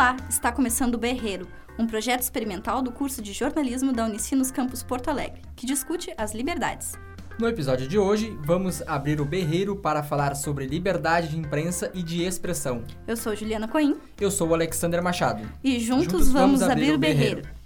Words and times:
Olá, 0.00 0.16
está 0.30 0.50
começando 0.50 0.94
o 0.94 0.98
Berreiro, 0.98 1.46
um 1.78 1.86
projeto 1.86 2.22
experimental 2.22 2.80
do 2.80 2.90
curso 2.90 3.20
de 3.20 3.34
jornalismo 3.34 3.92
da 3.92 4.06
Unicinos 4.06 4.50
Campus 4.50 4.82
Porto 4.82 5.10
Alegre, 5.10 5.42
que 5.54 5.66
discute 5.66 6.10
as 6.16 6.32
liberdades. 6.32 6.94
No 7.38 7.46
episódio 7.46 7.86
de 7.86 7.98
hoje, 7.98 8.34
vamos 8.42 8.80
abrir 8.86 9.20
o 9.20 9.26
berreiro 9.26 9.76
para 9.76 10.02
falar 10.02 10.34
sobre 10.36 10.66
liberdade 10.66 11.28
de 11.28 11.38
imprensa 11.38 11.90
e 11.92 12.02
de 12.02 12.22
expressão. 12.22 12.82
Eu 13.06 13.14
sou 13.14 13.36
Juliana 13.36 13.68
Coim. 13.68 13.94
Eu 14.18 14.30
sou 14.30 14.48
o 14.48 14.54
Alexander 14.54 15.02
Machado. 15.02 15.46
E 15.62 15.78
juntos, 15.78 16.04
juntos 16.04 16.32
vamos, 16.32 16.60
vamos, 16.60 16.62
abrir, 16.62 16.94
o 16.94 16.98
berreiro. 16.98 17.42
berreiro. 17.42 17.59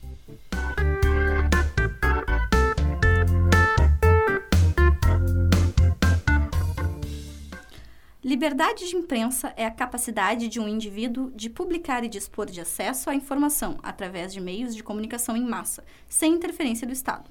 Liberdade 8.25 8.89
de 8.89 8.97
imprensa 8.97 9.53
é 9.55 9.67
a 9.67 9.71
capacidade 9.71 10.49
de 10.49 10.59
um 10.59 10.67
indivíduo 10.67 11.31
de 11.37 11.51
publicar 11.51 12.03
e 12.05 12.09
dispor 12.09 12.47
de 12.47 12.59
acesso 12.59 13.11
à 13.11 13.15
informação 13.15 13.77
através 13.83 14.33
de 14.33 14.41
meios 14.41 14.75
de 14.75 14.83
comunicação 14.83 15.37
em 15.37 15.45
massa, 15.45 15.85
sem 16.09 16.33
interferência 16.33 16.87
do 16.87 16.93
Estado. 16.95 17.31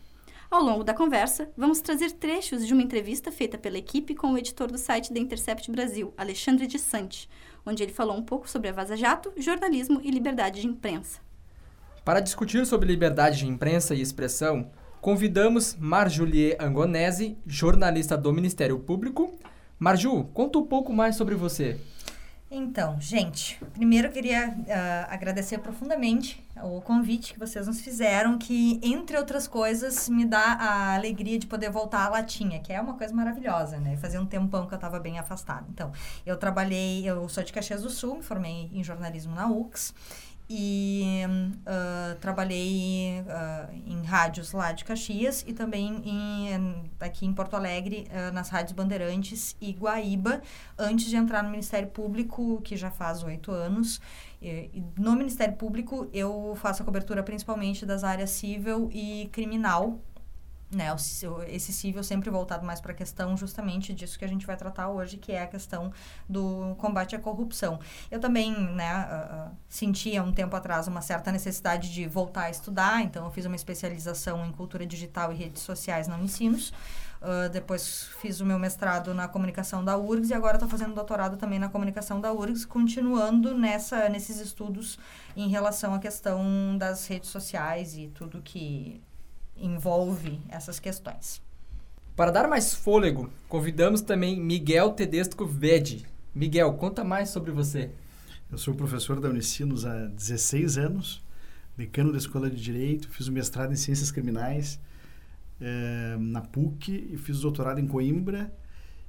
Ao 0.52 0.62
longo 0.62 0.84
da 0.84 0.94
conversa, 0.94 1.50
vamos 1.58 1.82
trazer 1.82 2.12
trechos 2.12 2.68
de 2.68 2.74
uma 2.74 2.84
entrevista 2.84 3.32
feita 3.32 3.58
pela 3.58 3.80
equipe 3.80 4.14
com 4.14 4.34
o 4.34 4.38
editor 4.38 4.72
do 4.72 4.78
site 4.78 5.12
da 5.12 5.20
Intercept 5.20 5.72
Brasil, 5.72 6.14
Alexandre 6.16 6.68
de 6.68 6.78
Sante, 6.78 7.28
onde 7.66 7.82
ele 7.82 7.92
falou 7.92 8.16
um 8.16 8.24
pouco 8.24 8.48
sobre 8.48 8.70
a 8.70 8.72
Vaza 8.72 8.96
Jato, 8.96 9.34
jornalismo 9.36 10.00
e 10.04 10.12
liberdade 10.12 10.62
de 10.62 10.68
imprensa. 10.68 11.20
Para 12.06 12.20
discutir 12.20 12.68
sobre 12.68 12.88
liberdade 12.88 13.40
de 13.40 13.48
imprensa 13.48 13.96
e 13.96 14.02
expressão, 14.02 14.70
convidamos 15.02 15.76
Marjulie 15.76 16.56
Angonese, 16.60 17.36
jornalista 17.48 18.16
do 18.16 18.32
Ministério 18.32 18.78
Público, 18.78 19.34
Marju, 19.80 20.24
conta 20.34 20.58
um 20.58 20.66
pouco 20.66 20.94
mais 20.94 21.16
sobre 21.16 21.36
você. 21.36 21.80
Então, 22.56 23.02
gente, 23.02 23.60
primeiro 23.74 24.10
eu 24.10 24.12
queria 24.12 24.50
uh, 24.50 25.12
agradecer 25.12 25.58
profundamente 25.58 26.40
o 26.62 26.80
convite 26.82 27.34
que 27.34 27.40
vocês 27.40 27.66
nos 27.66 27.82
fizeram, 27.82 28.38
que, 28.38 28.80
entre 28.84 29.18
outras 29.18 29.48
coisas, 29.48 30.08
me 30.08 30.24
dá 30.24 30.54
a 30.54 30.94
alegria 30.94 31.40
de 31.40 31.48
poder 31.48 31.72
voltar 31.72 32.06
à 32.06 32.10
latinha, 32.10 32.60
que 32.60 32.72
é 32.72 32.80
uma 32.80 32.94
coisa 32.94 33.12
maravilhosa, 33.12 33.80
né? 33.80 33.98
Fazia 33.98 34.22
um 34.22 34.26
tempão 34.28 34.68
que 34.68 34.74
eu 34.74 34.76
estava 34.76 35.00
bem 35.00 35.18
afastada. 35.18 35.66
Então, 35.68 35.92
eu 36.24 36.38
trabalhei, 36.38 37.04
eu 37.10 37.28
sou 37.28 37.44
de 37.44 37.52
Caxias 37.52 37.82
do 37.82 37.90
Sul, 37.90 38.18
me 38.18 38.24
formei 38.24 38.70
em 38.72 38.84
jornalismo 38.84 39.34
na 39.34 39.48
UX, 39.48 39.92
e 40.56 41.24
uh, 41.26 42.16
trabalhei 42.20 43.22
uh, 43.22 43.74
em 43.88 44.04
rádios 44.04 44.52
lá 44.52 44.72
de 44.72 44.86
Caxias 44.86 45.44
e 45.48 45.52
também 45.52 46.00
em, 46.06 46.92
aqui 47.00 47.26
em 47.26 47.34
Porto 47.34 47.56
Alegre, 47.56 48.08
uh, 48.12 48.32
nas 48.32 48.50
rádios 48.50 48.72
Bandeirantes 48.72 49.58
e 49.60 49.72
Guaíba, 49.72 50.44
antes 50.78 51.08
de 51.08 51.16
entrar 51.16 51.42
no 51.42 51.50
Ministério 51.50 51.90
Público, 51.90 52.62
que 52.64 52.78
já 52.78 52.92
faz 52.92 53.24
oito 53.24 53.52
anos. 53.52 54.00
E, 54.40 54.84
no 54.96 55.16
Ministério 55.16 55.56
Público, 55.56 56.08
eu 56.14 56.56
faço 56.62 56.84
a 56.84 56.86
cobertura 56.86 57.24
principalmente 57.24 57.84
das 57.84 58.04
áreas 58.04 58.30
civil 58.30 58.92
e 58.94 59.30
criminal, 59.32 60.00
né, 60.74 60.94
esse 61.48 61.72
civil 61.74 62.04
sempre 62.04 62.30
voltado 62.30 62.66
mais 62.66 62.82
para 62.82 62.92
a 62.92 62.96
questão 62.96 63.36
justamente 63.38 63.94
disso 63.94 64.18
que 64.18 64.26
a 64.26 64.28
gente 64.28 64.46
vai 64.46 64.56
tratar 64.58 64.90
hoje, 64.90 65.18
que 65.18 65.32
é 65.32 65.44
a 65.44 65.48
questão 65.48 65.92
do 66.28 66.76
combate 66.78 67.16
à 67.16 67.20
corrupção. 67.20 67.80
Eu 68.10 68.20
também, 68.20 68.52
né, 68.52 68.94
uh, 68.94 69.50
uh, 69.50 69.58
sentia 69.68 70.24
um 70.24 70.32
tempo 70.32 70.56
atrás 70.56 70.88
uma 70.88 71.02
certa 71.02 71.32
necessidade 71.32 71.92
de 71.94 72.08
voltar 72.08 72.44
a 72.44 72.50
estudar, 72.50 73.02
então 73.02 73.26
eu 73.26 73.32
fiz 73.32 73.46
uma 73.46 73.56
especialização 73.56 74.46
em 74.46 74.52
cultura 74.52 74.86
digital 74.86 75.32
e 75.32 75.36
redes 75.36 75.62
sociais 75.62 76.08
na 76.08 76.16
Unicinos. 76.16 76.74
Uh, 77.22 77.48
depois 77.50 78.10
fiz 78.20 78.42
o 78.42 78.46
meu 78.46 78.60
mestrado 78.60 79.14
na 79.14 79.30
comunicação 79.30 79.84
da 79.84 79.98
URGS 79.98 80.30
e 80.30 80.34
agora 80.34 80.58
estou 80.58 80.68
fazendo 80.68 80.94
doutorado 80.94 81.38
também 81.38 81.58
na 81.58 81.70
comunicação 81.70 82.20
da 82.20 82.34
URGS, 82.34 82.66
continuando 82.66 83.58
nessa, 83.58 84.10
nesses 84.10 84.42
estudos 84.42 85.00
em 85.34 85.48
relação 85.48 85.94
à 85.94 86.00
questão 86.00 86.78
das 86.78 87.08
redes 87.08 87.30
sociais 87.30 87.96
e 87.96 88.10
tudo 88.10 88.42
que 88.42 89.02
envolve 89.58 90.40
essas 90.50 90.80
questões. 90.80 91.42
Para 92.16 92.32
dar 92.32 92.48
mais 92.48 92.74
fôlego, 92.74 93.30
convidamos 93.50 94.02
também 94.02 94.40
Miguel 94.40 94.92
Tedesco 94.92 95.46
Vede. 95.46 96.06
Miguel, 96.34 96.74
conta 96.74 97.04
mais 97.04 97.30
sobre 97.30 97.52
você. 97.52 97.92
Eu 98.52 98.58
sou 98.58 98.76
professor 98.76 99.20
da 99.20 99.30
Unicinos 99.30 99.86
há 99.86 100.06
16 100.06 100.78
anos, 100.78 101.24
decano 101.76 102.12
da 102.12 102.20
Escola 102.20 102.50
de 102.50 102.62
Direito, 102.62 103.10
fiz 103.10 103.28
o 103.28 103.32
mestrado 103.32 103.74
em 103.74 103.76
Ciências 103.76 104.12
Criminais 104.12 104.80
eh, 105.60 106.18
na 106.20 106.42
PUC 106.42 107.10
e 107.12 107.18
fiz 107.18 107.40
o 107.40 107.42
doutorado 107.42 107.80
em 107.80 107.88
Coimbra 107.88 108.54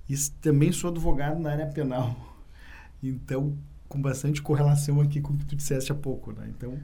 e 0.09 0.17
também 0.41 0.73
sou 0.73 0.91
advogado 0.91 1.39
na 1.41 1.51
área 1.51 1.67
penal. 1.67 2.17
Então, 3.03 3.59
com 3.87 4.01
bastante 4.01 4.41
correlação 4.41 5.01
aqui 5.01 5.21
com 5.21 5.35
o 5.35 5.39
que 5.39 5.45
tu 5.45 5.57
disseste 5.57 5.93
há 5.93 5.95
pouco, 5.95 6.33
né? 6.33 6.47
Então, 6.49 6.79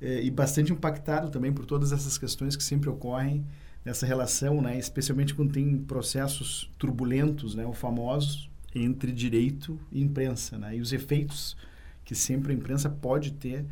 é, 0.00 0.22
e 0.22 0.30
bastante 0.30 0.72
impactado 0.72 1.30
também 1.30 1.52
por 1.52 1.64
todas 1.66 1.92
essas 1.92 2.18
questões 2.18 2.56
que 2.56 2.62
sempre 2.62 2.88
ocorrem 2.88 3.46
nessa 3.84 4.04
relação, 4.04 4.60
né, 4.60 4.78
especialmente 4.78 5.34
quando 5.34 5.52
tem 5.52 5.78
processos 5.78 6.70
turbulentos, 6.78 7.54
né, 7.54 7.64
ou 7.64 7.72
famosos, 7.72 8.50
entre 8.74 9.12
direito 9.12 9.78
e 9.92 10.02
imprensa, 10.02 10.58
né, 10.58 10.76
e 10.76 10.80
os 10.80 10.92
efeitos 10.92 11.56
que 12.04 12.14
sempre 12.14 12.52
a 12.52 12.54
imprensa 12.54 12.90
pode 12.90 13.32
ter 13.32 13.64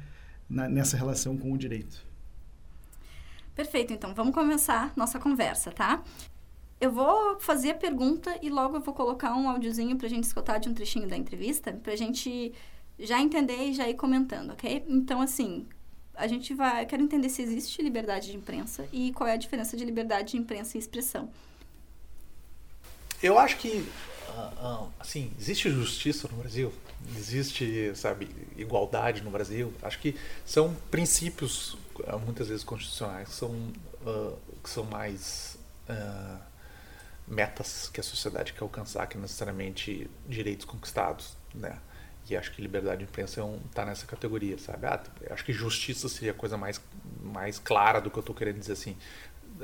na, 0.48 0.68
nessa 0.68 0.96
relação 0.96 1.36
com 1.36 1.52
o 1.52 1.58
direito. 1.58 2.06
Perfeito, 3.54 3.92
então 3.92 4.14
vamos 4.14 4.34
começar 4.34 4.92
nossa 4.96 5.18
conversa, 5.18 5.70
tá? 5.70 6.02
Eu 6.80 6.90
vou 6.90 7.38
fazer 7.38 7.70
a 7.70 7.74
pergunta 7.74 8.36
e 8.42 8.50
logo 8.50 8.76
eu 8.76 8.80
vou 8.80 8.92
colocar 8.92 9.34
um 9.36 9.48
áudiozinho 9.48 9.96
para 9.96 10.06
a 10.06 10.10
gente 10.10 10.24
escutar 10.24 10.58
de 10.58 10.68
um 10.68 10.74
trechinho 10.74 11.08
da 11.08 11.16
entrevista, 11.16 11.72
para 11.72 11.92
a 11.92 11.96
gente 11.96 12.52
já 12.98 13.20
entender 13.20 13.68
e 13.68 13.72
já 13.72 13.88
ir 13.88 13.94
comentando, 13.94 14.52
ok? 14.52 14.84
Então, 14.88 15.20
assim, 15.20 15.66
a 16.14 16.26
gente 16.26 16.54
vai. 16.54 16.86
quero 16.86 17.02
entender 17.02 17.28
se 17.28 17.42
existe 17.42 17.82
liberdade 17.82 18.30
de 18.30 18.36
imprensa 18.36 18.86
e 18.92 19.12
qual 19.12 19.28
é 19.28 19.32
a 19.32 19.36
diferença 19.36 19.76
de 19.76 19.84
liberdade 19.84 20.32
de 20.32 20.36
imprensa 20.36 20.76
e 20.76 20.80
expressão. 20.80 21.30
Eu 23.22 23.38
acho 23.38 23.56
que, 23.56 23.88
uh, 24.28 24.84
uh, 24.84 24.92
assim, 25.00 25.32
existe 25.38 25.70
justiça 25.70 26.28
no 26.28 26.36
Brasil, 26.36 26.72
existe, 27.16 27.92
sabe, 27.94 28.28
igualdade 28.56 29.22
no 29.22 29.30
Brasil. 29.30 29.72
Acho 29.82 29.98
que 29.98 30.14
são 30.44 30.74
princípios, 30.90 31.74
uh, 32.00 32.18
muitas 32.22 32.48
vezes 32.48 32.62
constitucionais, 32.62 33.30
são, 33.30 33.72
que 34.62 34.68
são 34.68 34.84
mais 34.84 35.56
metas 37.26 37.88
que 37.88 38.00
a 38.00 38.02
sociedade 38.02 38.52
quer 38.52 38.62
alcançar, 38.62 39.06
que 39.06 39.16
necessariamente 39.16 40.10
direitos 40.28 40.66
conquistados, 40.66 41.36
né? 41.54 41.78
E 42.28 42.36
acho 42.36 42.52
que 42.52 42.62
liberdade 42.62 42.98
de 42.98 43.04
imprensa 43.04 43.40
é 43.40 43.44
um, 43.44 43.58
tá 43.74 43.84
nessa 43.84 44.06
categoria, 44.06 44.58
sabe? 44.58 44.86
Ah, 44.86 45.00
acho 45.30 45.44
que 45.44 45.52
justiça 45.52 46.08
seria 46.08 46.30
a 46.30 46.34
coisa 46.34 46.56
mais, 46.56 46.80
mais 47.22 47.58
clara 47.58 48.00
do 48.00 48.10
que 48.10 48.16
eu 48.16 48.20
estou 48.20 48.34
querendo 48.34 48.58
dizer 48.58 48.72
assim. 48.72 48.96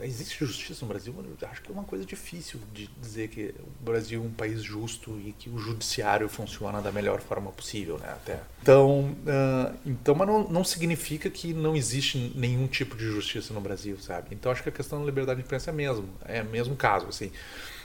Existe 0.02 0.44
justiça 0.44 0.84
no 0.84 0.88
Brasil? 0.88 1.12
Acho 1.50 1.62
que 1.62 1.68
é 1.68 1.72
uma 1.72 1.82
coisa 1.82 2.04
difícil 2.04 2.60
de 2.72 2.86
dizer 3.00 3.28
que 3.28 3.52
o 3.58 3.84
Brasil 3.84 4.22
é 4.22 4.24
um 4.24 4.30
país 4.30 4.62
justo 4.62 5.18
e 5.18 5.32
que 5.32 5.50
o 5.50 5.58
judiciário 5.58 6.28
funciona 6.28 6.80
da 6.80 6.92
melhor 6.92 7.20
forma 7.20 7.50
possível, 7.50 7.98
né? 7.98 8.08
Até. 8.08 8.38
Então, 8.62 9.00
uh, 9.00 9.76
então 9.84 10.14
mas 10.14 10.28
não, 10.28 10.48
não 10.48 10.62
significa 10.62 11.28
que 11.28 11.52
não 11.52 11.74
existe 11.74 12.32
nenhum 12.36 12.68
tipo 12.68 12.94
de 12.96 13.04
justiça 13.04 13.52
no 13.52 13.60
Brasil, 13.60 13.98
sabe? 13.98 14.28
Então 14.30 14.52
acho 14.52 14.62
que 14.62 14.68
a 14.68 14.72
questão 14.72 15.00
da 15.00 15.06
liberdade 15.06 15.40
de 15.40 15.46
imprensa 15.46 15.70
é 15.70 15.72
mesmo, 15.72 16.08
é 16.24 16.42
mesmo 16.42 16.76
caso, 16.76 17.06
assim 17.08 17.32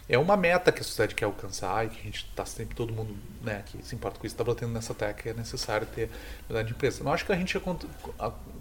é 0.08 0.18
uma 0.18 0.38
meta 0.38 0.72
que 0.72 0.82
a 0.82 0.84
sociedade 0.84 1.16
quer 1.16 1.26
alcançar 1.26 1.86
e 1.86 1.90
que 1.90 2.00
a 2.00 2.04
gente 2.04 2.26
está 2.26 2.46
sempre, 2.46 2.76
todo 2.76 2.94
mundo 2.94 3.16
né, 3.42 3.64
que 3.66 3.84
se 3.84 3.96
importa 3.96 4.20
com 4.20 4.26
isso, 4.26 4.36
está 4.36 4.44
batendo 4.44 4.72
nessa 4.72 4.94
tecla 4.94 5.14
que 5.14 5.30
é 5.30 5.34
necessário 5.34 5.88
ter 5.88 6.10
liberdade 6.42 6.68
de 6.68 6.74
imprensa. 6.76 7.04
Não 7.04 7.12
acho 7.12 7.26
que 7.26 7.32
a 7.32 7.36
gente 7.36 7.60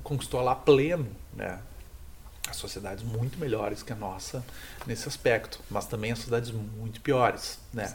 conquistou 0.02 0.40
lá 0.40 0.54
pleno, 0.54 1.08
né? 1.34 1.60
As 2.48 2.56
sociedades 2.56 3.02
muito 3.02 3.38
melhores 3.38 3.82
que 3.82 3.92
a 3.92 3.96
nossa 3.96 4.44
nesse 4.86 5.08
aspecto, 5.08 5.60
mas 5.70 5.86
também 5.86 6.12
as 6.12 6.18
sociedades 6.18 6.50
muito 6.50 7.00
piores, 7.00 7.58
né? 7.72 7.94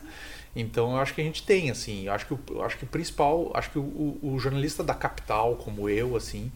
Então 0.55 0.91
eu 0.91 0.97
acho 0.97 1.13
que 1.13 1.21
a 1.21 1.23
gente 1.23 1.43
tem, 1.43 1.69
assim, 1.69 2.05
eu 2.05 2.13
acho 2.13 2.25
que, 2.25 2.33
eu 2.51 2.63
acho 2.63 2.77
que 2.77 2.83
o 2.83 2.87
principal, 2.87 3.51
acho 3.53 3.69
que 3.69 3.79
o, 3.79 4.19
o 4.21 4.39
jornalista 4.39 4.83
da 4.83 4.95
capital, 4.95 5.55
como 5.55 5.87
eu, 5.87 6.15
assim, 6.15 6.51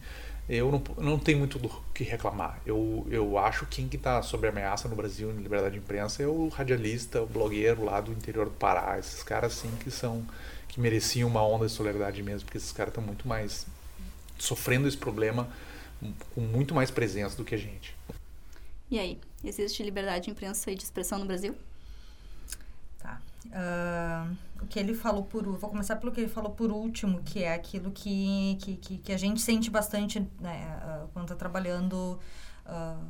eu 0.48 0.70
não, 0.70 0.82
não 0.98 1.18
tenho 1.18 1.38
muito 1.38 1.58
do 1.58 1.70
que 1.94 2.04
reclamar. 2.04 2.60
Eu, 2.66 3.06
eu 3.10 3.38
acho 3.38 3.64
que 3.66 3.76
quem 3.76 3.86
está 3.86 4.20
sob 4.22 4.46
ameaça 4.46 4.88
no 4.88 4.96
Brasil 4.96 5.30
em 5.30 5.42
liberdade 5.42 5.74
de 5.74 5.80
imprensa 5.80 6.22
é 6.22 6.26
o 6.26 6.48
radialista, 6.48 7.22
o 7.22 7.26
blogueiro 7.26 7.84
lá 7.84 8.00
do 8.00 8.12
interior 8.12 8.46
do 8.46 8.52
Pará. 8.52 8.98
Esses 8.98 9.22
caras, 9.22 9.52
assim, 9.52 9.70
que 9.80 9.90
são 9.90 10.26
que 10.68 10.80
mereciam 10.80 11.28
uma 11.28 11.46
onda 11.46 11.66
de 11.66 11.72
solidariedade 11.72 12.20
mesmo, 12.22 12.46
porque 12.46 12.58
esses 12.58 12.72
caras 12.72 12.90
estão 12.90 13.02
muito 13.02 13.28
mais 13.28 13.64
sofrendo 14.38 14.88
esse 14.88 14.96
problema 14.96 15.48
com 16.34 16.40
muito 16.40 16.74
mais 16.74 16.90
presença 16.90 17.36
do 17.36 17.44
que 17.44 17.54
a 17.54 17.58
gente. 17.58 17.96
E 18.90 18.98
aí, 18.98 19.18
existe 19.42 19.82
liberdade 19.82 20.24
de 20.24 20.30
imprensa 20.30 20.70
e 20.70 20.74
de 20.74 20.82
expressão 20.82 21.18
no 21.18 21.26
Brasil? 21.26 21.54
Tá. 22.98 23.20
Uh, 23.46 24.36
que 24.64 24.78
ele 24.78 24.94
falou 24.94 25.24
por 25.24 25.44
vou 25.44 25.70
começar 25.70 25.96
pelo 25.96 26.12
que 26.12 26.20
ele 26.20 26.28
falou 26.28 26.50
por 26.50 26.70
último 26.70 27.22
que 27.22 27.42
é 27.42 27.54
aquilo 27.54 27.90
que 27.90 28.56
que, 28.60 28.76
que, 28.76 28.98
que 28.98 29.12
a 29.12 29.16
gente 29.16 29.40
sente 29.40 29.70
bastante 29.70 30.20
né, 30.40 30.80
uh, 30.82 31.08
quando 31.12 31.24
está 31.26 31.36
trabalhando 31.36 32.18
uh, 32.66 33.04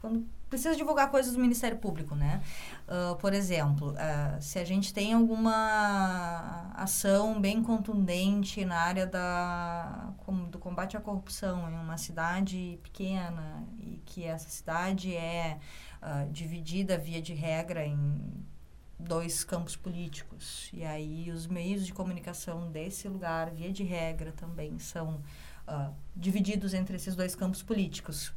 quando 0.00 0.26
precisa 0.48 0.74
divulgar 0.74 1.10
coisas 1.10 1.32
do 1.34 1.38
Ministério 1.38 1.76
Público, 1.76 2.14
né? 2.14 2.42
Uh, 2.86 3.16
por 3.16 3.34
exemplo, 3.34 3.92
uh, 3.92 4.40
se 4.40 4.58
a 4.58 4.64
gente 4.64 4.94
tem 4.94 5.12
alguma 5.12 6.72
ação 6.74 7.40
bem 7.40 7.62
contundente 7.62 8.64
na 8.64 8.76
área 8.76 9.06
da, 9.06 10.12
do 10.50 10.58
combate 10.58 10.96
à 10.96 11.00
corrupção 11.00 11.70
em 11.70 11.74
uma 11.74 11.98
cidade 11.98 12.78
pequena 12.82 13.66
e 13.78 14.00
que 14.06 14.24
essa 14.24 14.48
cidade 14.48 15.14
é 15.14 15.58
dividida 16.30 16.96
via 16.96 17.20
de 17.20 17.34
regra 17.34 17.84
em 17.84 18.46
dois 18.98 19.44
campos 19.44 19.76
políticos 19.76 20.70
e 20.72 20.84
aí 20.84 21.30
os 21.30 21.46
meios 21.46 21.86
de 21.86 21.92
comunicação 21.92 22.70
desse 22.70 23.08
lugar 23.08 23.50
via 23.50 23.72
de 23.72 23.84
regra 23.84 24.32
também 24.32 24.78
são 24.78 25.20
divididos 26.16 26.72
entre 26.74 26.96
esses 26.96 27.14
dois 27.14 27.34
campos 27.34 27.62
políticos 27.62 28.32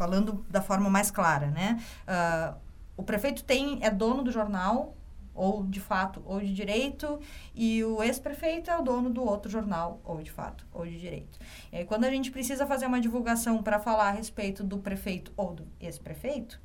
falando 0.00 0.46
da 0.48 0.62
forma 0.62 0.88
mais 0.88 1.10
clara, 1.10 1.48
né? 1.48 1.78
Uh, 2.08 2.56
o 2.96 3.02
prefeito 3.02 3.44
tem 3.44 3.78
é 3.82 3.90
dono 3.90 4.22
do 4.22 4.32
jornal 4.32 4.96
ou 5.34 5.62
de 5.66 5.78
fato 5.78 6.22
ou 6.24 6.40
de 6.40 6.54
direito 6.54 7.20
e 7.54 7.84
o 7.84 8.02
ex-prefeito 8.02 8.70
é 8.70 8.78
o 8.78 8.82
dono 8.82 9.10
do 9.10 9.22
outro 9.22 9.50
jornal 9.50 10.00
ou 10.02 10.22
de 10.22 10.30
fato 10.30 10.66
ou 10.72 10.86
de 10.86 10.98
direito. 10.98 11.38
E 11.70 11.76
aí, 11.76 11.84
quando 11.84 12.04
a 12.04 12.10
gente 12.10 12.30
precisa 12.30 12.66
fazer 12.66 12.86
uma 12.86 12.98
divulgação 12.98 13.62
para 13.62 13.78
falar 13.78 14.08
a 14.08 14.10
respeito 14.12 14.64
do 14.64 14.78
prefeito 14.78 15.32
ou 15.36 15.54
do 15.54 15.66
ex-prefeito, 15.78 16.58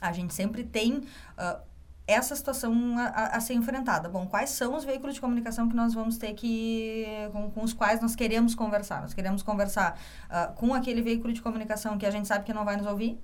a 0.00 0.10
gente 0.12 0.32
sempre 0.32 0.64
tem 0.64 0.94
uh, 0.94 1.60
essa 2.06 2.36
situação 2.36 2.96
a, 2.98 3.36
a, 3.36 3.40
ser 3.40 3.54
enfrentada. 3.54 4.08
Bom, 4.08 4.26
quais 4.26 4.50
são 4.50 4.74
os 4.74 4.84
veículos 4.84 5.14
de 5.16 5.20
comunicação 5.20 5.68
que 5.68 5.74
nós 5.74 5.92
vamos 5.92 6.16
ter 6.16 6.34
que. 6.34 7.04
com, 7.32 7.50
com 7.50 7.62
os 7.64 7.72
quais 7.72 8.00
nós 8.00 8.14
queremos 8.14 8.54
conversar? 8.54 9.02
Nós 9.02 9.12
queremos 9.12 9.42
conversar 9.42 9.98
uh, 10.30 10.54
com 10.54 10.72
aquele 10.72 11.02
veículo 11.02 11.32
de 11.32 11.42
comunicação 11.42 11.98
que 11.98 12.06
a 12.06 12.10
gente 12.10 12.28
sabe 12.28 12.44
que 12.44 12.52
não 12.52 12.64
vai 12.64 12.76
nos 12.76 12.86
ouvir? 12.86 13.20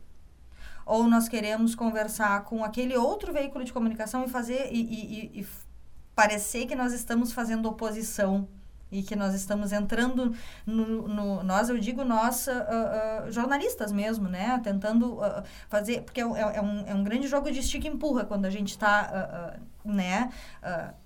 Ou 0.85 1.07
nós 1.07 1.29
queremos 1.29 1.77
conversar 1.77 2.43
com 2.45 2.65
aquele 2.65 2.97
outro 2.97 3.33
veículo 3.33 3.65
de 3.65 3.73
comunicação 3.73 4.25
e 4.25 4.29
fazer. 4.29 4.69
e, 4.73 4.81
e, 4.81 5.41
e 5.41 5.47
parecer 6.15 6.67
que 6.67 6.75
nós 6.75 6.93
estamos 6.93 7.33
fazendo 7.33 7.67
oposição 7.69 8.49
e 8.93 9.03
que 9.03 9.17
nós 9.17 9.35
estamos 9.35 9.73
entrando 9.73 10.35
no, 10.67 11.09
no 11.09 11.43
nós 11.43 11.71
eu 11.71 11.79
digo 11.79 12.05
nós 12.05 12.47
uh, 12.47 12.51
uh, 12.51 13.33
jornalistas 13.33 13.91
mesmo 13.91 14.29
né? 14.29 14.61
Tentando 14.63 15.15
uh, 15.15 15.43
fazer 15.69 16.03
porque 16.03 16.21
é, 16.21 16.25
é, 16.25 16.57
é, 16.57 16.63
um, 16.63 16.87
é 16.87 16.95
um 16.95 17.03
grande 17.03 17.27
jogo 17.27 17.51
de 17.51 17.61
estica 17.61 17.89
e 17.89 17.91
empurra 17.91 18.25
quando 18.25 18.45
a 18.45 18.51
gente 18.51 18.69
está 18.69 19.57
né? 19.85 20.31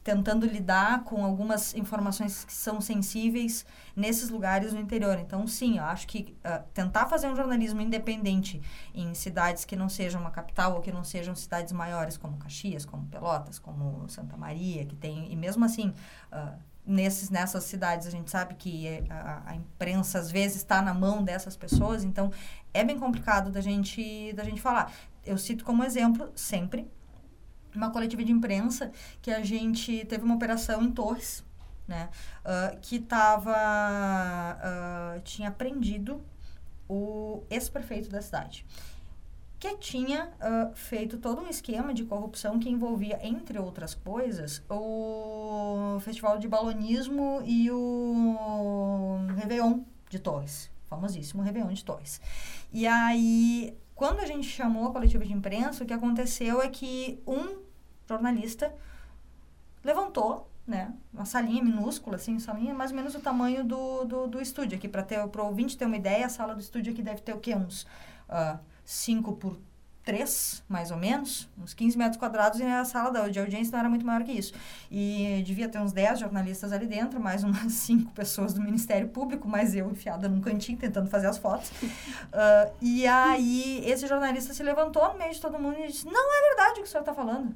Tentando 0.04 0.44
lidar 0.44 1.04
com 1.04 1.24
algumas 1.24 1.74
informações 1.74 2.44
que 2.44 2.52
são 2.52 2.78
sensíveis 2.78 3.64
nesses 3.94 4.28
lugares 4.28 4.74
no 4.74 4.80
interior. 4.80 5.18
Então 5.18 5.46
sim 5.46 5.78
eu 5.78 5.84
acho 5.84 6.06
que 6.06 6.36
tentar 6.74 7.06
fazer 7.06 7.28
um 7.28 7.36
jornalismo 7.36 7.80
independente 7.80 8.60
em 8.94 9.14
cidades 9.14 9.64
que 9.64 9.76
não 9.76 9.88
sejam 9.88 10.20
uma 10.20 10.30
capital 10.30 10.74
ou 10.74 10.80
que 10.80 10.92
não 10.92 11.04
sejam 11.04 11.34
cidades 11.34 11.72
maiores 11.72 12.18
como 12.18 12.36
Caxias 12.36 12.84
como 12.84 13.06
Pelotas 13.06 13.58
como 13.58 14.06
Santa 14.08 14.36
Maria 14.36 14.84
que 14.84 14.96
tem 14.96 15.32
e 15.32 15.36
mesmo 15.36 15.64
assim 15.64 15.94
nesses, 16.86 17.30
nessas 17.30 17.64
cidades 17.64 18.06
a 18.06 18.10
gente 18.10 18.30
sabe 18.30 18.54
que 18.54 18.86
é, 18.86 19.04
a, 19.10 19.42
a, 19.46 19.56
imprensa 19.56 20.18
às 20.18 20.30
vezes 20.30 20.58
está 20.58 20.80
na 20.80 20.94
mão 20.94 21.24
dessas 21.24 21.56
pessoas, 21.56 22.04
então 22.04 22.30
é 22.72 22.84
bem 22.84 22.98
complicado 22.98 23.50
da 23.50 23.60
gente, 23.60 24.32
da 24.34 24.44
gente 24.44 24.60
falar. 24.60 24.92
Eu 25.24 25.36
cito 25.36 25.64
como 25.64 25.82
exemplo, 25.82 26.30
sempre, 26.34 26.88
uma 27.74 27.90
coletiva 27.90 28.24
de 28.24 28.32
imprensa 28.32 28.92
que 29.20 29.30
a 29.30 29.42
gente 29.42 30.04
teve 30.06 30.24
uma 30.24 30.36
operação 30.36 30.82
em 30.82 30.92
Torres, 30.92 31.44
né, 31.88 32.08
uh, 32.44 32.78
que 32.80 32.98
tava, 32.98 33.52
uh, 33.52 35.20
tinha 35.20 35.50
prendido 35.50 36.22
o 36.88 37.42
ex-prefeito 37.50 38.08
da 38.08 38.22
cidade 38.22 38.64
que 39.74 39.78
tinha 39.78 40.30
uh, 40.40 40.74
feito 40.74 41.18
todo 41.18 41.40
um 41.40 41.48
esquema 41.48 41.92
de 41.92 42.04
corrupção 42.04 42.58
que 42.58 42.68
envolvia, 42.68 43.18
entre 43.22 43.58
outras 43.58 43.94
coisas, 43.94 44.62
o 44.68 45.98
Festival 46.00 46.38
de 46.38 46.48
Balonismo 46.48 47.42
e 47.44 47.70
o 47.70 49.18
Réveillon 49.36 49.80
de 50.08 50.18
Torres. 50.18 50.70
Famosíssimo 50.88 51.42
Réveillon 51.42 51.72
de 51.72 51.84
Torres. 51.84 52.20
E 52.72 52.86
aí, 52.86 53.76
quando 53.94 54.20
a 54.20 54.26
gente 54.26 54.46
chamou 54.46 54.88
a 54.88 54.92
coletiva 54.92 55.24
de 55.24 55.32
imprensa, 55.32 55.82
o 55.82 55.86
que 55.86 55.92
aconteceu 55.92 56.62
é 56.62 56.68
que 56.68 57.20
um 57.26 57.58
jornalista 58.06 58.72
levantou 59.84 60.48
né? 60.66 60.92
Uma 61.14 61.24
salinha 61.24 61.62
minúscula, 61.62 62.16
assim, 62.16 62.38
salinha 62.40 62.74
mais 62.74 62.90
ou 62.90 62.96
menos 62.96 63.14
o 63.14 63.20
tamanho 63.20 63.64
do, 63.64 64.04
do, 64.04 64.26
do 64.26 64.42
estúdio 64.42 64.76
aqui. 64.76 64.88
Para 64.88 65.06
o 65.42 65.46
ouvinte 65.46 65.78
ter 65.78 65.84
uma 65.84 65.96
ideia, 65.96 66.26
a 66.26 66.28
sala 66.28 66.54
do 66.54 66.60
estúdio 66.60 66.92
aqui 66.92 67.02
deve 67.02 67.20
ter 67.20 67.32
o 67.32 67.38
quê? 67.38 67.54
Uns... 67.54 67.82
Uh, 68.28 68.58
5 68.86 69.32
por 69.32 69.58
3, 70.06 70.62
mais 70.68 70.92
ou 70.92 70.96
menos, 70.96 71.48
uns 71.60 71.74
15 71.74 71.98
metros 71.98 72.16
quadrados, 72.16 72.60
e 72.60 72.62
a 72.62 72.84
sala 72.84 73.28
de 73.28 73.40
audiência 73.40 73.72
não 73.72 73.80
era 73.80 73.88
muito 73.88 74.06
maior 74.06 74.22
que 74.22 74.30
isso. 74.30 74.54
E 74.88 75.42
devia 75.44 75.68
ter 75.68 75.80
uns 75.80 75.92
10 75.92 76.20
jornalistas 76.20 76.72
ali 76.72 76.86
dentro, 76.86 77.18
mais 77.18 77.42
umas 77.42 77.72
5 77.74 78.12
pessoas 78.12 78.54
do 78.54 78.62
Ministério 78.62 79.08
Público, 79.08 79.48
mais 79.48 79.74
eu 79.74 79.90
enfiada 79.90 80.28
num 80.28 80.40
cantinho 80.40 80.78
tentando 80.78 81.10
fazer 81.10 81.26
as 81.26 81.36
fotos. 81.36 81.70
Uh, 81.70 82.72
e 82.80 83.04
aí, 83.04 83.82
esse 83.84 84.06
jornalista 84.06 84.54
se 84.54 84.62
levantou 84.62 85.12
no 85.12 85.18
meio 85.18 85.34
de 85.34 85.40
todo 85.40 85.58
mundo 85.58 85.76
e 85.80 85.88
disse: 85.88 86.06
Não 86.06 86.38
é 86.38 86.48
verdade 86.54 86.78
o 86.78 86.82
que 86.84 86.88
o 86.88 86.90
senhor 86.90 87.02
está 87.02 87.12
falando. 87.12 87.52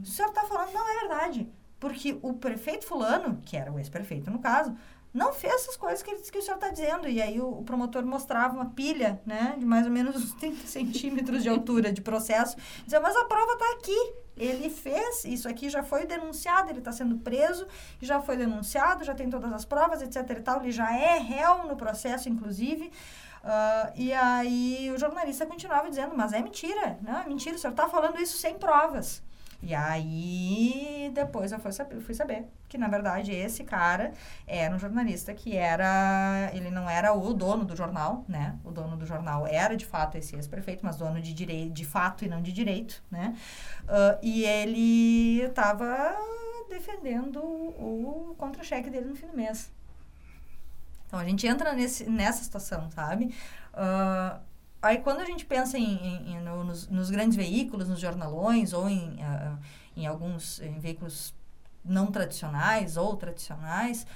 O 0.00 0.06
senhor 0.06 0.28
está 0.28 0.44
falando, 0.44 0.72
não 0.72 0.88
é 0.88 1.00
verdade. 1.00 1.48
Porque 1.80 2.18
o 2.22 2.34
prefeito 2.34 2.86
Fulano, 2.86 3.40
que 3.44 3.56
era 3.56 3.72
o 3.72 3.78
ex-prefeito 3.78 4.30
no 4.30 4.38
caso, 4.38 4.76
não 5.12 5.32
fez 5.32 5.54
essas 5.54 5.76
coisas 5.76 6.02
que, 6.02 6.14
que 6.14 6.38
o 6.38 6.42
senhor 6.42 6.54
está 6.56 6.68
dizendo. 6.68 7.08
E 7.08 7.20
aí 7.20 7.40
o, 7.40 7.48
o, 7.48 7.64
promotor 7.64 8.04
mostrava 8.04 8.54
uma 8.54 8.70
pilha, 8.70 9.20
né, 9.26 9.54
de 9.58 9.66
mais 9.66 9.86
ou 9.86 9.92
menos 9.92 10.14
uns 10.22 10.32
30 10.34 10.66
centímetros 10.66 11.42
de 11.42 11.48
altura 11.48 11.92
de 11.92 12.00
processo. 12.00 12.56
Dizia, 12.84 13.00
mas 13.00 13.16
a 13.16 13.24
prova 13.24 13.52
está 13.52 13.72
aqui. 13.72 14.12
Ele 14.36 14.70
fez, 14.70 15.24
isso 15.24 15.46
aqui 15.48 15.68
já 15.68 15.82
foi 15.82 16.06
denunciado, 16.06 16.70
ele 16.70 16.78
está 16.78 16.92
sendo 16.92 17.18
preso, 17.18 17.66
já 18.00 18.22
foi 18.22 18.38
denunciado, 18.38 19.04
já 19.04 19.14
tem 19.14 19.28
todas 19.28 19.52
as 19.52 19.66
provas, 19.66 20.00
etc 20.00 20.30
e 20.30 20.40
tal. 20.40 20.60
Ele 20.62 20.72
já 20.72 20.96
é 20.96 21.18
réu 21.18 21.66
no 21.66 21.76
processo, 21.76 22.28
inclusive. 22.28 22.90
Uh, 23.42 23.92
e 23.96 24.12
aí 24.12 24.90
o 24.94 24.98
jornalista 24.98 25.44
continuava 25.44 25.88
dizendo, 25.88 26.14
mas 26.16 26.32
é 26.32 26.42
mentira, 26.42 26.98
não, 27.02 27.20
é 27.20 27.26
mentira, 27.26 27.56
o 27.56 27.58
senhor 27.58 27.72
está 27.72 27.88
falando 27.88 28.20
isso 28.20 28.36
sem 28.36 28.58
provas. 28.58 29.22
E 29.62 29.74
aí, 29.74 31.10
depois 31.14 31.52
eu 31.52 31.58
fui 31.58 31.70
saber, 31.70 32.00
fui 32.00 32.14
saber 32.14 32.46
que, 32.66 32.78
na 32.78 32.88
verdade, 32.88 33.32
esse 33.32 33.62
cara 33.62 34.12
era 34.46 34.74
um 34.74 34.78
jornalista 34.78 35.34
que 35.34 35.54
era... 35.54 36.50
Ele 36.54 36.70
não 36.70 36.88
era 36.88 37.12
o 37.12 37.34
dono 37.34 37.64
do 37.64 37.76
jornal, 37.76 38.24
né? 38.26 38.58
O 38.64 38.70
dono 38.70 38.96
do 38.96 39.04
jornal 39.04 39.46
era, 39.46 39.76
de 39.76 39.84
fato, 39.84 40.16
esse 40.16 40.34
ex-prefeito, 40.34 40.84
mas 40.84 40.96
dono 40.96 41.20
de 41.20 41.34
direito, 41.34 41.72
de 41.72 41.84
fato 41.84 42.24
e 42.24 42.28
não 42.28 42.40
de 42.40 42.52
direito, 42.52 43.02
né? 43.10 43.36
Uh, 43.84 44.18
e 44.22 44.44
ele 44.44 45.42
estava 45.42 46.16
defendendo 46.70 47.40
o 47.42 48.34
contra-cheque 48.38 48.88
dele 48.88 49.06
no 49.06 49.16
fim 49.16 49.26
do 49.26 49.36
mês. 49.36 49.70
Então, 51.06 51.18
a 51.18 51.24
gente 51.24 51.46
entra 51.46 51.74
nesse, 51.74 52.08
nessa 52.08 52.42
situação, 52.42 52.88
sabe? 52.92 53.34
Uh, 53.74 54.40
Aí 54.82 54.98
quando 54.98 55.20
a 55.20 55.24
gente 55.24 55.44
pensa 55.44 55.78
em, 55.78 55.84
em, 55.84 56.32
em 56.32 56.40
no, 56.40 56.64
nos, 56.64 56.88
nos, 56.88 57.10
grandes 57.10 57.36
veículos, 57.36 57.88
nos 57.88 58.00
jornalões 58.00 58.72
ou 58.72 58.88
em, 58.88 59.14
uh, 59.14 59.58
em 59.96 60.06
alguns 60.06 60.60
em 60.60 60.78
veículos 60.78 61.34
não 61.84 62.06
tradicionais 62.06 62.96
ou 62.96 63.16
tradicionais, 63.16 64.06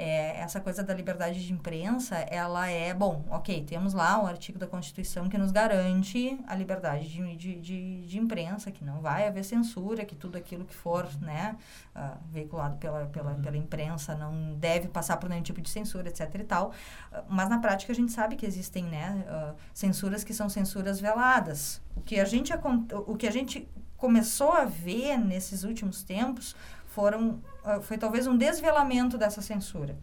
é, 0.00 0.38
essa 0.38 0.60
coisa 0.60 0.80
da 0.80 0.94
liberdade 0.94 1.44
de 1.44 1.52
imprensa, 1.52 2.14
ela 2.30 2.70
é, 2.70 2.94
bom, 2.94 3.24
ok, 3.30 3.64
temos 3.64 3.92
lá 3.92 4.22
o 4.22 4.26
artigo 4.28 4.56
da 4.56 4.64
Constituição 4.66 5.28
que 5.28 5.36
nos 5.36 5.50
garante 5.50 6.38
a 6.46 6.54
liberdade 6.54 7.08
de, 7.08 7.36
de, 7.36 7.60
de, 7.60 8.06
de 8.06 8.18
imprensa, 8.18 8.70
que 8.70 8.84
não 8.84 9.00
vai 9.00 9.26
haver 9.26 9.44
censura, 9.44 10.04
que 10.04 10.14
tudo 10.14 10.38
aquilo 10.38 10.64
que 10.64 10.74
for 10.74 11.08
né, 11.20 11.56
uh, 11.96 12.16
veiculado 12.30 12.76
pela, 12.76 13.06
pela, 13.06 13.34
pela 13.34 13.56
imprensa 13.56 14.14
não 14.14 14.54
deve 14.54 14.86
passar 14.86 15.16
por 15.16 15.28
nenhum 15.28 15.42
tipo 15.42 15.60
de 15.60 15.68
censura, 15.68 16.08
etc 16.08 16.32
e 16.32 16.44
tal. 16.44 16.68
Uh, 16.68 17.24
mas 17.28 17.48
na 17.48 17.58
prática 17.58 17.92
a 17.92 17.96
gente 17.96 18.12
sabe 18.12 18.36
que 18.36 18.46
existem 18.46 18.84
né, 18.84 19.24
uh, 19.26 19.56
censuras 19.74 20.22
que 20.22 20.32
são 20.32 20.48
censuras 20.48 21.00
veladas. 21.00 21.82
O 21.96 22.00
que 22.02 22.20
a 22.20 22.24
gente, 22.24 22.52
o 22.92 23.16
que 23.16 23.26
a 23.26 23.32
gente 23.32 23.68
começou 23.96 24.52
a 24.52 24.64
ver 24.64 25.18
nesses 25.18 25.64
últimos 25.64 26.04
tempos 26.04 26.54
foram 26.88 27.40
ah, 27.68 27.80
foi 27.80 27.98
talvez 27.98 28.26
um 28.26 28.36
desvelamento 28.36 29.18
dessa 29.18 29.42
censura. 29.42 29.96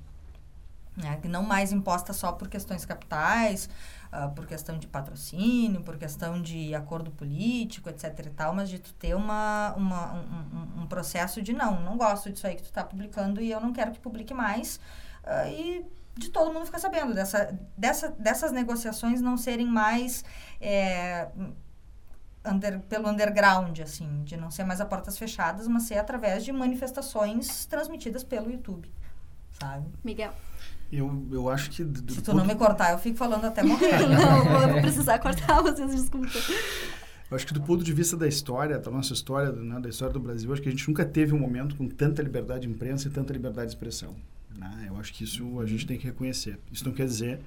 Né? 0.95 1.17
Que 1.21 1.27
não 1.27 1.43
mais 1.43 1.71
imposta 1.73 2.13
só 2.13 2.31
por 2.31 2.47
questões 2.47 2.85
capitais, 2.85 3.67
uh, 4.13 4.29
por 4.33 4.45
questão 4.45 4.77
de 4.77 4.87
patrocínio, 4.87 5.81
por 5.81 5.97
questão 5.97 6.41
de 6.41 6.73
acordo 6.73 7.11
político, 7.11 7.89
etc 7.89 8.17
e 8.25 8.29
tal, 8.29 8.53
mas 8.53 8.69
de 8.69 8.79
tu 8.79 8.93
ter 8.93 9.13
uma, 9.13 9.73
uma 9.75 10.13
um, 10.13 10.83
um, 10.83 10.87
processo 10.87 11.41
de 11.41 11.51
não, 11.51 11.81
não 11.81 11.97
gosto 11.97 12.31
disso 12.31 12.47
aí 12.47 12.55
que 12.55 12.61
tu 12.61 12.67
está 12.67 12.83
publicando 12.83 13.41
e 13.41 13.51
eu 13.51 13.59
não 13.59 13.73
quero 13.73 13.91
que 13.91 13.99
publique 13.99 14.33
mais. 14.33 14.79
Uh, 15.23 15.49
e 15.49 15.85
de 16.17 16.29
todo 16.29 16.53
mundo 16.53 16.65
ficar 16.65 16.79
sabendo 16.79 17.13
dessa, 17.13 17.57
dessa, 17.77 18.09
dessas 18.11 18.51
negociações 18.53 19.19
não 19.19 19.35
serem 19.35 19.67
mais 19.67 20.23
é, 20.61 21.27
under, 22.47 22.79
pelo 22.81 23.07
underground, 23.09 23.79
assim, 23.79 24.23
de 24.23 24.35
não 24.37 24.49
ser 24.51 24.63
mais 24.63 24.79
a 24.81 24.85
portas 24.85 25.17
fechadas, 25.17 25.67
mas 25.67 25.83
ser 25.83 25.97
através 25.97 26.43
de 26.45 26.51
manifestações 26.51 27.65
transmitidas 27.65 28.23
pelo 28.23 28.49
YouTube, 28.51 28.89
sabe? 29.59 29.85
Miguel. 30.03 30.33
Eu, 30.91 31.25
eu 31.31 31.49
acho 31.49 31.71
que... 31.71 31.83
do- 31.83 32.13
Se 32.13 32.21
tu 32.21 32.33
não 32.33 32.45
me 32.45 32.55
cortar, 32.55 32.91
eu 32.91 32.99
fico 32.99 33.17
falando 33.17 33.45
até 33.45 33.63
morrer. 33.63 33.99
não, 34.07 34.61
eu 34.61 34.69
vou 34.73 34.81
precisar 34.81 35.17
cortar 35.19 35.61
vocês, 35.61 35.91
desculpa. 35.95 36.29
Eu 37.29 37.35
acho 37.35 37.47
que 37.47 37.53
do 37.53 37.61
ponto 37.61 37.83
de 37.83 37.91
vista 37.91 38.15
da 38.15 38.27
história, 38.27 38.77
da 38.77 38.91
nossa 38.91 39.11
história, 39.13 39.51
né, 39.51 39.79
da 39.79 39.89
história 39.89 40.13
do 40.13 40.19
Brasil, 40.19 40.53
acho 40.53 40.61
que 40.61 40.69
a 40.69 40.71
gente 40.71 40.87
nunca 40.87 41.03
teve 41.03 41.33
um 41.33 41.39
momento 41.39 41.75
com 41.75 41.87
tanta 41.89 42.21
liberdade 42.21 42.67
de 42.67 42.73
imprensa 42.73 43.07
e 43.07 43.11
tanta 43.11 43.33
liberdade 43.33 43.67
de 43.67 43.73
expressão. 43.75 44.15
né? 44.55 44.85
Eu 44.87 44.95
acho 44.97 45.11
que 45.11 45.23
isso 45.23 45.59
a 45.59 45.65
gente 45.65 45.87
tem 45.87 45.97
que 45.97 46.05
reconhecer. 46.05 46.59
Isso 46.71 46.85
não 46.85 46.93
quer 46.93 47.05
dizer 47.07 47.39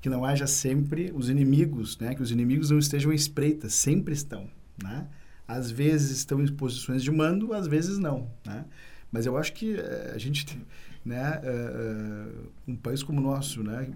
que 0.00 0.08
não 0.08 0.24
haja 0.24 0.46
sempre 0.46 1.12
os 1.14 1.28
inimigos, 1.28 1.98
né? 1.98 2.14
que 2.14 2.22
os 2.22 2.30
inimigos 2.30 2.70
não 2.70 2.78
estejam 2.78 3.10
à 3.10 3.14
espreita, 3.14 3.68
sempre 3.68 4.14
estão. 4.14 4.48
Né? 4.82 5.06
Às 5.46 5.70
vezes 5.70 6.10
estão 6.18 6.40
em 6.42 6.46
posições 6.48 7.02
de 7.02 7.10
mando, 7.10 7.52
às 7.52 7.66
vezes 7.66 7.98
não. 7.98 8.28
Né? 8.46 8.64
Mas 9.12 9.26
eu 9.26 9.36
acho 9.36 9.52
que 9.52 9.74
eh, 9.74 10.12
a 10.14 10.18
gente, 10.18 10.58
né, 11.04 11.40
eh, 11.42 11.72
eh, 11.74 12.48
um 12.68 12.76
país 12.76 13.02
como 13.02 13.18
o 13.20 13.22
nosso, 13.22 13.62
né, 13.62 13.88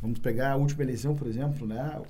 vamos 0.00 0.18
pegar 0.18 0.52
a 0.52 0.56
última 0.56 0.82
eleição, 0.82 1.14
por 1.14 1.28
exemplo, 1.28 1.66
né, 1.66 2.02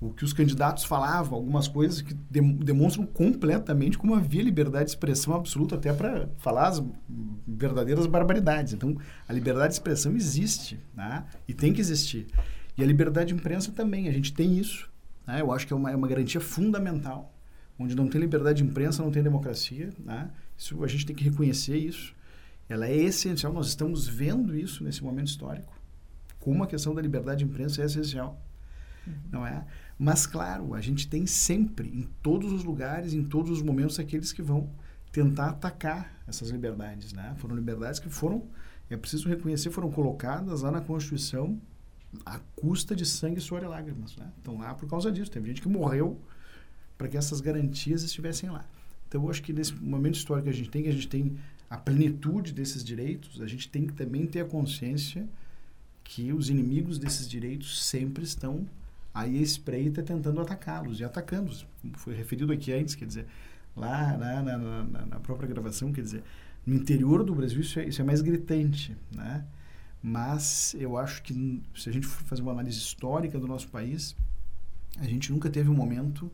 o 0.00 0.10
que 0.10 0.24
os 0.24 0.32
candidatos 0.32 0.84
falavam, 0.84 1.34
algumas 1.38 1.68
coisas 1.68 2.02
que 2.02 2.14
dem- 2.30 2.56
demonstram 2.56 3.06
completamente 3.06 3.96
como 3.96 4.14
havia 4.14 4.42
liberdade 4.42 4.86
de 4.86 4.90
expressão 4.90 5.34
absoluta 5.34 5.76
até 5.76 5.92
para 5.92 6.28
falar 6.38 6.68
as 6.68 6.82
verdadeiras 7.46 8.06
barbaridades. 8.06 8.72
Então, 8.72 8.96
a 9.28 9.32
liberdade 9.32 9.68
de 9.68 9.74
expressão 9.74 10.14
existe, 10.16 10.78
né? 10.94 11.24
E 11.46 11.54
tem 11.54 11.72
que 11.72 11.80
existir. 11.80 12.26
E 12.76 12.82
a 12.82 12.86
liberdade 12.86 13.28
de 13.28 13.34
imprensa 13.34 13.70
também, 13.72 14.08
a 14.08 14.12
gente 14.12 14.32
tem 14.32 14.58
isso. 14.58 14.90
Né? 15.26 15.40
Eu 15.40 15.52
acho 15.52 15.66
que 15.66 15.72
é 15.72 15.76
uma, 15.76 15.90
é 15.90 15.96
uma 15.96 16.08
garantia 16.08 16.40
fundamental. 16.40 17.32
Onde 17.78 17.94
não 17.94 18.08
tem 18.08 18.20
liberdade 18.20 18.62
de 18.62 18.68
imprensa, 18.68 19.02
não 19.02 19.10
tem 19.10 19.22
democracia. 19.22 19.90
Né? 19.98 20.30
Isso, 20.56 20.82
a 20.82 20.86
gente 20.86 21.06
tem 21.06 21.14
que 21.14 21.24
reconhecer 21.24 21.76
isso. 21.76 22.14
Ela 22.68 22.86
é 22.86 22.96
essencial. 22.96 23.52
Nós 23.52 23.68
estamos 23.68 24.08
vendo 24.08 24.56
isso 24.56 24.82
nesse 24.82 25.02
momento 25.02 25.28
histórico. 25.28 25.72
Como 26.40 26.62
a 26.62 26.66
questão 26.66 26.94
da 26.94 27.00
liberdade 27.00 27.44
de 27.44 27.50
imprensa 27.50 27.82
é 27.82 27.86
essencial. 27.86 28.40
Não 29.30 29.46
é? 29.46 29.64
Mas, 29.98 30.26
claro, 30.26 30.74
a 30.74 30.80
gente 30.80 31.08
tem 31.08 31.26
sempre, 31.26 31.88
em 31.88 32.02
todos 32.22 32.52
os 32.52 32.64
lugares, 32.64 33.12
em 33.12 33.22
todos 33.22 33.50
os 33.50 33.62
momentos, 33.62 33.98
aqueles 33.98 34.32
que 34.32 34.42
vão 34.42 34.70
tentar 35.12 35.50
atacar 35.50 36.12
essas 36.26 36.50
liberdades. 36.50 37.12
Né? 37.12 37.34
Foram 37.36 37.54
liberdades 37.54 38.00
que 38.00 38.08
foram, 38.08 38.48
é 38.90 38.96
preciso 38.96 39.28
reconhecer, 39.28 39.70
foram 39.70 39.90
colocadas 39.90 40.62
lá 40.62 40.70
na 40.70 40.80
Constituição 40.80 41.60
à 42.24 42.38
custa 42.56 42.94
de 42.94 43.06
sangue, 43.06 43.40
suor 43.40 43.62
e 43.62 43.66
lágrimas. 43.66 44.16
Né? 44.16 44.30
Estão 44.38 44.58
lá 44.58 44.74
por 44.74 44.88
causa 44.88 45.10
disso. 45.10 45.30
Teve 45.30 45.48
gente 45.48 45.62
que 45.62 45.68
morreu 45.68 46.20
para 46.96 47.08
que 47.08 47.16
essas 47.16 47.40
garantias 47.40 48.02
estivessem 48.02 48.50
lá. 48.50 48.64
Então, 49.08 49.22
eu 49.22 49.30
acho 49.30 49.42
que 49.42 49.52
nesse 49.52 49.74
momento 49.74 50.16
histórico 50.16 50.44
que 50.44 50.50
a 50.50 50.56
gente 50.56 50.70
tem, 50.70 50.82
que 50.82 50.88
a 50.88 50.92
gente 50.92 51.08
tem 51.08 51.36
a 51.68 51.76
plenitude 51.76 52.52
desses 52.52 52.84
direitos, 52.84 53.40
a 53.40 53.46
gente 53.46 53.68
tem 53.68 53.86
que 53.86 53.92
também 53.92 54.26
ter 54.26 54.40
a 54.40 54.44
consciência 54.44 55.28
que 56.02 56.32
os 56.32 56.50
inimigos 56.50 56.98
desses 56.98 57.28
direitos 57.28 57.84
sempre 57.86 58.24
estão 58.24 58.66
aí 59.12 59.38
à 59.38 59.42
espreita 59.42 60.02
tentando 60.02 60.40
atacá-los 60.40 61.00
e 61.00 61.04
atacando-os. 61.04 61.66
Foi 61.94 62.14
referido 62.14 62.52
aqui 62.52 62.72
antes, 62.72 62.94
quer 62.94 63.06
dizer, 63.06 63.26
lá 63.76 64.16
na, 64.16 64.42
na, 64.42 64.58
na, 64.58 65.06
na 65.06 65.20
própria 65.20 65.48
gravação, 65.48 65.92
quer 65.92 66.02
dizer, 66.02 66.22
no 66.66 66.74
interior 66.74 67.22
do 67.22 67.34
Brasil 67.34 67.60
isso 67.60 67.78
é, 67.78 67.86
isso 67.86 68.00
é 68.00 68.04
mais 68.04 68.20
gritante, 68.20 68.96
né? 69.14 69.44
Mas 70.06 70.76
eu 70.78 70.98
acho 70.98 71.22
que 71.22 71.32
se 71.74 71.88
a 71.88 71.92
gente 71.92 72.06
for 72.06 72.22
fazer 72.24 72.42
uma 72.42 72.52
análise 72.52 72.76
histórica 72.76 73.38
do 73.40 73.46
nosso 73.46 73.68
país, 73.68 74.14
a 74.98 75.04
gente 75.04 75.32
nunca 75.32 75.48
teve 75.48 75.70
um 75.70 75.74
momento 75.74 76.30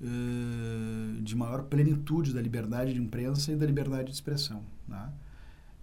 uh, 0.00 1.22
de 1.22 1.36
maior 1.36 1.62
plenitude 1.62 2.34
da 2.34 2.42
liberdade 2.42 2.92
de 2.92 3.00
imprensa 3.00 3.52
e 3.52 3.56
da 3.56 3.64
liberdade 3.64 4.08
de 4.08 4.14
expressão, 4.14 4.64
né? 4.88 5.08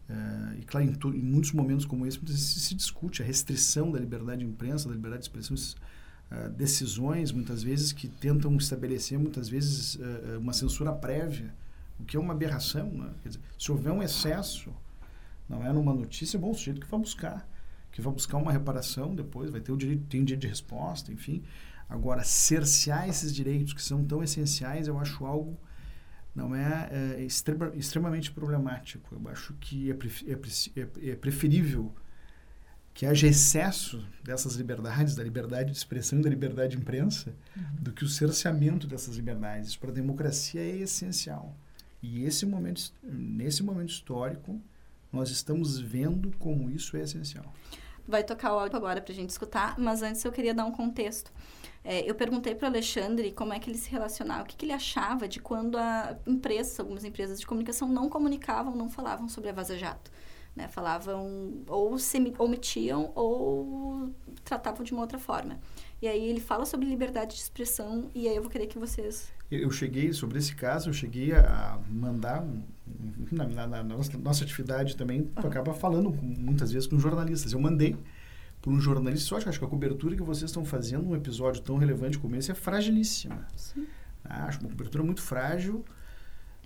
Uh, 0.10 0.60
e 0.60 0.66
claro, 0.66 0.86
em, 0.86 1.18
em, 1.18 1.24
muitos 1.24 1.54
momentos 1.54 1.86
como 1.86 2.06
esse, 2.06 2.18
muitas 2.18 2.36
vezes 2.36 2.64
se 2.64 2.76
discute 2.76 3.22
a 3.22 3.26
restrição 3.26 3.90
da 3.90 4.00
liberdade 4.00 4.42
de 4.42 4.46
imprensa, 4.46 4.90
da 4.90 4.96
liberdade 4.96 5.22
de 5.24 5.30
expressão, 5.30 5.56
uh, 5.56 6.50
decisões, 6.50 7.32
muitas 7.32 7.64
vezes, 7.64 7.94
que 7.94 8.10
tentam 8.10 8.54
estabelecer, 8.58 9.18
muitas 9.18 9.48
vezes, 9.48 9.98
uma 10.38 10.52
censura 10.52 10.92
prévia, 10.92 11.56
o 11.98 12.04
que 12.04 12.18
é 12.18 12.20
uma 12.20 12.34
aberração. 12.34 12.92
Né? 12.92 13.10
Dizer, 13.24 13.40
se 13.58 13.72
houver 13.72 13.94
um 13.94 14.04
excesso, 14.04 14.74
não 15.48 15.66
é 15.66 15.72
numa 15.72 15.94
notícia, 15.94 16.38
bom, 16.38 16.52
o 16.52 16.54
sujeito 16.54 16.82
que 16.82 16.88
vai 16.88 17.00
buscar, 17.00 17.48
que 17.92 18.02
vai 18.02 18.14
buscar 18.14 18.38
uma 18.38 18.52
reparação 18.52 19.16
depois, 19.16 19.50
vai 19.50 19.62
ter 19.62 19.72
o 19.72 19.78
direito, 19.78 20.06
tem 20.08 20.24
direito 20.24 20.42
de 20.42 20.48
resposta, 20.48 21.12
enfim. 21.12 21.44
Agora, 21.90 22.24
cercear 22.24 23.08
esses 23.08 23.34
direitos 23.34 23.74
que 23.74 23.82
são 23.82 24.04
tão 24.04 24.22
essenciais, 24.22 24.88
eu 24.88 25.00
acho 25.00 25.26
algo 25.26 25.58
não 26.38 26.56
é, 26.56 26.90
é 27.18 27.24
extrema, 27.24 27.72
extremamente 27.74 28.32
problemático. 28.32 29.16
Eu 29.16 29.28
acho 29.30 29.56
que 29.56 29.90
é, 29.90 29.96
é, 29.96 31.10
é, 31.12 31.16
preferível 31.16 31.92
que 32.94 33.08
haja 33.08 33.28
excesso 33.28 34.08
dessas 34.24 34.54
liberdades, 34.56 35.16
da 35.16 35.24
liberdade 35.24 35.72
de 35.72 35.78
expressão 35.78 36.20
e 36.20 36.22
da 36.22 36.30
liberdade 36.30 36.76
de 36.76 36.82
imprensa, 36.82 37.36
uhum. 37.56 37.64
do 37.80 37.92
que 37.92 38.04
o 38.04 38.08
cerceamento 38.08 38.86
dessas 38.86 39.16
liberdades. 39.16 39.76
Para 39.76 39.90
a 39.90 39.94
democracia 39.94 40.62
é 40.62 40.78
essencial. 40.78 41.58
E 42.04 42.24
esse 42.24 42.46
momento, 42.46 42.92
nesse 43.04 43.64
momento 43.64 43.90
histórico, 43.90 44.62
nós 45.12 45.30
estamos 45.30 45.80
vendo 45.80 46.32
como 46.38 46.70
isso 46.70 46.98
é 46.98 47.02
essencial. 47.02 47.54
Vai 48.08 48.24
tocar 48.24 48.54
o 48.54 48.60
áudio 48.60 48.78
agora 48.78 49.02
para 49.02 49.12
a 49.12 49.16
gente 49.16 49.30
escutar, 49.30 49.78
mas 49.78 50.02
antes 50.02 50.24
eu 50.24 50.32
queria 50.32 50.54
dar 50.54 50.66
um 50.66 50.72
contexto. 50.72 51.32
É, 51.84 52.10
eu 52.10 52.16
perguntei 52.16 52.54
para 52.54 52.66
o 52.66 52.70
Alexandre 52.70 53.32
como 53.32 53.54
é 53.54 53.60
que 53.60 53.70
ele 53.70 53.78
se 53.78 53.90
relacionava, 53.90 54.44
o 54.44 54.46
que, 54.46 54.58
que 54.58 54.66
ele 54.66 54.74
achava 54.74 55.28
de 55.28 55.40
quando 55.40 55.78
a 55.78 56.18
empresa, 56.26 56.82
algumas 56.82 57.06
empresas 57.06 57.40
de 57.40 57.48
comunicação 57.48 57.88
não 57.88 58.10
comunicavam, 58.10 58.76
não 58.76 58.90
falavam 58.90 59.30
sobre 59.30 59.50
a 59.50 59.54
Vaza 59.54 59.78
Jato. 59.78 60.12
Né? 60.56 60.68
Falavam, 60.68 61.64
ou 61.68 61.98
se 61.98 62.18
omitiam, 62.40 63.12
ou 63.16 64.12
tratavam 64.44 64.84
de 64.84 64.92
uma 64.92 65.02
outra 65.02 65.20
forma. 65.20 65.60
E 66.02 66.08
aí 66.08 66.28
ele 66.28 66.40
fala 66.40 66.66
sobre 66.66 66.88
liberdade 66.88 67.36
de 67.36 67.42
expressão, 67.42 68.10
e 68.14 68.28
aí 68.28 68.36
eu 68.36 68.42
vou 68.42 68.52
querer 68.52 68.68
que 68.68 68.78
vocês... 68.78 69.32
Eu 69.50 69.72
cheguei, 69.72 70.12
sobre 70.12 70.40
esse 70.40 70.54
caso, 70.54 70.90
eu 70.90 70.94
cheguei 70.94 71.32
a 71.34 71.80
mandar, 71.90 72.46
na, 73.32 73.48
na, 73.48 73.68
na 73.68 73.84
nossa, 73.84 74.18
nossa, 74.18 74.44
atividade 74.44 74.98
também, 74.98 75.24
tu 75.24 75.48
acaba 75.48 75.74
falando 75.74 76.12
com, 76.12 76.26
muitas 76.26 76.72
vezes 76.72 76.88
com 76.88 77.00
jornalistas. 77.00 77.54
Eu 77.54 77.60
mandei 77.60 77.96
por 78.62 78.74
um 78.74 78.82
jornalista, 78.82 79.36
eu 79.36 79.38
acho 79.38 79.58
que 79.58 79.66
a 79.66 79.68
cobertura 79.68 80.16
que 80.16 80.24
vocês 80.24 80.50
estão 80.50 80.66
fazendo 80.66 81.04
num 81.04 81.16
episódio 81.16 81.62
tão 81.62 81.78
relevante 81.78 82.20
como 82.20 82.36
esse 82.36 82.52
é 82.52 82.54
fragilíssima. 82.54 83.48
Sim. 83.56 83.88
Acho 84.26 84.60
uma 84.60 84.70
cobertura 84.70 85.04
muito 85.04 85.22
frágil, 85.22 85.86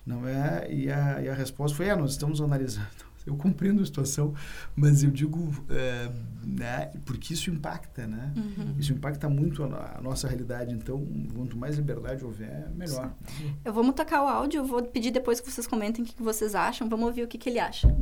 não 0.03 0.27
é? 0.27 0.67
E 0.73 0.89
a, 0.89 1.21
e 1.21 1.29
a 1.29 1.33
resposta 1.35 1.77
foi, 1.77 1.88
é, 1.88 1.95
nós 1.95 2.11
estamos 2.11 2.41
analisando. 2.41 3.11
Eu 3.25 3.35
compreendo 3.35 3.81
a 3.81 3.85
situação, 3.85 4.33
mas 4.75 5.03
eu 5.03 5.11
digo, 5.11 5.53
é, 5.69 6.09
né, 6.43 6.91
porque 7.05 7.33
isso 7.33 7.49
impacta, 7.51 8.07
né? 8.07 8.33
Uhum. 8.35 8.75
Isso 8.79 8.93
impacta 8.93 9.29
muito 9.29 9.63
a, 9.63 9.97
a, 9.97 10.01
nossa 10.01 10.27
realidade. 10.27 10.73
Então, 10.73 11.05
quanto 11.35 11.57
mais 11.57 11.75
liberdade 11.75 12.23
houver, 12.23 12.69
melhor. 12.75 13.13
Sim. 13.37 13.55
Eu 13.63 13.73
vou 13.73 13.91
tocar 13.93 14.23
o 14.23 14.27
áudio, 14.27 14.59
eu 14.59 14.65
vou 14.65 14.81
pedir 14.83 15.11
depois 15.11 15.39
que 15.39 15.51
vocês 15.51 15.67
comentem 15.67 16.03
o 16.03 16.07
que 16.07 16.21
vocês 16.21 16.55
acham. 16.55 16.89
Vamos 16.89 17.05
ouvir 17.05 17.23
o 17.23 17.27
que, 17.27 17.37
que 17.37 17.49
ele 17.49 17.59
acha. 17.59 17.95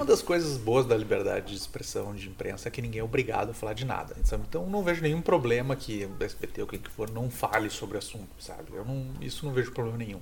Uma 0.00 0.06
das 0.06 0.22
coisas 0.22 0.56
boas 0.56 0.86
da 0.86 0.96
liberdade 0.96 1.48
de 1.48 1.56
expressão 1.56 2.14
de 2.14 2.26
imprensa 2.26 2.68
é 2.68 2.70
que 2.70 2.80
ninguém 2.80 3.00
é 3.00 3.04
obrigado 3.04 3.50
a 3.50 3.52
falar 3.52 3.74
de 3.74 3.84
nada. 3.84 4.16
Sabe? 4.24 4.44
Então 4.48 4.66
não 4.66 4.82
vejo 4.82 5.02
nenhum 5.02 5.20
problema 5.20 5.76
que 5.76 6.06
o 6.06 6.24
SBT 6.24 6.62
ou 6.62 6.66
quem 6.66 6.78
que 6.78 6.90
for 6.90 7.10
não 7.10 7.30
fale 7.30 7.68
sobre 7.68 7.96
o 7.96 7.98
assunto, 7.98 8.30
sabe? 8.38 8.72
Eu 8.72 8.82
não, 8.82 9.06
isso 9.20 9.44
não 9.44 9.52
vejo 9.52 9.72
problema 9.72 9.98
nenhum. 9.98 10.20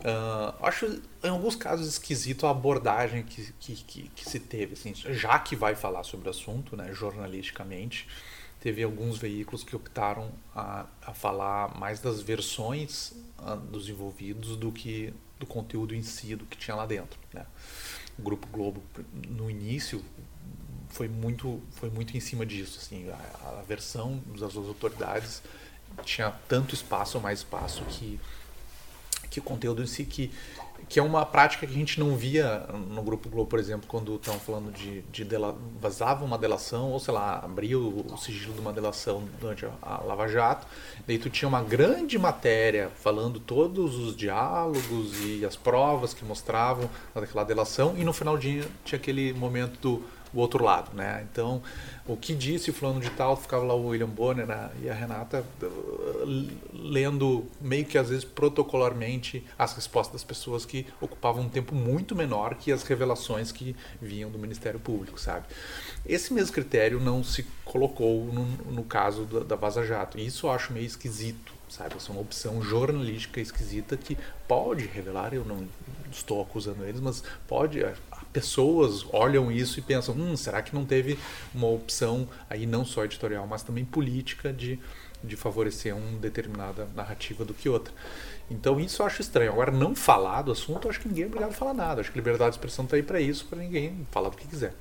Uh, 0.00 0.64
acho 0.64 1.02
em 1.22 1.28
alguns 1.28 1.54
casos 1.54 1.86
esquisito 1.86 2.46
a 2.46 2.50
abordagem 2.50 3.22
que, 3.22 3.52
que, 3.60 3.74
que, 3.76 4.08
que, 4.08 4.28
se 4.28 4.40
teve. 4.40 4.72
Assim, 4.72 4.94
já 4.94 5.38
que 5.38 5.54
vai 5.54 5.74
falar 5.74 6.04
sobre 6.04 6.28
o 6.28 6.30
assunto, 6.30 6.76
né, 6.76 6.92
jornalisticamente, 6.94 8.08
teve 8.60 8.82
alguns 8.82 9.18
veículos 9.18 9.62
que 9.62 9.76
optaram 9.76 10.32
a, 10.54 10.86
a 11.02 11.12
falar 11.12 11.78
mais 11.78 12.00
das 12.00 12.22
versões 12.22 13.12
uh, 13.38 13.56
dos 13.56 13.88
envolvidos 13.88 14.56
do 14.56 14.72
que 14.72 15.12
do 15.38 15.46
conteúdo 15.46 15.94
em 15.94 16.02
si, 16.02 16.36
do 16.36 16.44
que 16.44 16.56
tinha 16.56 16.74
lá 16.74 16.84
dentro. 16.84 17.18
Né? 17.32 17.46
O 18.18 18.22
Grupo 18.22 18.46
Globo, 18.48 18.82
no 19.28 19.50
início, 19.50 20.04
foi 20.88 21.08
muito, 21.08 21.62
foi 21.72 21.88
muito 21.88 22.16
em 22.16 22.20
cima 22.20 22.44
disso. 22.44 22.78
Assim, 22.80 23.08
a, 23.08 23.60
a 23.60 23.62
versão 23.62 24.22
das 24.38 24.54
autoridades 24.56 25.42
tinha 26.04 26.30
tanto 26.46 26.74
espaço 26.74 27.16
ou 27.16 27.22
mais 27.22 27.40
espaço 27.40 27.82
que 27.84 28.20
que 29.30 29.38
o 29.38 29.42
conteúdo 29.42 29.82
em 29.82 29.86
si, 29.86 30.04
que, 30.04 30.30
que 30.88 30.98
é 30.98 31.02
uma 31.02 31.24
prática 31.24 31.66
que 31.66 31.72
a 31.72 31.76
gente 31.76 32.00
não 32.00 32.16
via 32.16 32.66
no 32.88 33.00
Grupo 33.02 33.28
Globo, 33.28 33.48
por 33.48 33.58
exemplo, 33.58 33.86
quando 33.86 34.16
estão 34.16 34.38
falando 34.40 34.72
de, 34.72 35.02
de 35.02 35.24
dela, 35.24 35.56
vazava 35.80 36.24
uma 36.24 36.36
delação, 36.36 36.90
ou 36.90 36.98
sei 36.98 37.14
lá, 37.14 37.38
abriu 37.38 38.04
o 38.10 38.16
sigilo 38.18 38.52
de 38.52 38.60
uma 38.60 38.72
delação 38.72 39.22
durante 39.40 39.64
a, 39.64 39.72
a 39.80 40.02
Lava 40.02 40.26
Jato, 40.26 40.66
daí 41.06 41.16
tu 41.16 41.30
tinha 41.30 41.48
uma 41.48 41.62
grande 41.62 42.18
matéria 42.18 42.90
falando 42.96 43.38
todos 43.38 43.96
os 43.96 44.16
diálogos 44.16 45.24
e 45.24 45.44
as 45.44 45.54
provas 45.54 46.12
que 46.12 46.24
mostravam 46.24 46.90
daquela 47.14 47.44
delação, 47.44 47.94
e 47.96 48.04
no 48.04 48.12
final 48.12 48.36
dia 48.36 48.66
tinha 48.84 48.98
aquele 48.98 49.32
momento 49.32 49.78
do 49.80 50.19
o 50.32 50.38
outro 50.38 50.64
lado, 50.64 50.94
né? 50.94 51.26
Então, 51.30 51.62
o 52.06 52.16
que 52.16 52.34
disse 52.34 52.72
fulano 52.72 53.00
de 53.00 53.10
tal, 53.10 53.36
ficava 53.36 53.64
lá 53.64 53.74
o 53.74 53.88
William 53.88 54.08
Bonner 54.08 54.46
né? 54.46 54.70
e 54.82 54.88
a 54.88 54.94
Renata 54.94 55.44
uh, 55.62 56.48
lendo 56.72 57.44
meio 57.60 57.84
que 57.84 57.98
às 57.98 58.08
vezes 58.08 58.24
protocolarmente 58.24 59.44
as 59.58 59.74
respostas 59.74 60.14
das 60.14 60.24
pessoas 60.24 60.64
que 60.64 60.86
ocupavam 61.00 61.44
um 61.44 61.48
tempo 61.48 61.74
muito 61.74 62.14
menor 62.14 62.54
que 62.54 62.72
as 62.72 62.82
revelações 62.82 63.52
que 63.52 63.74
vinham 64.00 64.30
do 64.30 64.38
Ministério 64.38 64.80
Público, 64.80 65.20
sabe? 65.20 65.46
Esse 66.06 66.32
mesmo 66.32 66.52
critério 66.52 67.00
não 67.00 67.22
se 67.22 67.44
colocou 67.64 68.24
no, 68.26 68.44
no 68.72 68.82
caso 68.84 69.24
da, 69.24 69.40
da 69.40 69.56
Vaza 69.56 69.84
Jato. 69.84 70.18
E 70.18 70.26
isso 70.26 70.46
eu 70.46 70.50
acho 70.50 70.72
meio 70.72 70.86
esquisito, 70.86 71.52
sabe? 71.68 71.96
Essa 71.96 72.10
é 72.10 72.12
uma 72.12 72.20
opção 72.20 72.62
jornalística 72.62 73.40
esquisita 73.40 73.96
que 73.96 74.16
pode 74.48 74.86
revelar, 74.86 75.34
eu 75.34 75.44
não 75.44 75.68
estou 76.10 76.42
acusando 76.42 76.84
eles, 76.84 77.00
mas 77.00 77.22
pode 77.46 77.80
pessoas 78.32 79.04
olham 79.12 79.50
isso 79.50 79.78
e 79.78 79.82
pensam, 79.82 80.14
hum, 80.14 80.36
será 80.36 80.62
que 80.62 80.74
não 80.74 80.84
teve 80.84 81.18
uma 81.54 81.66
opção 81.66 82.28
aí 82.48 82.66
não 82.66 82.84
só 82.84 83.04
editorial, 83.04 83.46
mas 83.46 83.62
também 83.62 83.84
política 83.84 84.52
de, 84.52 84.78
de 85.22 85.36
favorecer 85.36 85.96
uma 85.96 86.18
determinada 86.18 86.88
narrativa 86.94 87.44
do 87.44 87.54
que 87.54 87.68
outra. 87.68 87.92
Então 88.50 88.80
isso 88.80 89.02
eu 89.02 89.06
acho 89.06 89.20
estranho. 89.20 89.52
Agora, 89.52 89.70
não 89.70 89.94
falar 89.94 90.42
do 90.42 90.52
assunto, 90.52 90.86
eu 90.86 90.90
acho 90.90 91.00
que 91.00 91.08
ninguém 91.08 91.24
é 91.24 91.26
obrigado 91.26 91.50
a 91.50 91.54
falar 91.54 91.74
nada. 91.74 92.00
Acho 92.00 92.10
que 92.10 92.18
liberdade 92.18 92.50
de 92.50 92.56
expressão 92.56 92.84
está 92.84 92.96
aí 92.96 93.02
para 93.02 93.20
isso, 93.20 93.46
para 93.46 93.58
ninguém 93.58 94.06
falar 94.10 94.28
do 94.28 94.36
que 94.36 94.46
quiser. 94.46 94.74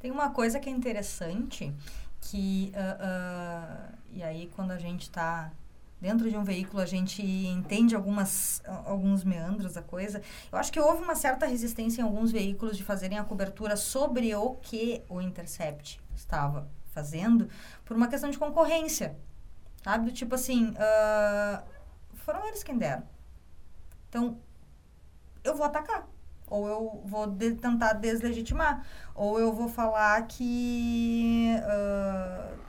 Tem 0.00 0.10
uma 0.10 0.30
coisa 0.30 0.58
que 0.58 0.68
é 0.68 0.72
interessante, 0.72 1.72
que, 2.20 2.72
uh, 2.74 3.04
uh, 3.04 3.94
e 4.12 4.22
aí 4.22 4.50
quando 4.56 4.70
a 4.70 4.78
gente 4.78 5.02
está 5.02 5.52
dentro 6.00 6.30
de 6.30 6.36
um 6.36 6.42
veículo 6.42 6.82
a 6.82 6.86
gente 6.86 7.22
entende 7.22 7.94
algumas, 7.94 8.62
alguns 8.84 9.22
meandros 9.22 9.74
da 9.74 9.82
coisa. 9.82 10.22
Eu 10.50 10.58
acho 10.58 10.72
que 10.72 10.80
houve 10.80 11.02
uma 11.02 11.14
certa 11.14 11.46
resistência 11.46 12.00
em 12.00 12.04
alguns 12.04 12.32
veículos 12.32 12.76
de 12.76 12.82
fazerem 12.82 13.18
a 13.18 13.24
cobertura 13.24 13.76
sobre 13.76 14.34
o 14.34 14.54
que 14.54 15.02
o 15.08 15.20
Intercept 15.20 16.00
estava 16.14 16.68
fazendo 16.86 17.48
por 17.84 17.96
uma 17.96 18.08
questão 18.08 18.30
de 18.30 18.38
concorrência. 18.38 19.16
Sabe? 19.82 20.06
Do 20.06 20.12
tipo 20.12 20.34
assim, 20.34 20.70
uh, 20.70 21.62
foram 22.14 22.46
eles 22.46 22.62
quem 22.62 22.76
deram. 22.76 23.02
Então, 24.08 24.38
eu 25.44 25.56
vou 25.56 25.66
atacar. 25.66 26.06
Ou 26.46 26.68
eu 26.68 27.02
vou 27.04 27.26
de 27.26 27.54
tentar 27.54 27.94
deslegitimar. 27.94 28.84
Ou 29.14 29.38
eu 29.38 29.52
vou 29.52 29.68
falar 29.68 30.26
que... 30.26 31.54
Uh, 31.64 32.59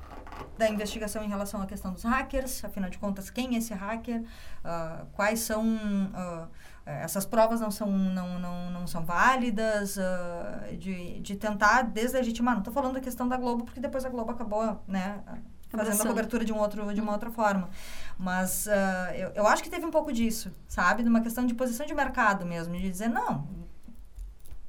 da 0.57 0.69
investigação 0.69 1.24
em 1.24 1.27
relação 1.27 1.62
à 1.62 1.65
questão 1.65 1.91
dos 1.93 2.03
hackers, 2.03 2.63
afinal 2.63 2.89
de 2.89 2.98
contas, 2.98 3.29
quem 3.29 3.55
é 3.55 3.57
esse 3.57 3.74
hacker, 3.74 4.21
uh, 4.21 5.05
quais 5.13 5.39
são... 5.39 5.63
Uh, 5.63 6.48
essas 6.83 7.25
provas 7.25 7.62
não 7.62 7.69
são, 7.69 7.88
não, 7.88 8.39
não, 8.39 8.71
não 8.71 8.88
são 8.88 9.05
válidas, 9.05 9.98
uh, 9.98 10.75
de, 10.75 11.19
de 11.19 11.36
tentar 11.36 11.83
deslegitimar. 11.83 12.55
Não 12.55 12.62
estou 12.62 12.74
falando 12.74 12.95
da 12.95 13.00
questão 13.00 13.27
da 13.27 13.38
Globo, 13.38 13.65
porque 13.65 13.79
depois 13.79 14.03
a 14.03 14.10
Globo 14.10 14.31
acabou, 14.31 14.81
né, 14.88 15.21
fazendo 15.69 16.01
a 16.01 16.07
cobertura 16.07 16.43
de, 16.43 16.51
um 16.51 16.57
outro, 16.57 16.91
de 16.93 17.00
uma 17.00 17.12
outra 17.12 17.29
forma. 17.29 17.69
Mas 18.17 18.65
uh, 18.65 19.13
eu, 19.15 19.29
eu 19.36 19.48
acho 19.48 19.62
que 19.62 19.69
teve 19.69 19.86
um 19.86 19.91
pouco 19.91 20.12
disso, 20.12 20.51
sabe? 20.67 21.03
De 21.03 21.10
uma 21.10 21.21
questão 21.21 21.45
de 21.45 21.53
posição 21.53 21.86
de 21.86 21.93
mercado 21.93 22.45
mesmo, 22.45 22.75
de 22.75 22.89
dizer, 22.89 23.10
não, 23.10 23.48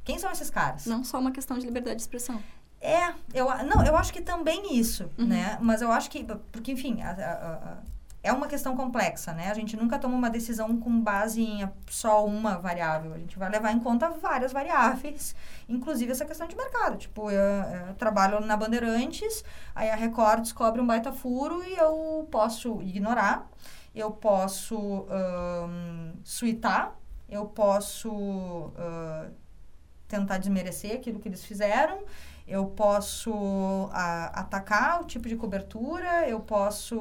quem 0.05 0.19
são 0.19 0.31
esses 0.31 0.51
caras? 0.51 0.85
Não 0.85 1.03
só 1.03 1.19
uma 1.19 1.33
questão 1.33 1.59
de 1.59 1.65
liberdade 1.65 1.97
de 1.97 2.03
expressão. 2.03 2.43
É, 2.83 3.15
eu, 3.33 3.47
não, 3.65 3.87
eu 3.87 3.97
acho 3.97 4.13
que 4.13 4.21
também 4.21 4.77
isso, 4.77 5.09
uhum. 5.17 5.27
né? 5.27 5.57
Mas 5.61 5.81
eu 5.81 5.93
acho 5.93 6.11
que, 6.11 6.25
porque, 6.25 6.73
enfim, 6.73 7.01
a, 7.01 7.13
a, 7.13 7.53
a, 7.53 7.77
é 8.25 8.33
uma 8.33 8.49
questão 8.49 8.77
complexa, 8.77 9.33
né? 9.33 9.53
A 9.53 9.55
gente 9.55 9.77
nunca 9.77 10.01
toma 10.01 10.17
uma 10.17 10.29
decisão 10.29 10.77
com 10.77 11.01
base 11.01 11.41
em 11.41 11.69
só 11.89 12.27
uma 12.27 12.59
variável. 12.59 13.15
A 13.15 13.19
gente 13.19 13.39
vai 13.39 13.49
levar 13.49 13.71
em 13.71 13.79
conta 13.79 14.11
várias 14.11 14.53
variáveis, 14.53 15.37
inclusive 15.69 16.11
essa 16.11 16.25
questão 16.25 16.49
de 16.49 16.57
mercado. 16.57 16.97
Tipo, 16.97 17.31
eu, 17.31 17.41
eu 17.89 17.95
trabalho 17.95 18.41
na 18.41 18.57
Bandeirantes, 18.57 19.45
aí 19.77 19.89
a 19.89 19.95
Record 19.95 20.41
descobre 20.41 20.81
um 20.81 20.87
baita 20.87 21.13
furo 21.13 21.63
e 21.65 21.77
eu 21.77 22.27
posso 22.33 22.83
ignorar, 22.83 23.49
eu 23.95 24.11
posso 24.11 24.77
um, 24.77 26.15
suitar, 26.25 26.97
eu 27.29 27.47
posso 27.47 28.11
uh, 28.11 29.31
tentar 30.09 30.39
desmerecer 30.39 30.97
aquilo 30.97 31.19
que 31.19 31.29
eles 31.29 31.45
fizeram, 31.45 32.05
eu 32.47 32.67
posso 32.67 33.89
a, 33.93 34.41
atacar 34.41 35.01
o 35.03 35.05
tipo 35.05 35.29
de 35.29 35.37
cobertura, 35.37 36.29
eu 36.29 36.41
posso 36.41 36.99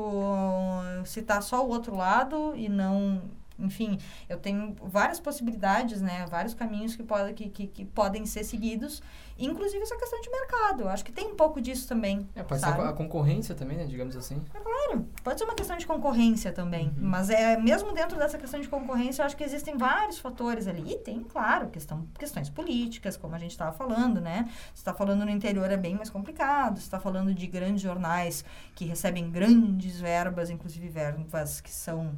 citar 1.06 1.42
só 1.42 1.66
o 1.66 1.70
outro 1.70 1.96
lado 1.96 2.54
e 2.56 2.70
não 2.70 3.22
enfim, 3.62 3.98
eu 4.28 4.38
tenho 4.38 4.76
várias 4.82 5.20
possibilidades, 5.20 6.02
né? 6.02 6.26
Vários 6.30 6.54
caminhos 6.54 6.96
que, 6.96 7.04
pode, 7.04 7.34
que, 7.34 7.50
que, 7.50 7.68
que, 7.68 7.86
podem 7.86 8.26
ser 8.26 8.44
seguidos, 8.44 9.02
inclusive 9.38 9.82
essa 9.84 9.96
questão 9.96 10.20
de 10.22 10.30
mercado. 10.30 10.84
Eu 10.84 10.90
acho 10.90 11.06
que 11.06 11.12
tem 11.12 11.28
um 11.28 11.36
pouco 11.36 11.62
disso 11.62 11.88
também. 11.88 12.28
É, 12.36 12.44
pode 12.44 12.62
sabe? 12.62 12.82
ser 12.82 12.88
a 12.88 12.94
concorrência 12.94 13.56
também, 13.56 13.78
né? 13.78 13.86
Digamos 13.86 14.16
assim. 14.16 14.42
É 14.54 14.60
claro, 14.60 15.08
pode 15.24 15.40
ser 15.40 15.46
uma 15.46 15.56
questão 15.56 15.78
de 15.78 15.86
concorrência 15.86 16.52
também. 16.52 16.88
Uhum. 16.88 16.94
Mas 16.98 17.30
é 17.30 17.58
mesmo 17.58 17.94
dentro 17.94 18.18
dessa 18.18 18.38
questão 18.38 18.60
de 18.60 18.68
concorrência, 18.68 19.22
eu 19.22 19.26
acho 19.26 19.38
que 19.38 19.44
existem 19.44 19.78
vários 19.78 20.20
fatores 20.20 20.68
ali. 20.68 20.94
E 20.94 20.98
tem, 20.98 21.24
claro, 21.24 21.70
questão, 21.70 22.08
questões 22.18 22.50
políticas, 22.50 23.18
como 23.18 23.36
a 23.36 23.40
gente 23.40 23.52
estava 23.52 23.72
falando, 23.72 24.20
né? 24.20 24.50
Você 24.74 24.82
está 24.82 24.94
falando 24.94 25.26
no 25.26 25.32
interior 25.32 25.70
é 25.72 25.78
bem 25.78 25.96
mais 25.96 26.10
complicado, 26.10 26.78
você 26.78 26.86
está 26.86 27.00
falando 27.00 27.34
de 27.34 27.48
grandes 27.48 27.82
jornais 27.82 28.44
que 28.76 28.86
recebem 28.86 29.30
grandes 29.30 30.00
verbas, 30.00 30.50
inclusive 30.50 30.88
verbas 30.90 31.62
que 31.62 31.72
são 31.72 32.16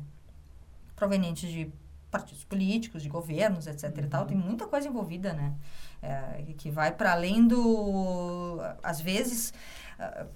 provenientes 1.04 1.52
de 1.52 1.72
partidos 2.10 2.44
políticos, 2.46 3.04
de 3.04 3.10
governos, 3.10 3.68
etc. 3.68 3.84
Uhum. 3.98 4.04
e 4.04 4.08
tal. 4.08 4.26
Tem 4.26 4.38
muita 4.38 4.66
coisa 4.68 4.88
envolvida, 4.88 5.34
né? 5.34 5.54
É, 6.02 6.46
que 6.58 6.70
vai 6.72 6.92
para 6.92 7.12
além 7.12 7.46
do. 7.46 8.60
Às 8.82 9.02
vezes, 9.02 9.54
uh, 10.00 10.28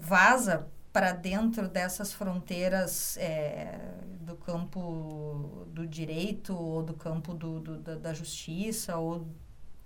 vaza 0.00 0.66
para 0.92 1.12
dentro 1.12 1.68
dessas 1.68 2.12
fronteiras 2.12 3.16
é, 3.16 3.78
do 4.20 4.36
campo 4.36 5.66
do 5.72 5.86
direito 5.86 6.56
ou 6.56 6.82
do 6.84 6.94
campo 6.94 7.34
do, 7.34 7.58
do 7.58 7.78
da, 7.78 7.96
da, 7.96 8.14
justiça 8.14 8.96
ou 8.96 9.26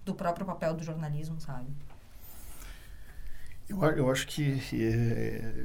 do 0.05 0.15
próprio 0.15 0.45
papel 0.45 0.75
do 0.75 0.85
jornalismo, 0.85 1.41
sabe? 1.41 1.71
Eu, 3.67 3.83
eu 3.83 4.11
acho 4.11 4.27
que 4.27 4.61
é, 4.75 5.65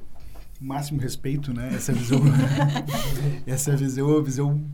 máximo 0.63 0.99
respeito, 0.99 1.53
né? 1.53 1.73
Essa 1.73 1.91
visão, 1.91 2.19
essa 3.45 3.75
visão, 3.75 4.23
visão 4.23 4.65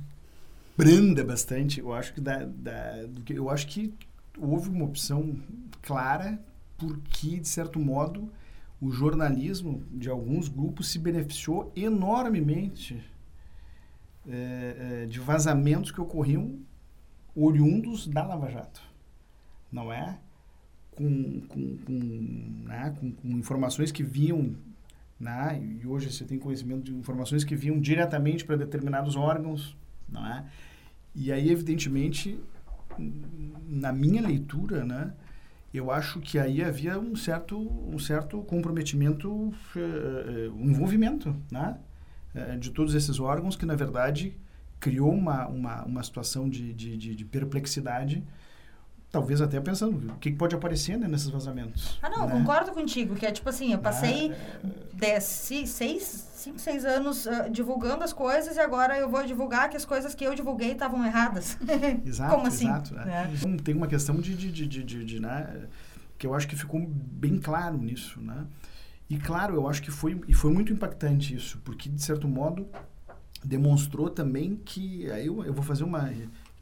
branda 0.77 1.23
bastante. 1.23 1.79
Eu 1.79 1.91
acho 1.91 2.13
que 2.13 2.21
da, 2.21 2.45
da, 2.45 3.05
eu 3.27 3.49
acho 3.49 3.67
que 3.67 3.93
houve 4.37 4.69
uma 4.69 4.85
opção 4.85 5.35
clara 5.81 6.39
porque 6.77 7.39
de 7.39 7.47
certo 7.47 7.79
modo 7.79 8.31
o 8.79 8.91
jornalismo 8.91 9.83
de 9.91 10.09
alguns 10.09 10.47
grupos 10.47 10.89
se 10.89 10.99
beneficiou 10.99 11.73
enormemente 11.75 13.03
é, 14.27 15.01
é, 15.03 15.05
de 15.07 15.19
vazamentos 15.19 15.91
que 15.91 15.99
ocorriam 15.99 16.59
oriundos 17.35 18.07
da 18.07 18.25
Lava 18.25 18.49
Jato, 18.49 18.81
não 19.71 19.91
é? 19.91 20.19
Com, 20.91 21.41
com, 21.41 21.77
com, 21.77 22.63
né? 22.65 22.95
com, 22.99 23.11
com 23.11 23.27
informações 23.29 23.91
que 23.91 24.03
vinham 24.03 24.55
né? 25.19 25.59
e 25.61 25.85
hoje 25.85 26.11
você 26.11 26.23
tem 26.23 26.39
conhecimento 26.39 26.83
de 26.83 26.95
informações 26.95 27.43
que 27.43 27.55
vinham 27.55 27.79
diretamente 27.79 28.45
para 28.45 28.55
determinados 28.55 29.15
órgãos, 29.15 29.75
não 30.07 30.25
é? 30.25 30.45
E 31.13 31.31
aí, 31.31 31.49
evidentemente, 31.49 32.39
na 33.67 33.91
minha 33.91 34.21
leitura, 34.21 34.85
né, 34.85 35.13
eu 35.73 35.91
acho 35.91 36.19
que 36.19 36.39
aí 36.39 36.63
havia 36.63 36.99
um 36.99 37.15
certo, 37.15 37.57
um 37.59 37.99
certo 37.99 38.41
comprometimento, 38.43 39.29
uh, 39.29 39.53
um 40.55 40.69
envolvimento, 40.69 41.35
né, 41.51 41.77
uh, 42.35 42.57
de 42.57 42.71
todos 42.71 42.95
esses 42.95 43.19
órgãos 43.19 43.55
que, 43.55 43.65
na 43.65 43.75
verdade, 43.75 44.35
criou 44.79 45.11
uma, 45.11 45.47
uma, 45.47 45.83
uma 45.83 46.03
situação 46.03 46.49
de, 46.49 46.73
de, 46.73 46.97
de, 46.97 47.15
de 47.15 47.25
perplexidade 47.25 48.23
talvez 49.11 49.41
até 49.41 49.59
pensando 49.59 50.13
o 50.13 50.15
que 50.17 50.31
pode 50.31 50.55
aparecer 50.55 50.97
né, 50.97 51.07
nesses 51.07 51.29
vazamentos. 51.29 51.97
Ah, 52.01 52.09
não, 52.09 52.27
né? 52.27 52.31
concordo 52.31 52.71
contigo, 52.71 53.15
que 53.15 53.25
é 53.25 53.31
tipo 53.31 53.49
assim, 53.49 53.73
eu 53.73 53.79
passei 53.79 54.31
ah, 54.31 55.19
seis, 55.19 56.29
cinco, 56.35 56.59
seis 56.59 56.85
anos 56.85 57.25
uh, 57.25 57.49
divulgando 57.51 58.03
as 58.03 58.13
coisas 58.13 58.55
e 58.55 58.59
agora 58.59 58.97
eu 58.97 59.09
vou 59.09 59.25
divulgar 59.25 59.69
que 59.69 59.77
as 59.77 59.85
coisas 59.85 60.13
que 60.13 60.23
eu 60.23 60.35
divulguei 60.35 60.71
estavam 60.71 61.03
erradas. 61.05 61.57
Exato, 62.05 62.35
Como 62.35 62.47
assim? 62.47 62.67
Exato, 62.67 62.99
é. 62.99 63.31
Então, 63.33 63.57
tem 63.57 63.75
uma 63.75 63.87
questão 63.87 64.15
de, 64.15 64.35
de, 64.35 64.51
de, 64.51 64.67
de, 64.67 64.83
de, 64.83 65.05
de 65.05 65.19
né, 65.19 65.67
que 66.17 66.27
eu 66.27 66.33
acho 66.35 66.47
que 66.47 66.55
ficou 66.55 66.79
bem 66.87 67.39
claro 67.39 67.77
nisso, 67.77 68.21
né? 68.21 68.45
E 69.09 69.17
claro, 69.17 69.55
eu 69.55 69.67
acho 69.67 69.81
que 69.81 69.89
foi, 69.89 70.21
e 70.27 70.35
foi 70.35 70.53
muito 70.53 70.71
impactante 70.71 71.33
isso, 71.33 71.59
porque 71.65 71.89
de 71.89 72.01
certo 72.03 72.27
modo 72.27 72.67
demonstrou 73.43 74.07
também 74.07 74.55
que 74.55 75.09
aí 75.09 75.25
eu, 75.25 75.43
eu 75.43 75.53
vou 75.53 75.63
fazer 75.63 75.83
uma 75.83 76.11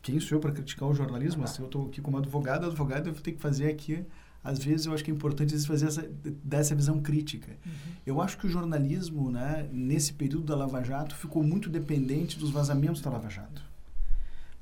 quem 0.07 0.21
sou 0.21 0.37
eu 0.37 0.39
para 0.39 0.53
criticar 0.53 0.87
o 0.87 0.93
jornalismo? 0.93 1.45
Se 1.49 1.59
eu 1.59 1.65
estou 1.65 1.87
aqui 1.87 1.99
como 1.99 2.17
advogado, 2.17 2.65
advogado, 2.65 3.07
eu 3.07 3.13
vou 3.13 3.21
ter 3.21 3.33
que 3.33 3.41
fazer 3.41 3.69
aqui. 3.69 4.05
Às 4.41 4.57
vezes 4.57 4.85
eu 4.85 4.93
acho 4.93 5.03
que 5.03 5.11
é 5.11 5.13
importante 5.13 5.53
fazer 5.67 5.87
essa, 5.87 6.09
dessa 6.41 6.73
visão 6.73 7.01
crítica. 7.01 7.51
Uhum. 7.65 7.71
Eu 8.05 8.21
acho 8.21 8.37
que 8.37 8.47
o 8.47 8.49
jornalismo, 8.49 9.29
né, 9.29 9.67
nesse 9.69 10.13
período 10.13 10.45
da 10.45 10.55
Lava 10.55 10.81
Jato, 10.81 11.13
ficou 11.13 11.43
muito 11.43 11.69
dependente 11.69 12.39
dos 12.39 12.51
vazamentos 12.51 13.01
da 13.01 13.09
Lava 13.09 13.29
Jato. 13.29 13.61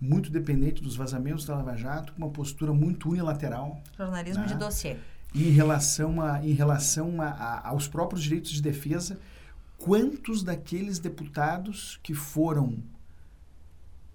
Muito 0.02 0.32
dependente 0.32 0.82
dos 0.82 0.96
vazamentos 0.96 1.46
da 1.46 1.56
Lava 1.58 1.78
Jato, 1.78 2.14
com 2.14 2.24
uma 2.24 2.32
postura 2.32 2.74
muito 2.74 3.08
unilateral. 3.08 3.80
Jornalismo 3.96 4.42
né? 4.42 4.48
de 4.48 4.56
dossiê. 4.56 4.96
em 5.36 5.52
relação, 5.52 6.22
a, 6.24 6.44
em 6.44 6.54
relação 6.54 7.22
a, 7.22 7.28
a, 7.28 7.70
aos 7.70 7.88
próprios 7.88 8.24
direitos 8.24 8.50
de 8.50 8.64
defesa, 8.64 9.20
quantos 9.78 10.42
daqueles 10.42 10.98
deputados 10.98 12.00
que 12.02 12.16
foram 12.16 12.80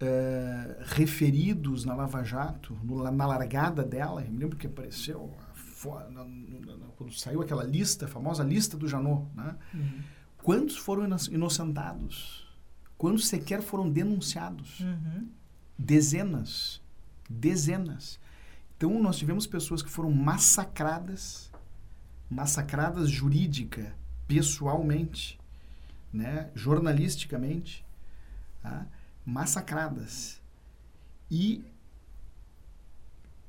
uh, 0.00 0.82
referidos 0.86 1.84
na 1.84 1.94
Lava 1.94 2.22
Jato, 2.22 2.76
no, 2.82 3.10
na 3.10 3.26
largada 3.26 3.82
dela, 3.84 4.22
eu 4.22 4.30
me 4.30 4.38
lembro 4.38 4.56
que 4.56 4.66
apareceu 4.66 5.34
na, 6.10 6.24
na, 6.24 6.86
quando 6.96 7.12
saiu 7.12 7.40
aquela 7.40 7.64
lista, 7.64 8.04
a 8.04 8.08
famosa 8.08 8.42
lista 8.42 8.76
do 8.76 8.86
Janot, 8.88 9.26
né? 9.34 9.56
Uhum. 9.72 10.00
quantos 10.42 10.76
foram 10.76 11.04
inocentados? 11.30 12.46
Quantos 12.98 13.28
sequer 13.28 13.62
foram 13.62 13.88
denunciados? 13.88 14.80
Uhum. 14.80 15.28
Dezenas. 15.78 16.82
Dezenas. 17.28 18.20
Então, 18.76 19.00
nós 19.00 19.16
tivemos 19.16 19.46
pessoas 19.46 19.82
que 19.82 19.88
foram 19.88 20.10
massacradas, 20.10 21.50
massacradas 22.28 23.10
jurídica, 23.10 23.94
pessoalmente, 24.28 25.40
né, 26.12 26.50
jornalisticamente, 26.54 27.84
tá? 28.62 28.86
Massacradas. 29.24 30.40
E 31.30 31.64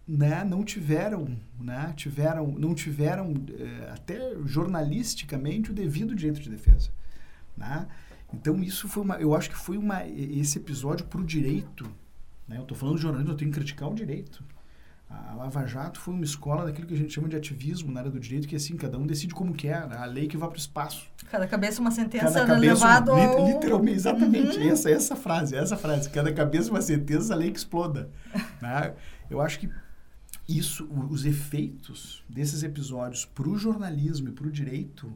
né, 0.07 0.43
não 0.43 0.63
tiveram, 0.63 1.37
né, 1.59 1.93
tiveram, 1.95 2.51
não 2.51 2.75
tiveram 2.75 3.33
eh, 3.49 3.89
até 3.93 4.35
jornalisticamente 4.45 5.71
o 5.71 5.73
devido 5.73 6.15
direito 6.15 6.41
de 6.41 6.49
defesa, 6.49 6.89
né? 7.55 7.87
Então 8.33 8.61
isso 8.61 8.87
foi 8.87 9.03
uma, 9.03 9.15
eu 9.15 9.35
acho 9.35 9.49
que 9.49 9.55
foi 9.55 9.77
uma 9.77 10.05
esse 10.07 10.57
episódio 10.57 11.05
para 11.05 11.21
o 11.21 11.23
direito, 11.23 11.89
né? 12.47 12.57
Eu 12.57 12.63
estou 12.63 12.77
falando 12.77 12.95
de 12.95 13.01
jornalismo, 13.01 13.33
eu 13.33 13.37
tenho 13.37 13.51
que 13.51 13.57
criticar 13.57 13.89
o 13.89 13.95
direito. 13.95 14.43
A 15.11 15.33
Lava 15.35 15.65
Jato 15.65 15.99
foi 15.99 16.13
uma 16.13 16.23
escola 16.23 16.65
daquilo 16.65 16.87
que 16.87 16.93
a 16.93 16.97
gente 16.97 17.13
chama 17.13 17.27
de 17.27 17.35
ativismo 17.35 17.91
na 17.91 17.99
área 17.99 18.11
do 18.11 18.19
direito, 18.19 18.47
que 18.47 18.55
assim, 18.55 18.77
cada 18.77 18.97
um 18.97 19.05
decide 19.05 19.33
como 19.33 19.53
quer, 19.53 19.87
né? 19.87 19.97
a 19.97 20.05
lei 20.05 20.27
que 20.27 20.37
vai 20.37 20.47
para 20.47 20.55
o 20.55 20.59
espaço. 20.59 21.07
Cada 21.29 21.47
cabeça 21.47 21.81
uma 21.81 21.91
sentença 21.91 22.25
cada 22.25 22.45
cabeça, 22.45 22.73
levado 22.73 23.11
ao... 23.11 23.47
Literalmente, 23.47 23.97
exatamente, 23.97 24.57
uhum. 24.57 24.69
essa, 24.69 24.89
essa 24.89 25.15
frase, 25.15 25.55
essa 25.55 25.75
frase. 25.75 26.09
Cada 26.09 26.31
cabeça 26.33 26.69
uma 26.69 26.81
sentença, 26.81 27.33
a 27.33 27.37
lei 27.37 27.51
que 27.51 27.57
exploda. 27.57 28.09
né? 28.61 28.93
Eu 29.29 29.41
acho 29.41 29.59
que 29.59 29.69
isso, 30.47 30.87
os 31.09 31.25
efeitos 31.25 32.23
desses 32.29 32.63
episódios 32.63 33.25
para 33.25 33.49
o 33.49 33.57
jornalismo 33.57 34.29
e 34.29 34.31
para 34.31 34.47
o 34.47 34.51
direito, 34.51 35.11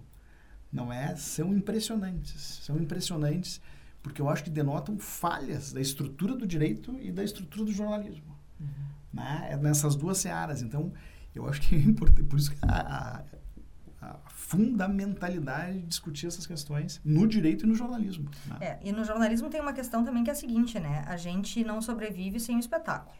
não 0.71 0.91
é, 0.91 1.15
são 1.15 1.53
impressionantes. 1.53 2.59
São 2.63 2.77
impressionantes 2.77 3.61
porque 4.05 4.21
eu 4.21 4.29
acho 4.29 4.43
que 4.43 4.51
denotam 4.51 4.99
falhas 4.99 5.73
da 5.73 5.81
estrutura 5.81 6.35
do 6.35 6.45
direito 6.45 6.95
e 7.01 7.11
da 7.11 7.23
estrutura 7.23 7.65
do 7.65 7.71
jornalismo. 7.71 8.37
Uhum. 8.59 8.67
Né? 9.15 9.47
É 9.51 9.57
nessas 9.57 9.95
duas 9.95 10.17
searas. 10.17 10.61
Então, 10.61 10.91
eu 11.33 11.47
acho 11.47 11.61
que 11.61 11.75
é 11.75 11.79
importante. 11.79 12.23
Por 12.23 12.37
isso 12.37 12.51
que 12.51 12.57
a, 12.61 13.23
a, 14.01 14.07
a 14.07 14.29
fundamentalidade 14.29 15.79
de 15.79 15.87
discutir 15.87 16.27
essas 16.27 16.45
questões 16.45 16.99
no 17.03 17.25
direito 17.25 17.65
e 17.65 17.67
no 17.67 17.75
jornalismo. 17.75 18.29
Né? 18.45 18.57
É, 18.59 18.79
e 18.83 18.91
no 18.91 19.05
jornalismo 19.05 19.49
tem 19.49 19.61
uma 19.61 19.73
questão 19.73 20.03
também 20.03 20.23
que 20.23 20.29
é 20.29 20.33
a 20.33 20.35
seguinte, 20.35 20.79
né? 20.79 21.03
A 21.07 21.15
gente 21.15 21.63
não 21.63 21.81
sobrevive 21.81 22.39
sem 22.39 22.57
o 22.57 22.59
espetáculo. 22.59 23.15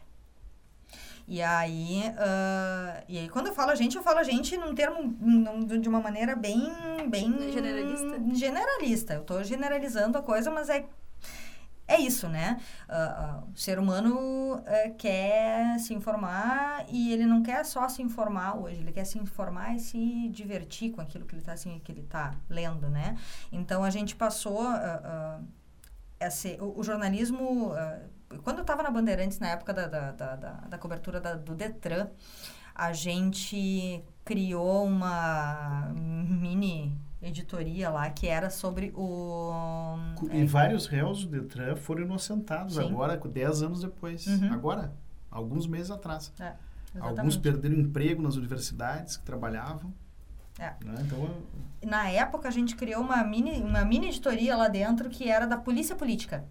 E 1.28 1.42
aí, 1.42 2.02
uh, 2.10 3.04
e 3.08 3.18
aí, 3.18 3.28
quando 3.28 3.48
eu 3.48 3.52
falo 3.52 3.72
a 3.72 3.74
gente, 3.74 3.96
eu 3.96 4.02
falo 4.02 4.18
a 4.18 4.22
gente 4.22 4.56
num 4.56 4.72
termo, 4.72 5.16
num, 5.20 5.66
de 5.66 5.88
uma 5.88 6.00
maneira 6.00 6.36
bem, 6.36 6.70
bem... 7.10 7.50
Generalista. 7.50 8.20
Generalista. 8.32 9.14
Eu 9.14 9.22
estou 9.22 9.42
generalizando 9.42 10.16
a 10.16 10.22
coisa, 10.22 10.52
mas 10.52 10.68
é 10.68 10.86
é 11.88 12.00
isso, 12.00 12.28
né? 12.28 12.60
Uh, 12.88 13.46
uh, 13.46 13.52
o 13.52 13.56
ser 13.56 13.78
humano 13.78 14.56
uh, 14.56 14.94
quer 14.96 15.78
se 15.78 15.94
informar 15.94 16.84
e 16.88 17.12
ele 17.12 17.24
não 17.24 17.42
quer 17.42 17.64
só 17.64 17.88
se 17.88 18.02
informar 18.02 18.56
hoje, 18.56 18.80
ele 18.80 18.92
quer 18.92 19.04
se 19.04 19.18
informar 19.18 19.74
e 19.74 19.80
se 19.80 20.28
divertir 20.28 20.90
com 20.90 21.00
aquilo 21.00 21.24
que 21.24 21.34
ele 21.34 21.42
está 21.42 21.52
assim, 21.52 21.78
que 21.78 21.92
ele 21.92 22.02
tá 22.02 22.34
lendo, 22.48 22.88
né? 22.90 23.16
Então 23.52 23.84
a 23.84 23.90
gente 23.90 24.16
passou 24.16 24.64
esse, 26.18 26.58
o, 26.60 26.80
o 26.80 26.82
jornalismo 26.82 27.72
quando 28.42 28.58
eu 28.58 28.62
estava 28.62 28.82
na 28.82 28.90
Bandeirantes 28.90 29.38
na 29.38 29.50
época 29.50 29.72
da, 29.72 29.86
da, 29.86 30.10
da, 30.10 30.36
da, 30.36 30.52
da 30.52 30.78
cobertura 30.78 31.20
da, 31.20 31.34
do 31.34 31.54
Detran, 31.54 32.08
a 32.74 32.92
gente 32.92 34.02
criou 34.24 34.84
uma 34.84 35.92
mini 35.94 36.98
editoria 37.28 37.90
lá 37.90 38.08
que 38.10 38.26
era 38.26 38.50
sobre 38.50 38.92
o. 38.94 39.96
E 40.32 40.42
é, 40.42 40.44
vários 40.44 40.86
réus 40.86 41.24
do 41.24 41.30
Detran 41.30 41.76
foram 41.76 42.02
inocentados 42.02 42.74
sim. 42.74 42.80
agora, 42.80 43.16
10 43.16 43.62
anos 43.62 43.80
depois. 43.80 44.26
Uhum. 44.26 44.52
Agora, 44.52 44.92
alguns 45.30 45.66
meses 45.66 45.90
atrás. 45.90 46.32
É, 46.38 46.52
alguns 46.98 47.36
perderam 47.36 47.76
emprego 47.76 48.22
nas 48.22 48.36
universidades 48.36 49.16
que 49.16 49.24
trabalhavam. 49.24 49.92
É. 50.58 50.72
Né? 50.84 50.94
Então, 51.00 51.30
Na 51.84 52.08
época, 52.08 52.48
a 52.48 52.50
gente 52.50 52.74
criou 52.74 53.02
uma 53.02 53.22
mini, 53.22 53.62
uma 53.62 53.84
mini 53.84 54.08
editoria 54.08 54.56
lá 54.56 54.68
dentro 54.68 55.10
que 55.10 55.28
era 55.28 55.46
da 55.46 55.56
polícia 55.56 55.94
política. 55.94 56.44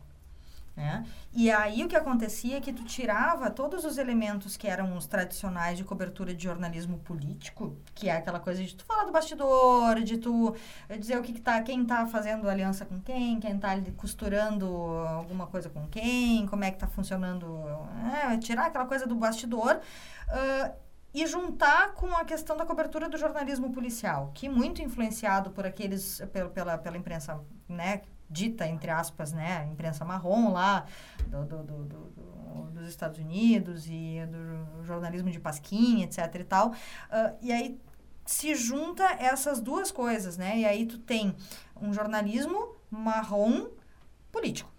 Né? 0.76 1.06
E 1.34 1.50
aí 1.50 1.86
o 1.86 1.88
que 1.88 1.96
acontecia 1.96 2.58
é 2.58 2.62
que 2.62 2.74
tu 2.74 2.84
tirava 2.84 3.50
todos 3.50 3.86
os 3.86 3.98
elementos 3.98 4.58
que 4.58 4.68
eram 4.68 4.98
os 4.98 5.08
tradicionais 5.08 5.78
de 5.78 5.86
cobertura 5.86 6.34
de 6.34 6.44
jornalismo 6.44 6.98
político, 7.00 7.78
que 7.94 8.10
é 8.10 8.18
aquela 8.18 8.42
coisa 8.42 8.62
de 8.62 8.76
tu 8.76 8.84
falar 8.84 9.06
do 9.06 9.12
bastidor, 9.12 10.02
de 10.02 10.18
tu 10.18 10.54
dizer 11.00 11.18
o 11.18 11.22
que, 11.22 11.32
que 11.32 11.42
tá, 11.42 11.62
quem 11.62 11.86
tá 11.86 12.06
fazendo 12.08 12.50
aliança 12.50 12.84
com 12.86 13.00
quem, 13.00 13.40
quem 13.40 13.58
tá 13.58 13.70
costurando 13.96 14.66
alguma 15.08 15.48
coisa 15.48 15.70
com 15.70 15.88
quem, 15.88 16.46
como 16.48 16.66
é 16.66 16.72
que 16.72 16.78
tá 16.78 16.88
funcionando, 16.88 17.48
é, 18.14 18.38
tirar 18.38 18.66
aquela 18.66 18.86
coisa 18.86 19.08
do 19.08 19.16
bastidor. 19.16 19.80
Uh, 20.28 20.86
e 21.14 21.26
juntar 21.26 21.94
com 21.94 22.14
a 22.14 22.26
questão 22.26 22.58
da 22.58 22.66
cobertura 22.66 23.08
do 23.08 23.18
jornalismo 23.18 23.72
policial, 23.72 24.32
que 24.34 24.50
muito 24.50 24.82
influenciado 24.82 25.50
por 25.52 25.66
aqueles 25.66 26.22
pela, 26.34 26.50
pela, 26.50 26.78
pela 26.78 26.98
imprensa, 26.98 27.40
né, 27.70 28.02
dita, 28.30 28.68
entre 28.68 28.90
aspas, 28.90 29.32
né, 29.32 29.68
imprensa 29.72 30.04
marrom 30.04 30.52
lá 30.52 30.86
do, 31.28 31.46
do, 31.46 31.64
do, 31.64 31.86
dos 32.72 32.88
Estados 32.88 33.20
Unidos 33.20 33.86
e 33.88 34.20
do 34.28 34.84
jornalismo 34.84 35.30
de 35.30 35.40
pasquinha, 35.40 36.06
etc 36.06 36.36
e 36.36 36.44
tal. 36.44 36.70
Uh, 36.70 37.38
e 37.42 37.52
aí 37.52 37.80
se 38.26 38.56
junta 38.56 39.04
essas 39.20 39.62
duas 39.62 39.92
coisas, 39.92 40.38
né? 40.38 40.60
E 40.60 40.66
aí 40.66 40.86
tu 40.86 40.98
tem 40.98 41.36
um 41.80 41.94
jornalismo 41.94 42.76
marrom 42.90 43.68
político, 44.32 44.72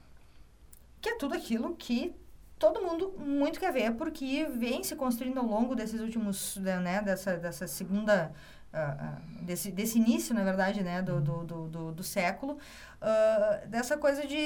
que 1.01 1.11
é 1.11 1.17
tudo 1.17 1.35
aquilo 1.35 1.77
que 1.77 2.15
todo 2.59 2.83
mundo 2.83 3.15
muito 3.19 3.61
quer 3.61 3.73
ver, 3.73 3.93
porque 3.93 4.47
vem 4.47 4.83
se 4.83 4.97
construindo 4.97 5.39
ao 5.39 5.47
longo 5.47 5.75
desses 5.75 6.01
últimos, 6.01 6.57
né, 6.57 7.03
dessa, 7.03 7.37
dessa 7.37 7.67
segunda 7.67 8.33
uh, 8.77 9.43
desse, 9.43 9.71
desse 9.71 9.99
início, 9.99 10.35
na 10.35 10.45
verdade, 10.45 10.83
né, 10.83 11.03
do, 11.03 11.21
do, 11.21 11.45
do, 11.45 11.69
do, 11.69 11.93
do 11.93 12.03
século, 12.03 12.59
uh, 13.01 13.69
dessa 13.69 13.97
coisa 13.97 14.27
de 14.27 14.37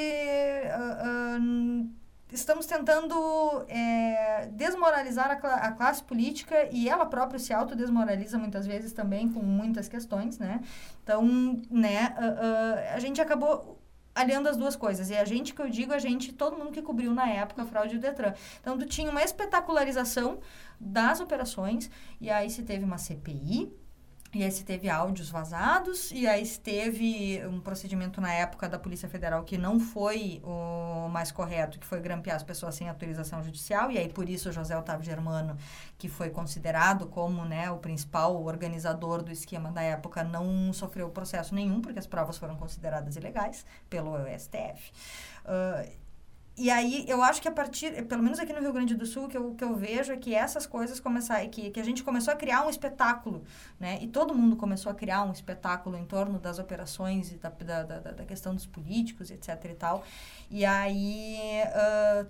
estamos 2.32 2.66
tentando 2.66 3.64
é, 3.68 4.48
desmoralizar 4.52 5.30
a, 5.30 5.48
a, 5.66 5.72
classe 5.72 6.02
política 6.02 6.68
e 6.70 6.88
ela 6.88 7.06
própria 7.06 7.38
se 7.38 7.52
autodesmoraliza 7.52 8.38
muitas 8.38 8.66
vezes 8.66 8.92
também 8.92 9.28
com 9.28 9.42
muitas 9.42 9.88
questões, 9.88 10.38
né? 10.38 10.60
Então, 11.02 11.24
né, 11.70 12.14
uh, 12.16 12.92
uh, 12.92 12.94
a 12.94 13.00
gente 13.00 13.20
acabou 13.20 13.80
aliando 14.14 14.48
as 14.48 14.56
duas 14.56 14.76
coisas. 14.76 15.10
E 15.10 15.16
a 15.16 15.24
gente 15.24 15.54
que 15.54 15.62
eu 15.62 15.68
digo, 15.68 15.92
a 15.92 15.98
gente, 15.98 16.32
todo 16.32 16.56
mundo 16.56 16.72
que 16.72 16.82
cobriu 16.82 17.12
na 17.12 17.28
época 17.28 17.62
a 17.62 17.66
fraude 17.66 17.96
do 17.96 18.00
Detran. 18.00 18.34
Então, 18.60 18.78
tu 18.78 18.86
tinha 18.86 19.10
uma 19.10 19.22
espetacularização 19.22 20.38
das 20.78 21.20
operações 21.20 21.90
e 22.20 22.30
aí 22.30 22.48
se 22.50 22.62
teve 22.62 22.84
uma 22.84 22.98
CPI, 22.98 23.72
e 24.32 24.44
aí 24.44 24.50
se 24.52 24.64
teve 24.64 24.88
áudios 24.88 25.28
vazados, 25.28 26.10
e 26.12 26.26
aí 26.26 26.46
se 26.46 26.60
teve 26.60 27.44
um 27.46 27.60
procedimento 27.60 28.20
na 28.20 28.32
época 28.32 28.68
da 28.68 28.78
Polícia 28.78 29.08
Federal 29.08 29.42
que 29.42 29.58
não 29.58 29.80
foi 29.80 30.40
o 30.44 31.08
mais 31.08 31.32
correto, 31.32 31.78
que 31.78 31.86
foi 31.86 32.00
grampear 32.00 32.36
as 32.36 32.42
pessoas 32.42 32.76
sem 32.76 32.88
autorização 32.88 33.42
judicial, 33.42 33.90
e 33.90 33.98
aí 33.98 34.08
por 34.08 34.28
isso 34.28 34.48
o 34.48 34.52
José 34.52 34.76
Otávio 34.78 35.04
Germano, 35.04 35.56
que 35.98 36.08
foi 36.08 36.30
considerado 36.30 37.06
como 37.06 37.44
né, 37.44 37.70
o 37.70 37.78
principal 37.78 38.40
organizador 38.44 39.22
do 39.22 39.32
esquema 39.32 39.72
da 39.72 39.82
época, 39.82 40.22
não 40.22 40.72
sofreu 40.72 41.10
processo 41.10 41.54
nenhum, 41.54 41.80
porque 41.80 41.98
as 41.98 42.06
provas 42.06 42.38
foram 42.38 42.56
consideradas 42.56 43.16
ilegais 43.16 43.66
pelo 43.88 44.16
STF. 44.38 44.92
Uh, 45.44 46.09
e 46.60 46.70
aí, 46.70 47.06
eu 47.08 47.22
acho 47.22 47.40
que 47.40 47.48
a 47.48 47.50
partir, 47.50 48.04
pelo 48.04 48.22
menos 48.22 48.38
aqui 48.38 48.52
no 48.52 48.60
Rio 48.60 48.70
Grande 48.70 48.94
do 48.94 49.06
Sul, 49.06 49.28
que 49.28 49.36
eu, 49.36 49.54
que 49.54 49.64
eu 49.64 49.74
vejo 49.74 50.12
é 50.12 50.16
que 50.18 50.34
essas 50.34 50.66
coisas 50.66 51.00
começaram, 51.00 51.48
que, 51.48 51.70
que 51.70 51.80
a 51.80 51.82
gente 51.82 52.02
começou 52.02 52.34
a 52.34 52.36
criar 52.36 52.66
um 52.66 52.68
espetáculo, 52.68 53.42
né? 53.78 53.98
E 54.02 54.06
todo 54.06 54.34
mundo 54.34 54.56
começou 54.56 54.92
a 54.92 54.94
criar 54.94 55.24
um 55.24 55.32
espetáculo 55.32 55.96
em 55.96 56.04
torno 56.04 56.38
das 56.38 56.58
operações 56.58 57.32
e 57.32 57.36
da, 57.36 57.48
da, 57.48 57.82
da, 57.82 57.98
da 58.12 58.24
questão 58.26 58.54
dos 58.54 58.66
políticos, 58.66 59.30
etc 59.30 59.64
e 59.64 59.74
tal. 59.74 60.04
E 60.50 60.66
aí, 60.66 61.62
uh, 61.66 62.28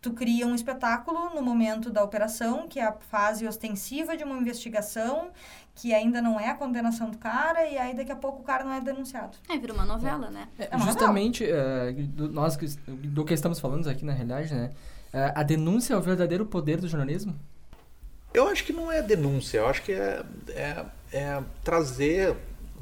tu 0.00 0.12
cria 0.12 0.46
um 0.46 0.54
espetáculo 0.54 1.34
no 1.34 1.42
momento 1.42 1.90
da 1.90 2.02
operação, 2.02 2.68
que 2.68 2.78
é 2.78 2.86
a 2.86 2.92
fase 2.92 3.46
ostensiva 3.46 4.16
de 4.16 4.24
uma 4.24 4.36
investigação, 4.36 5.30
que 5.74 5.94
ainda 5.94 6.20
não 6.20 6.38
é 6.38 6.50
a 6.50 6.54
condenação 6.54 7.10
do 7.10 7.18
cara, 7.18 7.66
e 7.68 7.78
aí 7.78 7.94
daqui 7.94 8.10
a 8.10 8.16
pouco 8.16 8.40
o 8.40 8.44
cara 8.44 8.64
não 8.64 8.72
é 8.72 8.80
denunciado. 8.80 9.36
É, 9.48 9.56
vira 9.56 9.72
uma 9.72 9.84
novela, 9.84 10.28
é. 10.28 10.30
né? 10.30 10.48
É, 10.58 10.78
justamente, 10.78 11.44
uh, 11.44 12.02
do, 12.08 12.28
nós, 12.28 12.56
do 12.86 13.24
que 13.24 13.34
estamos 13.34 13.60
falando 13.60 13.88
aqui, 13.88 14.04
na 14.04 14.12
realidade, 14.12 14.54
né? 14.54 14.70
Uh, 15.12 15.32
a 15.34 15.42
denúncia 15.42 15.94
é 15.94 15.96
o 15.96 16.00
verdadeiro 16.00 16.44
poder 16.44 16.80
do 16.80 16.88
jornalismo? 16.88 17.34
Eu 18.34 18.48
acho 18.48 18.64
que 18.64 18.72
não 18.72 18.92
é 18.92 19.00
denúncia, 19.00 19.58
eu 19.58 19.68
acho 19.68 19.82
que 19.82 19.92
é, 19.92 20.22
é, 20.48 20.84
é 21.12 21.42
trazer 21.64 22.36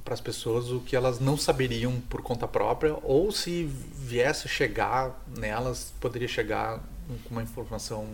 para 0.04 0.14
as 0.14 0.20
pessoas 0.20 0.70
o 0.70 0.80
que 0.80 0.94
elas 0.94 1.18
não 1.18 1.36
saberiam 1.36 2.00
por 2.08 2.22
conta 2.22 2.46
própria, 2.46 2.96
ou 3.02 3.30
se 3.30 3.64
viesse 3.64 4.48
chegar 4.48 5.20
nelas, 5.36 5.92
poderia 6.00 6.28
chegar 6.28 6.80
uma 7.30 7.42
informação 7.42 8.06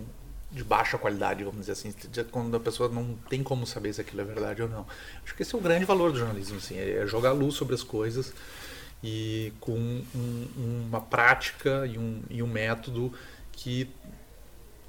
de 0.50 0.62
baixa 0.62 0.98
qualidade, 0.98 1.42
vamos 1.44 1.60
dizer 1.60 1.72
assim, 1.72 1.94
quando 2.30 2.54
a 2.56 2.60
pessoa 2.60 2.88
não 2.88 3.14
tem 3.30 3.42
como 3.42 3.66
saber 3.66 3.92
se 3.94 4.02
aquilo 4.02 4.20
é 4.20 4.24
verdade 4.24 4.62
ou 4.62 4.68
não. 4.68 4.86
Acho 5.24 5.34
que 5.34 5.42
esse 5.42 5.54
é 5.54 5.58
o 5.58 5.60
grande 5.60 5.84
valor 5.86 6.12
do 6.12 6.18
jornalismo, 6.18 6.58
assim, 6.58 6.78
é 6.78 7.06
jogar 7.06 7.32
luz 7.32 7.54
sobre 7.54 7.74
as 7.74 7.82
coisas 7.82 8.34
e 9.02 9.52
com 9.60 9.72
um, 9.72 10.48
uma 10.88 11.00
prática 11.00 11.86
e 11.86 11.98
um, 11.98 12.22
e 12.28 12.42
um 12.42 12.46
método 12.46 13.12
que 13.50 13.88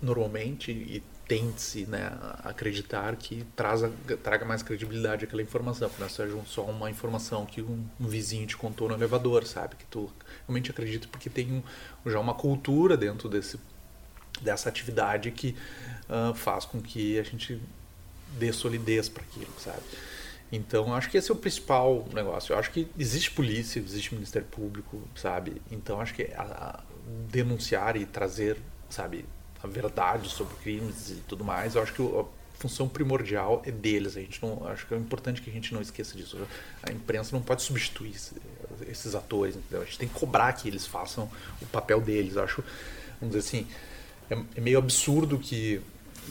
normalmente 0.02 0.72
e 0.72 1.02
tente-se 1.28 1.86
né, 1.86 2.12
acreditar 2.44 3.16
que 3.16 3.46
traza, 3.56 3.92
traga 4.22 4.46
mais 4.46 4.62
credibilidade 4.62 5.24
àquela 5.24 5.42
informação, 5.42 5.90
que 5.90 6.00
não 6.00 6.10
seja 6.10 6.38
só 6.46 6.64
uma 6.66 6.92
informação 6.92 7.46
que 7.46 7.62
um, 7.62 7.86
um, 8.00 8.08
vizinho 8.08 8.46
te 8.46 8.58
contou 8.58 8.90
no 8.90 8.94
elevador, 8.94 9.46
sabe? 9.46 9.76
Que 9.78 9.86
tu 9.86 10.12
realmente 10.46 10.70
acredita 10.70 11.08
porque 11.08 11.30
tem 11.30 11.64
um, 12.06 12.10
já 12.10 12.20
uma 12.20 12.34
cultura 12.34 12.98
dentro 12.98 13.30
desse, 13.30 13.58
dessa 14.42 14.70
atividade 14.70 15.32
que 15.32 15.56
uh, 16.10 16.34
faz 16.34 16.66
com 16.66 16.82
que 16.82 17.20
a 17.20 17.24
gente 17.24 17.62
dê 18.38 18.52
solidez 18.52 19.10
para 19.10 19.24
aquilo, 19.24 19.54
sabe? 19.60 19.84
Então, 20.52 20.94
acho 20.94 21.10
que 21.10 21.18
esse 21.18 21.32
é 21.32 21.34
o 21.34 21.38
principal 21.38 22.08
negócio. 22.14 22.54
Eu 22.54 22.60
acho 22.60 22.70
que 22.72 22.88
existe 22.98 23.32
polícia, 23.32 23.80
existe 23.80 24.14
Ministério 24.14 24.48
Público, 24.48 25.02
sabe? 25.16 25.62
Então, 25.72 26.00
acho 26.00 26.14
que 26.14 26.30
a, 26.36 26.44
a 26.44 26.80
denunciar 27.32 27.98
e 27.98 28.06
trazer, 28.06 28.58
sabe, 28.90 29.26
a 29.64 29.68
verdade 29.68 30.30
sobre 30.30 30.56
crimes 30.58 31.10
e 31.10 31.16
tudo 31.28 31.44
mais, 31.44 31.76
eu 31.76 31.82
acho 31.82 31.94
que 31.94 32.02
a 32.02 32.26
função 32.60 32.88
primordial 32.88 33.64
é 33.66 33.72
deles. 33.72 34.16
A 34.16 34.20
gente 34.20 34.42
não, 34.44 34.68
acho 34.68 34.86
que 34.86 34.94
é 34.94 34.98
importante 34.98 35.42
que 35.42 35.50
a 35.50 35.54
gente 35.54 35.74
não 35.74 35.82
esqueça 35.82 36.16
disso. 36.16 36.38
A 36.84 36.92
imprensa 36.92 37.36
não 37.36 37.42
pode 37.42 37.64
substituir 37.64 38.16
esses 38.88 39.16
atores. 39.16 39.56
Entendeu? 39.56 39.82
A 39.82 39.86
gente 39.86 39.98
tem 39.98 40.08
que 40.08 40.14
cobrar 40.14 40.54
que 40.54 40.68
eles 40.68 40.86
façam 40.86 41.32
o 41.62 41.66
papel 41.66 42.00
deles. 42.00 42.36
Eu 42.36 42.44
acho, 42.44 42.64
vamos 43.20 43.36
dizer 43.36 43.40
assim, 43.40 43.68
é, 44.34 44.38
é 44.56 44.62
meio 44.62 44.78
absurdo 44.78 45.38
que 45.38 45.82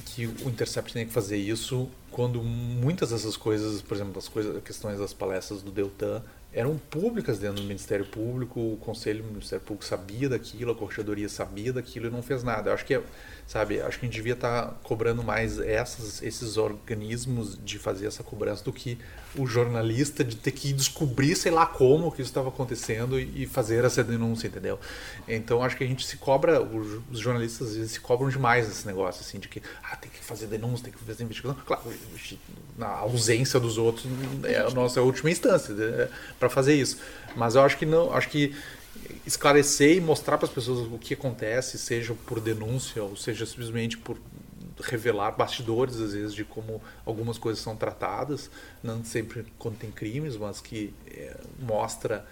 que 0.07 0.27
o 0.27 0.49
Intercept 0.49 0.93
tem 0.93 1.07
que 1.07 1.12
fazer 1.12 1.37
isso 1.37 1.88
quando 2.11 2.43
muitas 2.43 3.11
dessas 3.11 3.37
coisas, 3.37 3.81
por 3.83 3.95
exemplo, 3.95 4.19
as 4.19 4.29
coisas, 4.29 4.62
questões 4.62 4.99
das 4.99 5.12
palestras 5.12 5.62
do 5.62 5.71
Deltan, 5.71 6.23
eram 6.55 6.77
públicas 6.77 7.38
dentro 7.38 7.62
do 7.62 7.67
Ministério 7.67 8.05
Público, 8.05 8.61
o 8.61 8.77
Conselho 8.77 9.23
do 9.23 9.31
Ministério 9.31 9.65
Público 9.65 9.85
sabia 9.85 10.29
daquilo, 10.29 10.73
a 10.73 10.75
Corregedoria 10.75 11.29
sabia 11.29 11.73
daquilo 11.73 12.09
e 12.09 12.11
não 12.11 12.23
fez 12.23 12.43
nada. 12.43 12.69
Eu 12.69 12.75
acho 12.75 12.85
que, 12.85 13.01
sabe, 13.47 13.81
acho 13.81 13.99
que 13.99 14.05
a 14.05 14.09
gente 14.09 14.17
devia 14.17 14.35
estar 14.35 14.67
tá 14.67 14.75
cobrando 14.83 15.23
mais 15.23 15.59
essas, 15.59 16.23
esses 16.23 16.59
organismos 16.59 17.59
de 17.65 17.79
fazer 17.79 18.07
essa 18.07 18.23
cobrança 18.23 18.62
do 18.62 18.73
que 18.73 18.99
o 19.35 19.47
jornalista 19.47 20.23
de 20.23 20.37
ter 20.37 20.51
que 20.51 20.75
descobrir, 20.75 21.35
sei 21.37 21.51
lá 21.51 21.65
como, 21.65 22.12
que 22.12 22.21
isso 22.21 22.31
estava 22.31 22.51
acontecendo 22.51 23.19
e, 23.19 23.47
fazer 23.47 23.85
essa 23.85 24.05
denúncia, 24.05 24.47
entendeu? 24.47 24.79
Então 25.27 25.62
acho 25.62 25.77
que 25.77 25.85
a 25.85 25.87
gente 25.87 26.07
se 26.07 26.17
cobra, 26.19 26.61
os 26.62 27.19
jornalistas 27.19 27.69
às 27.69 27.77
vezes 27.77 27.93
se 27.93 28.01
cobram 28.01 28.29
demais 28.29 28.69
nesse 28.69 28.87
negócio, 28.87 29.23
assim, 29.23 29.38
de 29.38 29.49
que 29.49 29.62
ah, 29.83 29.97
tem 29.97 30.11
que 30.11 30.23
fazer 30.23 30.47
denúncia, 30.47 30.85
tem 30.85 30.93
que 30.93 30.99
fazer 30.99 31.25
investigação. 31.25 31.57
Claro, 31.65 31.83
na 32.77 32.88
ausência 32.88 33.59
dos 33.59 33.79
outros 33.79 34.07
é 34.45 34.59
a 34.59 34.71
nossa 34.71 35.01
última 35.01 35.31
instância 35.31 35.75
né, 35.75 36.09
para 36.42 36.50
fazer 36.50 36.74
isso. 36.74 36.98
Mas 37.37 37.55
eu 37.55 37.62
acho 37.62 37.78
que 37.78 37.87
não, 37.87 38.12
acho 38.12 38.28
que 38.28 38.52
esclarecer 39.24 39.96
e 39.96 40.00
mostrar 40.00 40.37
para 40.38 40.48
as 40.48 40.52
pessoas 40.52 40.90
o 40.92 40.98
que 40.98 41.14
acontece, 41.14 41.78
seja 41.78 42.14
por 42.26 42.40
denúncia 42.40 43.02
ou 43.02 43.16
seja 43.16 43.46
simplesmente 43.46 43.96
por 43.96 44.18
revelar 44.81 45.31
bastidores 45.33 46.00
às 46.00 46.12
vezes 46.12 46.35
de 46.35 46.44
como 46.44 46.83
algumas 47.07 47.38
coisas 47.38 47.62
são 47.62 47.76
tratadas, 47.76 48.50
não 48.83 49.05
sempre 49.05 49.46
quando 49.57 49.76
tem 49.76 49.90
crimes, 49.92 50.37
mas 50.37 50.61
que 50.61 50.92
é, 51.09 51.37
mostra 51.61 52.26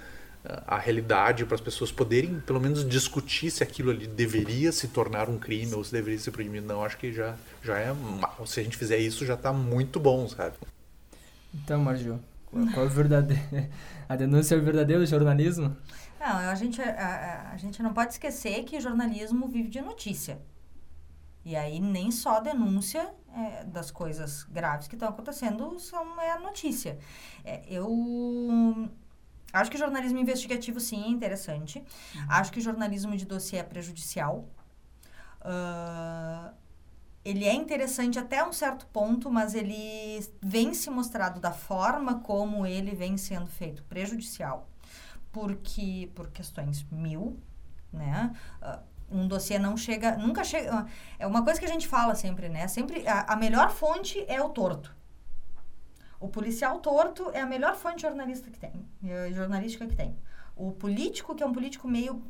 eh, 0.44 0.62
a 0.66 0.76
realidade 0.76 1.44
para 1.44 1.54
as 1.54 1.60
pessoas 1.60 1.92
poderem 1.92 2.40
pelo 2.40 2.60
menos 2.60 2.84
discutir 2.88 3.52
se 3.52 3.62
aquilo 3.62 3.90
ali 3.90 4.08
deveria 4.08 4.72
se 4.72 4.88
tornar 4.88 5.28
um 5.28 5.38
crime 5.38 5.72
ou 5.74 5.84
se 5.84 5.92
deveria 5.92 6.18
ser 6.18 6.32
proibido. 6.32 6.66
Não, 6.66 6.84
acho 6.84 6.98
que 6.98 7.12
já, 7.12 7.36
já 7.62 7.78
é. 7.78 7.94
Se 8.44 8.58
a 8.58 8.62
gente 8.64 8.76
fizer 8.76 8.98
isso, 8.98 9.24
já 9.24 9.34
está 9.34 9.52
muito 9.52 10.00
bom, 10.00 10.28
sabe? 10.28 10.56
Então, 11.54 11.80
Marjo, 11.80 12.18
qual 12.50 12.84
é 12.84 12.88
o 12.88 12.90
verdadeiro. 12.90 13.42
A 14.10 14.16
denúncia 14.16 14.56
é 14.56 14.58
o 14.58 14.62
verdadeiro 14.64 15.06
jornalismo? 15.06 15.76
Não, 16.18 16.26
a 16.26 16.54
gente, 16.56 16.82
a, 16.82 17.52
a, 17.52 17.56
gente 17.56 17.80
não 17.80 17.94
pode 17.94 18.14
esquecer 18.14 18.64
que 18.64 18.80
jornalismo 18.80 19.46
vive 19.46 19.68
de 19.68 19.80
notícia. 19.80 20.42
E 21.44 21.54
aí 21.54 21.78
nem 21.78 22.10
só 22.10 22.38
a 22.38 22.40
denúncia 22.40 23.08
é, 23.32 23.62
das 23.66 23.92
coisas 23.92 24.42
graves 24.50 24.88
que 24.88 24.96
estão 24.96 25.08
acontecendo 25.08 25.78
são, 25.78 26.20
é 26.20 26.32
a 26.32 26.40
notícia. 26.40 26.98
É, 27.44 27.62
eu 27.68 27.88
Acho 29.52 29.70
que 29.70 29.78
jornalismo 29.78 30.18
investigativo, 30.18 30.80
sim, 30.80 31.04
é 31.04 31.08
interessante. 31.08 31.78
Uhum. 31.78 32.26
Acho 32.30 32.50
que 32.50 32.60
jornalismo 32.60 33.16
de 33.16 33.24
dossiê 33.24 33.60
é 33.60 33.62
prejudicial. 33.62 34.48
Uh, 35.40 36.52
ele 37.24 37.44
é 37.44 37.52
interessante 37.52 38.18
até 38.18 38.44
um 38.44 38.52
certo 38.52 38.86
ponto, 38.86 39.30
mas 39.30 39.54
ele 39.54 40.26
vem 40.40 40.72
se 40.72 40.88
mostrado 40.88 41.38
da 41.38 41.52
forma 41.52 42.20
como 42.20 42.66
ele 42.66 42.94
vem 42.94 43.16
sendo 43.16 43.46
feito 43.46 43.82
prejudicial. 43.84 44.68
Porque, 45.30 46.10
por 46.14 46.30
questões 46.30 46.84
mil, 46.90 47.38
né? 47.92 48.34
Uh, 48.62 48.90
um 49.10 49.26
dossiê 49.28 49.58
não 49.58 49.76
chega, 49.76 50.16
nunca 50.16 50.44
chega. 50.44 50.86
É 51.18 51.26
uma 51.26 51.44
coisa 51.44 51.58
que 51.58 51.66
a 51.66 51.68
gente 51.68 51.86
fala 51.86 52.14
sempre, 52.14 52.48
né? 52.48 52.66
Sempre 52.68 53.06
a, 53.06 53.32
a 53.32 53.36
melhor 53.36 53.70
fonte 53.70 54.24
é 54.28 54.40
o 54.40 54.48
torto. 54.48 54.94
O 56.18 56.28
policial 56.28 56.78
torto 56.80 57.30
é 57.32 57.40
a 57.40 57.46
melhor 57.46 57.74
fonte 57.74 58.02
jornalista 58.02 58.50
que 58.50 58.58
tem, 58.58 58.72
eh, 59.02 59.32
jornalística 59.32 59.86
que 59.86 59.96
tem. 59.96 60.16
O 60.54 60.70
político, 60.70 61.34
que 61.34 61.42
é 61.42 61.46
um 61.46 61.52
político 61.52 61.88
meio 61.88 62.22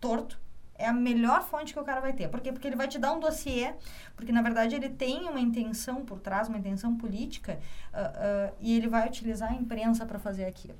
torto, 0.00 0.40
é 0.78 0.86
a 0.86 0.92
melhor 0.92 1.42
fonte 1.42 1.72
que 1.72 1.80
o 1.80 1.84
cara 1.84 2.00
vai 2.00 2.12
ter. 2.12 2.28
Por 2.28 2.40
quê? 2.40 2.52
Porque 2.52 2.66
ele 2.66 2.76
vai 2.76 2.88
te 2.88 2.98
dar 2.98 3.12
um 3.12 3.20
dossiê, 3.20 3.74
porque 4.14 4.32
na 4.32 4.42
verdade 4.42 4.74
ele 4.74 4.88
tem 4.88 5.28
uma 5.28 5.40
intenção 5.40 6.04
por 6.04 6.20
trás, 6.20 6.48
uma 6.48 6.58
intenção 6.58 6.96
política, 6.96 7.58
uh, 7.92 8.50
uh, 8.50 8.56
e 8.60 8.76
ele 8.76 8.88
vai 8.88 9.06
utilizar 9.06 9.50
a 9.50 9.54
imprensa 9.54 10.04
para 10.06 10.18
fazer 10.18 10.44
aquilo. 10.44 10.78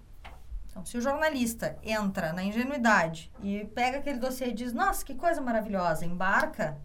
Então, 0.70 0.84
se 0.84 0.98
o 0.98 1.00
jornalista 1.00 1.78
entra 1.82 2.34
na 2.34 2.44
ingenuidade 2.44 3.32
e 3.42 3.64
pega 3.74 3.96
aquele 3.98 4.18
dossiê 4.18 4.48
e 4.48 4.52
diz, 4.52 4.74
nossa, 4.74 5.02
que 5.04 5.14
coisa 5.14 5.40
maravilhosa, 5.40 6.04
embarca, 6.04 6.76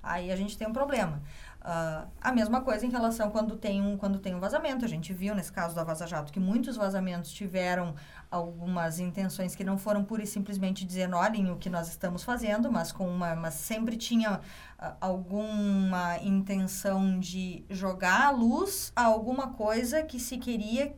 aí 0.00 0.30
a 0.30 0.36
gente 0.36 0.56
tem 0.56 0.68
um 0.68 0.72
problema. 0.72 1.20
Uh, 1.60 2.08
a 2.18 2.32
mesma 2.32 2.62
coisa 2.62 2.86
em 2.86 2.88
relação 2.88 3.30
quando 3.30 3.54
tem, 3.54 3.82
um, 3.82 3.96
quando 3.96 4.18
tem 4.18 4.34
um 4.34 4.40
vazamento. 4.40 4.84
A 4.84 4.88
gente 4.88 5.12
viu 5.12 5.34
nesse 5.34 5.52
caso 5.52 5.74
da 5.74 5.84
Vaza 5.84 6.06
Jato 6.06 6.32
que 6.32 6.40
muitos 6.40 6.76
vazamentos 6.76 7.30
tiveram 7.30 7.94
algumas 8.30 8.98
intenções 8.98 9.54
que 9.54 9.62
não 9.62 9.76
foram 9.76 10.02
pura 10.02 10.22
e 10.22 10.26
simplesmente 10.26 10.86
dizer, 10.86 11.12
olhem 11.12 11.50
o 11.50 11.56
que 11.56 11.68
nós 11.68 11.88
estamos 11.88 12.24
fazendo, 12.24 12.72
mas 12.72 12.92
com 12.92 13.06
uma, 13.06 13.34
mas 13.34 13.54
sempre 13.54 13.96
tinha 13.96 14.40
uh, 14.78 14.92
alguma 15.00 16.16
intenção 16.22 17.20
de 17.20 17.62
jogar 17.68 18.28
à 18.28 18.30
luz 18.30 18.90
a 18.96 19.04
alguma 19.04 19.48
coisa 19.48 20.02
que 20.02 20.18
se 20.18 20.38
queria 20.38 20.96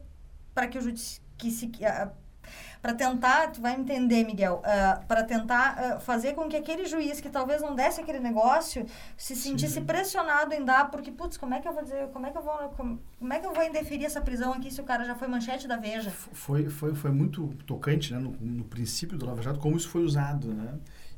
para 0.54 0.68
que 0.68 0.78
o 0.78 0.80
judici 0.80 1.20
que 1.36 1.50
se 1.50 1.66
uh, 1.66 2.21
para 2.82 2.94
tentar, 2.94 3.52
tu 3.52 3.60
vai 3.60 3.78
entender, 3.78 4.24
Miguel, 4.24 4.56
uh, 4.56 4.62
ah, 4.64 5.04
para 5.06 5.22
tentar 5.22 5.78
uh, 5.78 6.00
fazer 6.00 6.34
com 6.34 6.48
que 6.48 6.56
aquele 6.56 6.84
juiz 6.84 7.20
que 7.20 7.30
talvez 7.30 7.62
não 7.62 7.76
desse 7.76 8.00
aquele 8.00 8.18
negócio 8.18 8.84
se 9.16 9.36
sentisse 9.36 9.74
Sim. 9.74 9.84
pressionado 9.84 10.52
em 10.52 10.64
dar, 10.64 10.90
porque, 10.90 11.12
putz, 11.12 11.36
como 11.36 11.54
é 11.54 11.60
que 11.60 11.68
eu 11.68 11.72
vou 11.72 11.84
dizer, 11.84 12.08
como 12.08 12.26
é 12.26 12.32
que 12.32 12.38
eu 12.38 12.42
vou, 12.42 12.54
como, 12.70 13.00
como, 13.20 13.32
é 13.32 13.38
que 13.38 13.46
eu 13.46 13.54
vou 13.54 13.62
indeferir 13.62 14.04
essa 14.04 14.20
prisão 14.20 14.52
aqui 14.52 14.68
se 14.68 14.80
o 14.80 14.84
cara 14.84 15.04
já 15.04 15.14
foi 15.14 15.28
manchete 15.28 15.68
da 15.68 15.76
Veja? 15.76 16.10
Foi, 16.10 16.68
foi, 16.68 16.92
foi 16.92 17.12
muito 17.12 17.54
tocante, 17.66 18.12
né, 18.12 18.18
no, 18.18 18.32
no 18.32 18.64
princípio 18.64 19.16
do 19.16 19.24
Lava 19.24 19.40
Jato, 19.42 19.60
como 19.60 19.76
isso 19.76 19.88
foi 19.88 20.02
usado, 20.02 20.52
né? 20.52 20.74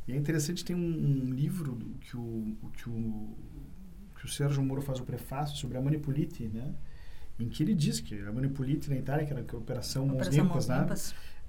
E 0.07 0.13
é 0.13 0.17
interessante, 0.17 0.63
tem 0.63 0.77
um, 0.77 0.79
um 0.81 1.33
livro 1.33 1.79
que 2.03 2.15
o, 2.15 2.55
que 2.75 2.91
o 2.91 3.35
que 4.25 4.31
o 4.31 4.33
Sérgio 4.33 4.63
Moro 4.63 4.81
faz 4.81 4.99
o 4.99 5.05
prefácio 5.05 5.57
sobre 5.57 5.77
a 5.77 5.83
Manipulite, 5.83 6.49
né? 6.49 6.75
Em 7.39 7.49
que 7.49 7.63
ele 7.63 7.75
diz 7.75 8.01
que 8.01 8.21
a 8.21 8.33
Manipulite 8.33 8.89
na 8.89 8.97
Itália, 8.97 9.27
que 9.27 9.33
era 9.33 9.41
a 9.43 9.57
Operação 9.57 10.07
Mãos 10.07 10.29
Limpas, 10.29 10.69
né? 10.69 10.87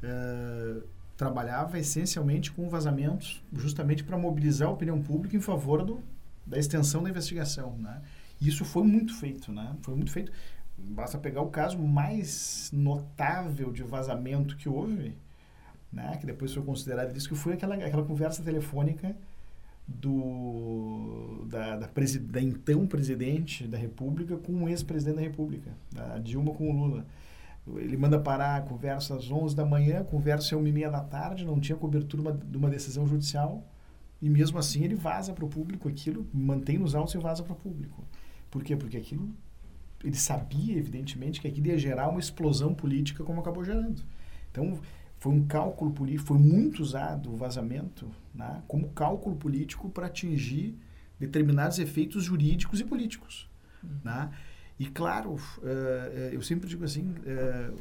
Eh, 0.03 0.81
trabalhava 1.17 1.79
essencialmente 1.79 2.51
com 2.51 2.67
vazamentos, 2.67 3.41
justamente 3.53 4.03
para 4.03 4.17
mobilizar 4.17 4.67
a 4.67 4.71
opinião 4.71 5.01
pública 5.01 5.35
em 5.35 5.41
favor 5.41 5.83
do, 5.83 6.03
da 6.45 6.57
extensão 6.57 7.01
da 7.01 7.09
investigação, 7.09 7.77
né? 7.77 8.01
Isso 8.41 8.65
foi 8.65 8.83
muito 8.83 9.15
feito, 9.15 9.51
né? 9.51 9.75
Foi 9.81 9.95
muito 9.95 10.11
feito. 10.11 10.31
Basta 10.77 11.17
pegar 11.17 11.41
o 11.41 11.49
caso 11.49 11.79
mais 11.79 12.69
notável 12.73 13.71
de 13.71 13.81
vazamento 13.81 14.57
que 14.57 14.67
houve, 14.67 15.15
né? 15.91 16.17
Que 16.17 16.25
depois 16.25 16.53
foi 16.53 16.63
considerado 16.63 17.15
isso 17.15 17.29
que 17.29 17.35
foi 17.35 17.53
aquela 17.53 17.75
aquela 17.75 18.03
conversa 18.03 18.43
telefônica 18.43 19.15
do 19.87 21.45
da, 21.47 21.77
da, 21.77 21.87
da 21.87 22.41
então 22.41 22.87
presidente 22.87 23.67
da 23.67 23.77
República 23.77 24.37
com 24.37 24.63
o 24.63 24.69
ex-presidente 24.69 25.15
da 25.17 25.21
República, 25.21 25.71
da 25.91 26.17
Dilma 26.17 26.53
com 26.53 26.69
o 26.69 26.73
Lula. 26.73 27.05
Ele 27.77 27.97
manda 27.97 28.19
parar 28.19 28.63
conversa 28.65 29.15
às 29.15 29.29
11 29.31 29.55
da 29.55 29.65
manhã, 29.65 30.03
conversa 30.03 30.53
é 30.53 30.57
uma 30.57 30.69
e 30.69 30.71
meia 30.71 30.89
da 30.89 31.01
tarde, 31.01 31.45
não 31.45 31.59
tinha 31.59 31.77
cobertura 31.77 32.31
de 32.31 32.57
uma 32.57 32.69
decisão 32.69 33.07
judicial, 33.07 33.67
e 34.21 34.29
mesmo 34.29 34.57
assim 34.59 34.83
ele 34.83 34.95
vaza 34.95 35.33
para 35.33 35.45
o 35.45 35.49
público 35.49 35.89
aquilo, 35.89 36.27
mantém 36.33 36.77
nos 36.77 36.93
autos 36.93 37.15
e 37.15 37.17
vaza 37.17 37.43
para 37.43 37.53
o 37.53 37.55
público. 37.55 38.03
Por 38.51 38.63
quê? 38.63 38.75
Porque 38.75 38.97
aquilo 38.97 39.33
ele 40.03 40.15
sabia, 40.15 40.77
evidentemente, 40.77 41.41
que 41.41 41.47
aquilo 41.47 41.67
ia 41.67 41.77
gerar 41.77 42.09
uma 42.09 42.19
explosão 42.19 42.73
política 42.73 43.23
como 43.23 43.41
acabou 43.41 43.63
gerando. 43.63 44.01
Então, 44.51 44.79
foi 45.25 45.33
um 45.33 45.43
cálculo 45.43 45.89
político, 45.89 46.27
foi 46.27 46.37
muito 46.37 46.83
usado 46.83 47.33
o 47.33 47.35
vazamento 47.35 48.07
né, 48.31 48.61
como 48.67 48.89
cálculo 48.89 49.35
político 49.35 49.89
para 49.89 50.05
atingir 50.05 50.77
determinados 51.19 51.79
efeitos 51.79 52.23
jurídicos 52.23 52.79
e 52.79 52.83
políticos. 52.83 53.49
Uhum. 53.83 53.89
Né? 54.03 54.29
E, 54.77 54.85
claro, 54.85 55.33
uh, 55.33 56.31
eu 56.31 56.43
sempre 56.43 56.69
digo 56.69 56.85
assim, 56.85 57.09
uh, 57.09 57.75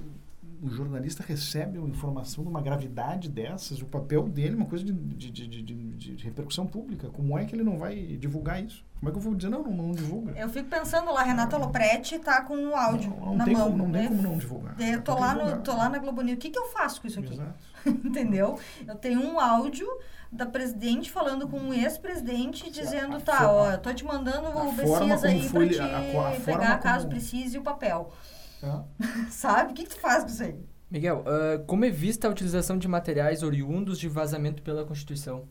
o 0.62 0.68
jornalista 0.68 1.22
recebe 1.26 1.78
uma 1.78 1.88
informação 1.88 2.44
de 2.44 2.50
uma 2.50 2.60
gravidade 2.60 3.28
dessas, 3.28 3.80
o 3.80 3.86
papel 3.86 4.28
dele 4.28 4.54
é 4.54 4.56
uma 4.56 4.66
coisa 4.66 4.84
de, 4.84 4.92
de, 4.92 5.30
de, 5.30 5.62
de, 5.62 6.14
de 6.14 6.24
repercussão 6.24 6.66
pública. 6.66 7.08
Como 7.08 7.38
é 7.38 7.44
que 7.44 7.54
ele 7.54 7.62
não 7.62 7.78
vai 7.78 7.94
divulgar 7.96 8.62
isso? 8.62 8.84
Como 8.98 9.10
é 9.10 9.12
que 9.12 9.18
eu 9.18 9.22
vou 9.22 9.34
dizer, 9.34 9.50
não, 9.50 9.62
não, 9.62 9.70
não 9.70 9.92
divulga? 9.92 10.32
Eu 10.32 10.48
fico 10.48 10.68
pensando 10.68 11.12
lá, 11.12 11.22
Renata 11.22 11.56
Lopretti 11.56 12.18
tá 12.18 12.42
com 12.42 12.56
o 12.68 12.74
áudio 12.74 13.10
não, 13.10 13.26
não 13.26 13.36
na 13.36 13.46
mão. 13.46 13.70
Como, 13.70 13.86
não 13.86 13.92
tem 13.92 14.08
como 14.08 14.22
não 14.22 14.38
divulgar. 14.38 14.80
Eu 14.80 15.02
tô, 15.02 15.18
lá, 15.18 15.34
no, 15.34 15.62
tô 15.62 15.76
lá 15.76 15.88
na 15.88 15.98
Globo 15.98 16.22
News. 16.22 16.36
O 16.36 16.40
que, 16.40 16.50
que 16.50 16.58
eu 16.58 16.70
faço 16.70 17.00
com 17.00 17.06
isso 17.06 17.20
aqui? 17.20 17.38
Entendeu? 17.86 18.58
Eu 18.86 18.94
tenho 18.94 19.20
um 19.20 19.38
áudio 19.38 19.86
da 20.32 20.46
presidente 20.46 21.10
falando 21.10 21.46
com 21.46 21.58
um 21.58 21.74
ex-presidente 21.74 22.70
dizendo, 22.70 23.16
a 23.16 23.20
tá, 23.20 23.36
forma, 23.36 23.52
ó, 23.52 23.70
eu 23.72 23.78
tô 23.78 23.92
te 23.92 24.04
mandando 24.04 24.48
o 24.48 24.72
Bessias 24.72 25.22
aí 25.22 25.48
pra 25.48 25.68
te 25.68 25.80
a, 25.80 26.28
a 26.28 26.40
pegar 26.40 26.78
caso 26.78 27.06
precise 27.06 27.58
o 27.58 27.62
papel. 27.62 28.10
Sabe? 29.30 29.72
O 29.72 29.74
que, 29.74 29.84
que 29.84 29.90
tu 29.90 30.00
faz 30.00 30.24
com 30.24 30.30
isso 30.30 30.42
aí? 30.42 30.58
Miguel, 30.90 31.24
uh, 31.26 31.64
como 31.64 31.84
é 31.84 31.90
vista 31.90 32.28
a 32.28 32.30
utilização 32.30 32.78
de 32.78 32.86
materiais 32.86 33.42
oriundos 33.42 33.98
de 33.98 34.08
vazamento 34.08 34.62
pela 34.62 34.84
Constituição? 34.84 35.48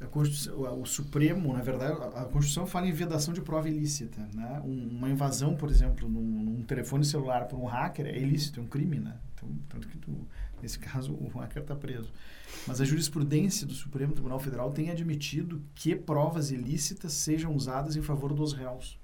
A 0.00 0.72
o 0.72 0.84
Supremo, 0.84 1.52
na 1.52 1.62
verdade, 1.62 1.92
a 1.92 2.24
Constituição 2.24 2.66
fala 2.66 2.88
em 2.88 2.92
vedação 2.92 3.32
de 3.32 3.40
prova 3.40 3.68
ilícita. 3.68 4.20
Né? 4.34 4.60
uma 4.64 5.08
invasão, 5.08 5.54
por 5.54 5.70
exemplo, 5.70 6.08
num, 6.08 6.20
num, 6.20 6.62
telefone 6.62 7.04
celular 7.04 7.46
por 7.46 7.58
um 7.58 7.66
hacker 7.66 8.06
é 8.06 8.18
ilícito, 8.18 8.58
é 8.58 8.62
um 8.62 8.66
crime. 8.66 8.98
Né? 8.98 9.16
Então, 9.34 9.48
tanto 9.68 9.88
que 9.88 9.98
tu, 9.98 10.26
nesse 10.60 10.78
caso 10.80 11.12
o 11.12 11.28
hacker 11.28 11.62
está 11.62 11.76
preso. 11.76 12.12
Mas 12.66 12.80
a 12.80 12.84
jurisprudência 12.84 13.66
do 13.66 13.74
Supremo 13.74 14.12
Tribunal 14.12 14.40
Federal 14.40 14.70
tem 14.72 14.90
admitido 14.90 15.62
que 15.74 15.94
provas 15.94 16.50
ilícitas 16.50 17.12
sejam 17.12 17.54
usadas 17.54 17.96
em 17.96 18.02
favor 18.02 18.32
dos 18.32 18.52
réus. 18.52 18.98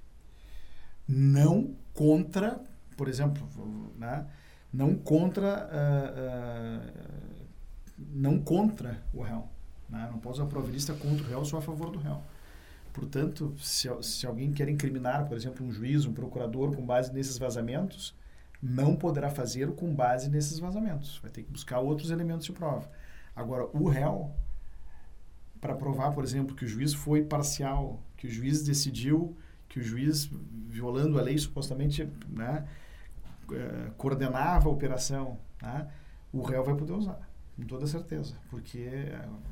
Não 1.06 1.74
contra, 1.94 2.60
por 2.98 3.08
exemplo, 3.08 3.48
né? 3.96 4.26
não 4.72 4.94
contra, 4.94 5.70
uh, 5.70 6.90
uh, 6.90 8.04
não 8.10 8.38
contra 8.38 9.00
o 9.14 9.22
réu. 9.22 9.48
Né? 9.88 10.08
Não 10.10 10.18
pode 10.18 10.36
usar 10.36 10.46
prova 10.46 10.68
ilícita 10.68 10.92
contra 10.94 11.24
o 11.24 11.28
réu, 11.28 11.44
só 11.44 11.58
a 11.58 11.62
favor 11.62 11.90
do 11.90 11.98
réu. 12.00 12.20
Portanto, 12.92 13.54
se, 13.60 13.88
se 14.02 14.26
alguém 14.26 14.52
quer 14.52 14.68
incriminar, 14.68 15.26
por 15.28 15.36
exemplo, 15.36 15.64
um 15.64 15.70
juiz, 15.70 16.04
um 16.04 16.12
procurador, 16.12 16.74
com 16.74 16.84
base 16.84 17.12
nesses 17.12 17.38
vazamentos, 17.38 18.14
não 18.60 18.96
poderá 18.96 19.30
fazer 19.30 19.70
com 19.76 19.94
base 19.94 20.28
nesses 20.28 20.58
vazamentos. 20.58 21.20
Vai 21.22 21.30
ter 21.30 21.44
que 21.44 21.52
buscar 21.52 21.78
outros 21.78 22.10
elementos 22.10 22.44
de 22.44 22.52
prova. 22.52 22.90
Agora, 23.36 23.68
o 23.72 23.88
réu, 23.88 24.32
para 25.60 25.76
provar, 25.76 26.10
por 26.10 26.24
exemplo, 26.24 26.56
que 26.56 26.64
o 26.64 26.68
juiz 26.68 26.92
foi 26.92 27.22
parcial, 27.22 28.02
que 28.16 28.26
o 28.26 28.30
juiz 28.30 28.64
decidiu, 28.64 29.36
que 29.68 29.78
o 29.78 29.82
juiz, 29.82 30.28
violando 30.66 31.16
a 31.18 31.22
lei, 31.22 31.38
supostamente 31.38 32.10
né, 32.28 32.66
eh, 33.52 33.90
coordenava 33.96 34.68
a 34.68 34.72
operação, 34.72 35.38
né, 35.62 35.88
o 36.32 36.42
réu 36.42 36.64
vai 36.64 36.74
poder 36.74 36.92
usar 36.92 37.28
com 37.56 37.64
toda 37.64 37.86
certeza, 37.86 38.36
porque 38.50 38.88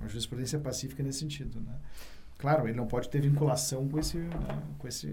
a 0.00 0.06
jurisprudência 0.06 0.56
é 0.56 0.60
pacífica 0.60 1.02
nesse 1.02 1.18
sentido, 1.18 1.60
né? 1.60 1.74
Claro, 2.38 2.68
ele 2.68 2.76
não 2.76 2.86
pode 2.86 3.08
ter 3.08 3.20
vinculação 3.20 3.88
com 3.88 3.98
esse, 3.98 4.18
né, 4.18 4.62
com 4.78 4.86
esse 4.86 5.12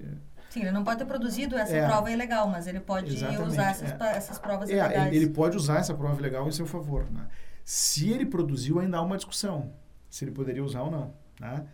Sim, 0.50 0.62
ele 0.62 0.72
não 0.72 0.84
pode 0.84 1.00
ter 1.00 1.06
produzido 1.06 1.58
essa 1.58 1.76
é, 1.76 1.88
prova 1.88 2.12
ilegal, 2.12 2.48
mas 2.48 2.67
ele 2.67 2.80
pode 2.80 3.12
usar 3.12 3.72
essas, 3.72 3.89
é, 3.89 4.15
essas 4.15 4.38
provas 4.38 4.69
é, 4.69 4.74
ilegais. 4.74 5.15
Ele 5.15 5.28
pode 5.28 5.58
usar 5.58 5.80
essa 5.80 5.96
prova 5.96 6.19
ilegal 6.19 6.48
em 6.48 6.52
seu 6.52 6.67
favor. 6.67 7.10
Né? 7.10 7.28
Se 7.65 8.12
ele 8.12 8.24
produziu, 8.24 8.80
ainda 8.80 8.98
há 8.98 9.02
uma 9.02 9.15
discussão 9.15 9.74
se 10.08 10.24
ele 10.26 10.32
poderia 10.32 10.63
usar 10.63 10.84
ou 10.84 10.91
não. 10.91 11.12
Né? 11.39 11.65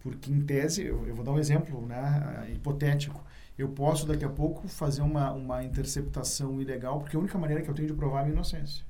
Porque, 0.00 0.32
em 0.32 0.40
tese, 0.40 0.86
eu, 0.86 1.06
eu 1.06 1.14
vou 1.14 1.22
dar 1.22 1.32
um 1.32 1.38
exemplo 1.38 1.86
né, 1.86 2.48
hipotético. 2.54 3.22
Eu 3.62 3.68
posso, 3.68 4.06
daqui 4.06 4.24
a 4.24 4.28
pouco, 4.28 4.66
fazer 4.68 5.02
uma, 5.02 5.32
uma 5.32 5.62
interceptação 5.62 6.60
ilegal, 6.60 7.00
porque 7.00 7.16
a 7.16 7.18
única 7.18 7.38
maneira 7.38 7.62
que 7.62 7.70
eu 7.70 7.74
tenho 7.74 7.88
de 7.88 7.94
provar 7.94 8.18
é 8.18 8.20
a 8.20 8.24
minha 8.24 8.34
inocência. 8.34 8.84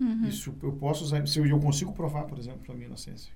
Uhum. 0.00 0.26
Isso 0.26 0.54
eu 0.62 0.72
posso 0.72 1.02
usar, 1.02 1.26
se 1.26 1.38
eu, 1.38 1.46
eu 1.46 1.58
consigo 1.58 1.92
provar, 1.92 2.24
por 2.24 2.38
exemplo, 2.38 2.70
a 2.70 2.74
minha 2.74 2.86
inocência. 2.86 3.32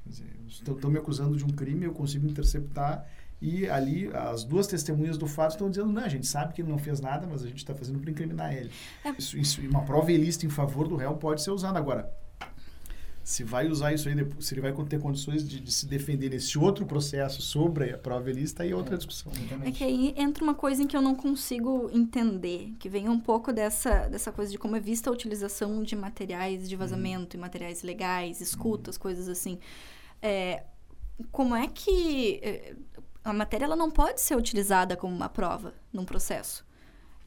estão 0.48 0.90
me 0.90 0.98
acusando 0.98 1.36
de 1.36 1.44
um 1.44 1.48
crime, 1.48 1.84
eu 1.84 1.92
consigo 1.92 2.26
interceptar 2.26 3.04
e 3.40 3.68
ali 3.68 4.08
as 4.14 4.44
duas 4.44 4.68
testemunhas 4.68 5.18
do 5.18 5.26
fato 5.26 5.52
estão 5.52 5.68
dizendo, 5.68 5.90
não, 5.90 6.04
a 6.04 6.08
gente 6.08 6.26
sabe 6.28 6.54
que 6.54 6.62
ele 6.62 6.70
não 6.70 6.78
fez 6.78 7.00
nada, 7.00 7.26
mas 7.26 7.42
a 7.42 7.48
gente 7.48 7.58
está 7.58 7.74
fazendo 7.74 7.98
para 7.98 8.10
incriminar 8.10 8.54
ele. 8.54 8.70
É. 9.04 9.10
Isso, 9.18 9.36
isso, 9.36 9.60
uma 9.62 9.82
prova 9.82 10.12
ilícita 10.12 10.46
em 10.46 10.48
favor 10.48 10.86
do 10.86 10.94
réu 10.94 11.16
pode 11.16 11.42
ser 11.42 11.50
usada. 11.50 11.76
Agora, 11.76 12.08
se 13.24 13.44
vai 13.44 13.68
usar 13.68 13.92
isso 13.92 14.08
aí, 14.08 14.14
se 14.40 14.54
ele 14.54 14.60
vai 14.60 14.72
ter 14.86 15.00
condições 15.00 15.46
de, 15.46 15.60
de, 15.60 15.72
se 15.72 15.86
defender 15.86 16.30
nesse 16.30 16.58
outro 16.58 16.84
processo 16.84 17.40
sobre 17.40 17.92
a 17.92 17.98
prova 17.98 18.28
ilícita, 18.30 18.64
aí 18.64 18.72
é 18.72 18.76
outra 18.76 18.96
discussão. 18.96 19.32
É 19.64 19.70
que 19.70 19.84
aí 19.84 20.12
entra 20.16 20.42
uma 20.42 20.54
coisa 20.54 20.82
em 20.82 20.86
que 20.86 20.96
eu 20.96 21.02
não 21.02 21.14
consigo 21.14 21.88
entender, 21.92 22.72
que 22.80 22.88
vem 22.88 23.08
um 23.08 23.20
pouco 23.20 23.52
dessa, 23.52 24.08
dessa 24.08 24.32
coisa 24.32 24.50
de 24.50 24.58
como 24.58 24.74
é 24.74 24.80
vista 24.80 25.08
a 25.08 25.12
utilização 25.12 25.82
de 25.82 25.94
materiais 25.94 26.68
de 26.68 26.74
vazamento, 26.74 27.36
uhum. 27.36 27.40
e 27.40 27.42
materiais 27.42 27.82
legais, 27.82 28.40
escutas, 28.40 28.96
uhum. 28.96 29.02
coisas 29.02 29.28
assim. 29.28 29.58
É, 30.20 30.64
como 31.30 31.54
é 31.54 31.68
que 31.68 32.40
é, 32.42 32.74
a 33.22 33.32
matéria 33.32 33.66
ela 33.66 33.76
não 33.76 33.90
pode 33.90 34.20
ser 34.20 34.36
utilizada 34.36 34.96
como 34.96 35.14
uma 35.14 35.28
prova 35.28 35.74
num 35.92 36.04
processo? 36.04 36.64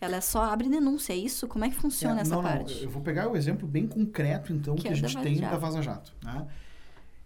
Ela 0.05 0.21
só 0.21 0.43
abre 0.43 0.69
denúncia, 0.69 1.13
é 1.13 1.17
isso? 1.17 1.47
Como 1.47 1.65
é 1.65 1.69
que 1.69 1.75
funciona 1.75 2.19
é, 2.19 2.21
essa 2.21 2.35
não, 2.35 2.43
parte? 2.43 2.75
Não, 2.75 2.83
eu 2.83 2.89
vou 2.89 3.01
pegar 3.01 3.27
o 3.27 3.35
exemplo 3.35 3.67
bem 3.67 3.87
concreto, 3.87 4.53
então, 4.53 4.75
que, 4.75 4.83
que 4.83 4.87
é 4.87 4.91
a 4.91 4.95
gente 4.95 5.17
tem 5.17 5.39
da 5.39 5.57
Vaza 5.57 5.81
Jato. 5.81 6.13
Né? 6.23 6.47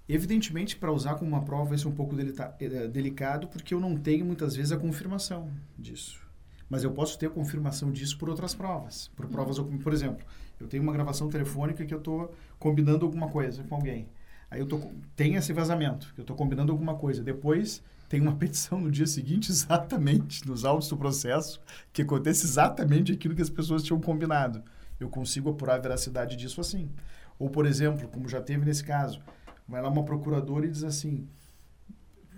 Evidentemente, 0.08 0.76
para 0.76 0.92
usar 0.92 1.16
como 1.16 1.30
uma 1.30 1.44
prova, 1.44 1.76
isso 1.76 1.88
é 1.88 1.92
um 1.92 1.94
pouco 1.94 2.16
eh, 2.20 2.88
delicado, 2.88 3.48
porque 3.48 3.74
eu 3.74 3.80
não 3.80 3.96
tenho, 3.96 4.26
muitas 4.26 4.56
vezes, 4.56 4.72
a 4.72 4.78
confirmação 4.78 5.52
disso. 5.78 6.20
Mas 6.68 6.84
eu 6.84 6.92
posso 6.92 7.18
ter 7.18 7.28
a 7.28 7.30
confirmação 7.30 7.92
disso 7.92 8.18
por 8.18 8.30
outras 8.30 8.56
provas. 8.56 9.10
Por 9.16 9.28
provas, 9.28 9.60
uhum. 9.60 9.78
por 9.78 9.94
exemplo, 9.94 10.26
eu 10.60 10.68
tenho 10.68 10.82
uma 10.82 10.92
gravação 10.92 11.30
telefônica 11.30 11.86
que 11.86 11.94
eu 11.94 12.00
estou 12.00 12.34
combinando 12.58 13.06
alguma 13.06 13.28
coisa 13.28 13.64
com 13.64 13.76
alguém. 13.76 14.08
Aí 14.50 14.60
eu 14.60 14.66
tô, 14.66 14.80
tem 15.16 15.36
esse 15.36 15.54
vazamento, 15.54 16.12
que 16.14 16.22
eu 16.22 16.24
estou 16.24 16.36
combinando 16.36 16.72
alguma 16.72 16.96
coisa. 16.96 17.24
Depois 17.24 17.84
tem 18.10 18.20
uma 18.20 18.36
petição 18.36 18.82
no 18.82 18.92
dia 18.92 19.06
seguinte, 19.06 19.50
exatamente, 19.52 20.46
nos 20.46 20.66
autos 20.66 20.90
do 20.90 20.98
processo, 20.98 21.62
que 21.94 22.02
acontece 22.02 22.46
exatamente 22.46 23.14
aquilo 23.14 23.36
que 23.36 23.42
as 23.42 23.50
pessoas 23.50 23.84
tinham 23.84 24.02
combinado. 24.02 24.64
Eu 25.00 25.10
consigo 25.10 25.52
apurar 25.52 25.76
a 25.76 25.80
veracidade 25.80 26.36
disso 26.36 26.60
assim. 26.60 26.90
Ou, 27.38 27.50
por 27.50 27.66
exemplo, 27.66 28.10
como 28.10 28.28
já 28.28 28.42
teve 28.42 28.66
nesse 28.66 28.84
caso, 28.84 29.22
vai 29.66 29.82
lá 29.82 29.88
uma 29.88 30.04
procuradora 30.04 30.66
e 30.66 30.70
diz 30.70 30.84
assim: 30.84 31.26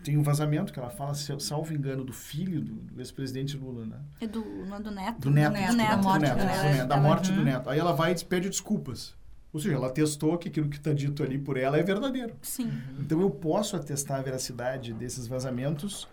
tem 0.04 0.18
um 0.18 0.22
vazamento 0.22 0.74
que 0.74 0.80
ela 0.80 0.90
fala, 0.90 1.14
salvo 1.16 1.74
engano, 1.74 2.04
do 2.04 2.14
filho 2.14 2.62
do, 2.62 2.74
do 2.74 3.02
ex-presidente 3.02 3.58
Lula, 3.58 3.86
né? 3.86 3.98
É 4.20 4.28
do, 4.28 4.44
não 4.44 4.76
é 4.76 4.80
do 4.80 4.92
neto? 4.92 5.20
Do 5.22 5.32
neto, 5.32 5.54
da 5.54 5.98
morte 5.98 6.30
do 6.30 6.36
neto. 6.36 6.88
Da 6.88 6.98
morte 6.98 7.32
do 7.32 7.44
neto. 7.44 7.70
Aí 7.70 7.80
ela 7.80 7.94
vai 7.94 8.14
e 8.14 8.26
pede 8.26 8.50
desculpas. 8.50 9.16
Ou 9.54 9.60
seja, 9.60 9.76
ela 9.76 9.90
testou 9.90 10.38
que 10.38 10.48
aquilo 10.48 10.70
que 10.70 10.78
está 10.78 10.94
dito 10.94 11.22
ali 11.22 11.38
por 11.38 11.58
ela 11.58 11.78
é 11.78 11.84
verdadeiro. 11.84 12.36
Sim. 12.42 12.66
Uhum. 12.66 13.02
Então 13.02 13.22
eu 13.22 13.30
posso 13.30 13.76
atestar 13.76 14.20
a 14.20 14.22
veracidade 14.22 14.94
desses 14.94 15.28
vazamentos, 15.28 16.08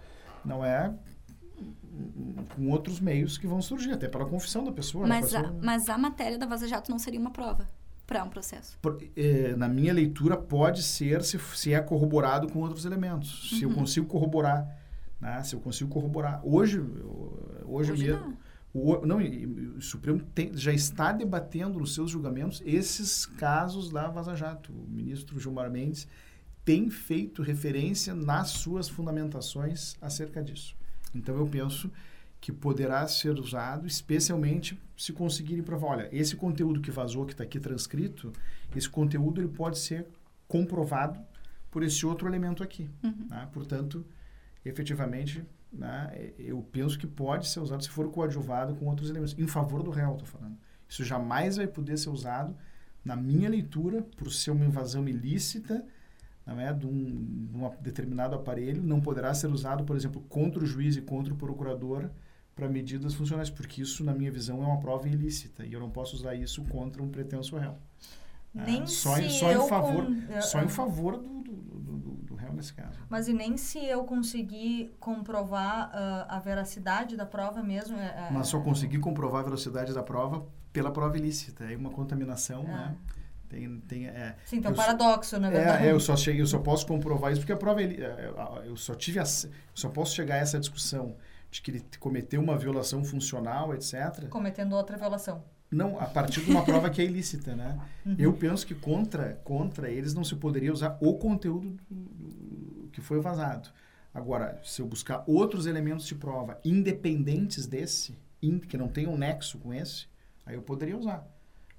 não 0.44 0.64
é 0.64 0.92
com 2.54 2.68
outros 2.68 3.00
meios 3.00 3.36
que 3.36 3.46
vão 3.46 3.60
surgir, 3.60 3.92
até 3.92 4.08
pela 4.08 4.24
confissão 4.24 4.64
da 4.64 4.72
pessoa. 4.72 5.06
Mas, 5.06 5.26
pessoa... 5.26 5.48
A, 5.48 5.52
mas 5.52 5.88
a 5.88 5.98
matéria 5.98 6.38
da 6.38 6.46
Vaza 6.46 6.68
Jato 6.68 6.90
não 6.90 6.98
seria 6.98 7.18
uma 7.18 7.30
prova 7.30 7.66
para 8.06 8.22
um 8.24 8.28
processo? 8.28 8.78
Por, 8.80 9.02
eh, 9.16 9.54
na 9.56 9.68
minha 9.68 9.92
leitura, 9.92 10.36
pode 10.36 10.82
ser 10.82 11.22
se, 11.22 11.38
se 11.54 11.72
é 11.72 11.80
corroborado 11.80 12.48
com 12.48 12.60
outros 12.60 12.84
elementos. 12.84 13.52
Uhum. 13.52 13.58
Se 13.58 13.64
eu 13.64 13.68
uhum. 13.70 13.74
consigo 13.76 14.06
corroborar. 14.06 14.76
Né? 15.20 15.42
Se 15.42 15.54
eu 15.54 15.60
consigo 15.60 15.90
corroborar. 15.90 16.40
Hoje, 16.44 16.80
hoje, 17.64 17.92
hoje 17.92 18.04
mesmo. 18.04 18.26
Não 18.26 18.47
o, 18.78 19.06
não, 19.06 19.18
o 19.76 19.80
Supremo 19.80 20.20
tem, 20.34 20.56
já 20.56 20.72
está 20.72 21.12
debatendo 21.12 21.78
nos 21.78 21.94
seus 21.94 22.10
julgamentos 22.10 22.62
esses 22.64 23.26
casos 23.26 23.90
da 23.90 24.08
Vaza 24.08 24.34
Jato. 24.34 24.72
O 24.72 24.88
ministro 24.88 25.38
Gilmar 25.38 25.70
Mendes 25.70 26.06
tem 26.64 26.90
feito 26.90 27.42
referência 27.42 28.14
nas 28.14 28.50
suas 28.50 28.88
fundamentações 28.88 29.96
acerca 30.00 30.42
disso. 30.42 30.76
Então, 31.14 31.36
eu 31.36 31.46
penso 31.46 31.90
que 32.40 32.52
poderá 32.52 33.06
ser 33.08 33.38
usado, 33.38 33.86
especialmente 33.86 34.78
se 34.96 35.12
conseguirem 35.12 35.62
provar, 35.62 35.88
olha, 35.88 36.08
esse 36.12 36.36
conteúdo 36.36 36.80
que 36.80 36.90
vazou, 36.90 37.26
que 37.26 37.32
está 37.32 37.44
aqui 37.44 37.58
transcrito, 37.58 38.32
esse 38.74 38.88
conteúdo 38.88 39.40
ele 39.40 39.48
pode 39.48 39.78
ser 39.78 40.06
comprovado 40.46 41.18
por 41.70 41.82
esse 41.82 42.06
outro 42.06 42.28
elemento 42.28 42.62
aqui. 42.62 42.88
Uhum. 43.02 43.26
Né? 43.28 43.48
Portanto, 43.52 44.04
efetivamente, 44.64 45.44
né, 45.72 46.32
eu 46.38 46.60
penso 46.72 46.98
que 46.98 47.06
pode 47.06 47.46
ser 47.48 47.60
usado 47.60 47.82
se 47.82 47.90
for 47.90 48.10
coadjuvado 48.10 48.74
com 48.76 48.86
outros 48.86 49.10
elementos, 49.10 49.36
em 49.38 49.46
favor 49.46 49.82
do 49.82 49.90
réu, 49.90 50.12
estou 50.12 50.26
falando. 50.26 50.56
Isso 50.88 51.04
jamais 51.04 51.56
vai 51.56 51.66
poder 51.66 51.98
ser 51.98 52.08
usado, 52.10 52.56
na 53.04 53.14
minha 53.14 53.48
leitura, 53.48 54.02
por 54.16 54.32
ser 54.32 54.50
uma 54.50 54.64
invasão 54.64 55.08
ilícita, 55.08 55.84
não 56.46 56.58
é, 56.58 56.72
de 56.72 56.86
um, 56.86 57.46
de 57.50 57.56
um 57.58 57.70
determinado 57.80 58.34
aparelho 58.34 58.82
não 58.82 59.00
poderá 59.00 59.34
ser 59.34 59.48
usado, 59.48 59.84
por 59.84 59.94
exemplo, 59.96 60.22
contra 60.28 60.62
o 60.62 60.66
juiz 60.66 60.96
e 60.96 61.02
contra 61.02 61.32
o 61.32 61.36
procurador 61.36 62.08
para 62.56 62.68
medidas 62.68 63.14
funcionais, 63.14 63.50
porque 63.50 63.82
isso, 63.82 64.02
na 64.02 64.12
minha 64.14 64.30
visão, 64.32 64.62
é 64.62 64.66
uma 64.66 64.80
prova 64.80 65.06
ilícita 65.08 65.64
e 65.64 65.72
eu 65.72 65.78
não 65.78 65.90
posso 65.90 66.16
usar 66.16 66.34
isso 66.34 66.64
contra 66.64 67.02
um 67.02 67.08
pretenso 67.08 67.56
réu. 67.56 67.76
Nem 68.54 68.82
ah, 68.82 68.86
só, 68.86 69.18
em, 69.18 69.28
só 69.28 69.52
em 69.52 69.68
favor, 69.68 70.06
com- 70.06 70.40
só 70.40 70.62
em 70.62 70.68
favor 70.68 71.18
do, 71.18 71.22
do, 71.22 71.28
do, 71.34 71.37
nesse 72.52 72.72
caso. 72.74 72.98
Mas 73.08 73.28
e 73.28 73.32
nem 73.32 73.56
se 73.56 73.84
eu 73.84 74.04
conseguir 74.04 74.94
comprovar 75.00 75.90
ah, 75.92 76.26
a 76.28 76.38
veracidade 76.40 77.16
da 77.16 77.26
prova 77.26 77.62
mesmo. 77.62 77.96
é- 77.98 78.28
é- 78.28 78.30
Mas 78.32 78.48
só 78.48 78.60
conseguir 78.60 78.98
comprovar 78.98 79.40
a 79.40 79.44
velocidade 79.44 79.92
da 79.92 80.02
prova 80.02 80.46
pela 80.72 80.90
prova 80.90 81.16
ilícita. 81.16 81.64
É 81.64 81.76
uma 81.76 81.90
contaminação, 81.90 82.62
né? 82.64 82.94
Tem, 83.48 83.80
tem, 83.80 84.06
é, 84.06 84.36
Sim, 84.44 84.60
tem 84.60 84.70
um 84.70 84.74
só- 84.74 84.82
paradoxo, 84.82 85.40
na 85.40 85.48
verdade. 85.48 85.84
É, 85.84 85.88
é, 85.88 85.92
eu 85.92 85.98
só 86.00 86.14
cheguei, 86.14 86.42
eu 86.42 86.46
só 86.46 86.58
posso 86.58 86.86
comprovar 86.86 87.32
isso 87.32 87.40
porque 87.40 87.52
a 87.52 87.56
prova 87.56 87.82
é, 87.82 88.30
eu 88.66 88.76
só 88.76 88.94
tive 88.94 89.18
eu 89.18 89.24
só 89.74 89.88
posso 89.88 90.14
chegar 90.14 90.34
a 90.34 90.38
essa 90.38 90.60
discussão 90.60 91.16
de 91.50 91.62
que 91.62 91.70
ele 91.70 91.84
cometeu 91.98 92.42
uma 92.42 92.58
violação 92.58 93.02
funcional, 93.02 93.74
etc. 93.74 94.28
Cometendo 94.28 94.74
outra 94.76 94.98
violação. 94.98 95.42
Não, 95.70 95.98
a 96.00 96.06
partir 96.06 96.42
de 96.44 96.50
uma 96.50 96.64
prova 96.66 96.88
que 96.90 97.00
é 97.02 97.04
ilícita, 97.04 97.54
né? 97.54 97.78
Uhum. 98.06 98.16
Eu 98.18 98.32
penso 98.32 98.66
que 98.66 98.74
contra 98.74 99.34
contra 99.44 99.90
eles 99.90 100.14
não 100.14 100.24
se 100.24 100.34
poderia 100.36 100.72
usar 100.72 100.96
o 101.00 101.14
conteúdo 101.14 101.78
do- 101.90 101.94
do- 101.94 102.88
que 102.92 103.00
foi 103.00 103.20
vazado. 103.20 103.68
Agora, 104.14 104.60
se 104.64 104.80
eu 104.80 104.86
buscar 104.86 105.22
outros 105.26 105.66
elementos 105.66 106.06
de 106.06 106.14
prova 106.14 106.58
independentes 106.64 107.66
desse, 107.66 108.18
in- 108.42 108.58
que 108.58 108.76
não 108.78 108.88
tenham 108.88 109.16
nexo 109.16 109.58
com 109.58 109.72
esse, 109.74 110.06
aí 110.46 110.54
eu 110.54 110.62
poderia 110.62 110.96
usar. 110.96 111.26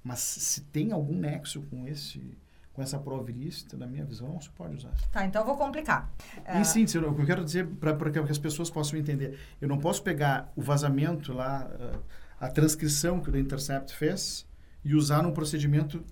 Mas 0.02 0.20
se 0.20 0.62
tem 0.62 0.92
algum 0.92 1.14
nexo 1.18 1.62
com 1.62 1.86
esse 1.86 2.38
com 2.72 2.80
essa 2.80 2.98
prova 3.00 3.28
ilícita, 3.30 3.76
na 3.76 3.84
minha 3.84 4.04
visão, 4.04 4.28
não 4.28 4.40
se 4.40 4.48
pode 4.50 4.76
usar. 4.76 4.92
Tá, 5.10 5.26
então 5.26 5.42
eu 5.42 5.46
vou 5.46 5.56
complicar. 5.56 6.08
Em 6.54 6.62
síntese, 6.62 6.96
eu- 6.98 7.10
o 7.10 7.14
que 7.14 7.22
eu 7.22 7.26
quero 7.26 7.44
dizer 7.44 7.66
para 7.66 8.10
que 8.10 8.18
as 8.20 8.38
pessoas 8.38 8.70
possam 8.70 8.96
entender, 8.98 9.36
eu 9.60 9.68
não 9.68 9.76
posso 9.76 10.00
pegar 10.04 10.50
o 10.54 10.62
vazamento 10.62 11.32
lá, 11.32 11.68
ah, 11.68 11.98
a 12.40 12.48
transcrição 12.48 13.20
que 13.20 13.28
o 13.28 13.32
The 13.32 13.38
Intercept 13.38 13.94
fez 13.94 14.46
e 14.82 14.94
usar 14.94 15.22
num 15.22 15.32
procedimento 15.32 16.02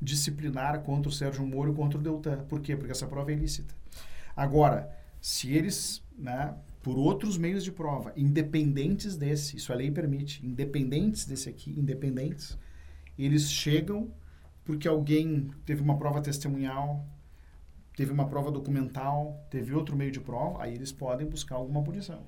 disciplinar 0.00 0.82
contra 0.82 1.08
o 1.08 1.12
Sérgio 1.12 1.44
Moro 1.44 1.72
e 1.72 1.74
contra 1.74 1.98
o 1.98 2.02
Deltan. 2.02 2.44
Por 2.44 2.60
quê? 2.60 2.76
Porque 2.76 2.92
essa 2.92 3.06
prova 3.06 3.32
é 3.32 3.34
ilícita. 3.34 3.74
Agora, 4.36 4.88
se 5.20 5.52
eles, 5.52 6.04
né, 6.16 6.54
por 6.82 6.96
outros 6.96 7.36
meios 7.36 7.64
de 7.64 7.72
prova, 7.72 8.12
independentes 8.16 9.16
desse, 9.16 9.56
isso 9.56 9.72
a 9.72 9.76
lei 9.76 9.90
permite, 9.90 10.46
independentes 10.46 11.24
desse 11.24 11.48
aqui, 11.48 11.70
independentes, 11.70 12.56
eles 13.18 13.50
chegam 13.50 14.12
porque 14.64 14.86
alguém 14.86 15.50
teve 15.64 15.82
uma 15.82 15.98
prova 15.98 16.20
testemunhal, 16.20 17.04
teve 17.96 18.12
uma 18.12 18.28
prova 18.28 18.52
documental, 18.52 19.44
teve 19.50 19.74
outro 19.74 19.96
meio 19.96 20.12
de 20.12 20.20
prova, 20.20 20.62
aí 20.62 20.74
eles 20.74 20.92
podem 20.92 21.26
buscar 21.26 21.56
alguma 21.56 21.82
punição. 21.82 22.26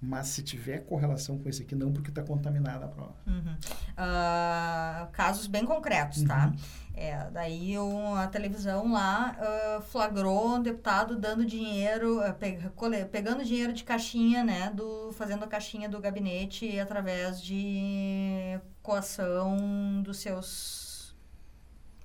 Mas 0.00 0.26
se 0.28 0.42
tiver 0.42 0.80
correlação 0.84 1.38
com 1.38 1.48
esse 1.48 1.62
aqui, 1.62 1.74
não 1.74 1.90
porque 1.92 2.10
está 2.10 2.22
contaminada 2.22 2.84
a 2.84 2.88
prova. 2.88 3.14
Uhum. 3.26 3.56
Ah, 3.96 5.08
casos 5.12 5.46
bem 5.46 5.64
concretos, 5.64 6.22
tá? 6.22 6.52
É, 6.94 7.30
daí 7.30 7.78
o- 7.78 8.14
a 8.14 8.26
televisão 8.26 8.92
lá 8.92 9.34
ah, 9.40 9.80
flagrou 9.80 10.56
um 10.56 10.62
deputado 10.62 11.18
dando 11.18 11.46
dinheiro, 11.46 12.20
ah, 12.20 12.32
pe- 12.34 12.58
cole- 12.76 13.06
pegando 13.06 13.42
dinheiro 13.42 13.72
de 13.72 13.84
caixinha, 13.84 14.44
né? 14.44 14.70
Do, 14.74 15.12
fazendo 15.12 15.44
a 15.44 15.48
caixinha 15.48 15.88
do 15.88 15.98
gabinete 15.98 16.78
através 16.78 17.40
de 17.42 18.60
coação 18.82 20.02
dos 20.02 20.18
seus 20.18 21.16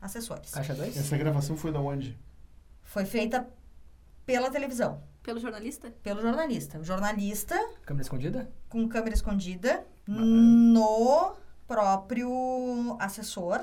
assessores. 0.02 0.52
Caixa 0.52 0.74
2? 0.74 0.98
Essa 0.98 1.18
gravação 1.18 1.56
foi 1.58 1.72
da 1.72 1.80
onde? 1.82 2.18
Foi 2.84 3.06
feita 3.06 3.48
pela 4.26 4.50
televisão, 4.50 5.02
Pelo 5.24 5.40
jornalista? 5.40 5.94
pelo 6.02 6.22
jornalista. 6.22 6.80
O 6.80 6.84
jornalista 6.84 7.56
Câmera 7.86 8.02
escondida? 8.04 8.50
com 8.70 8.88
câmera 8.88 9.14
escondida 9.16 9.84
Ah. 10.08 10.12
no 10.12 11.34
próprio 11.68 12.96
assessor, 13.00 13.62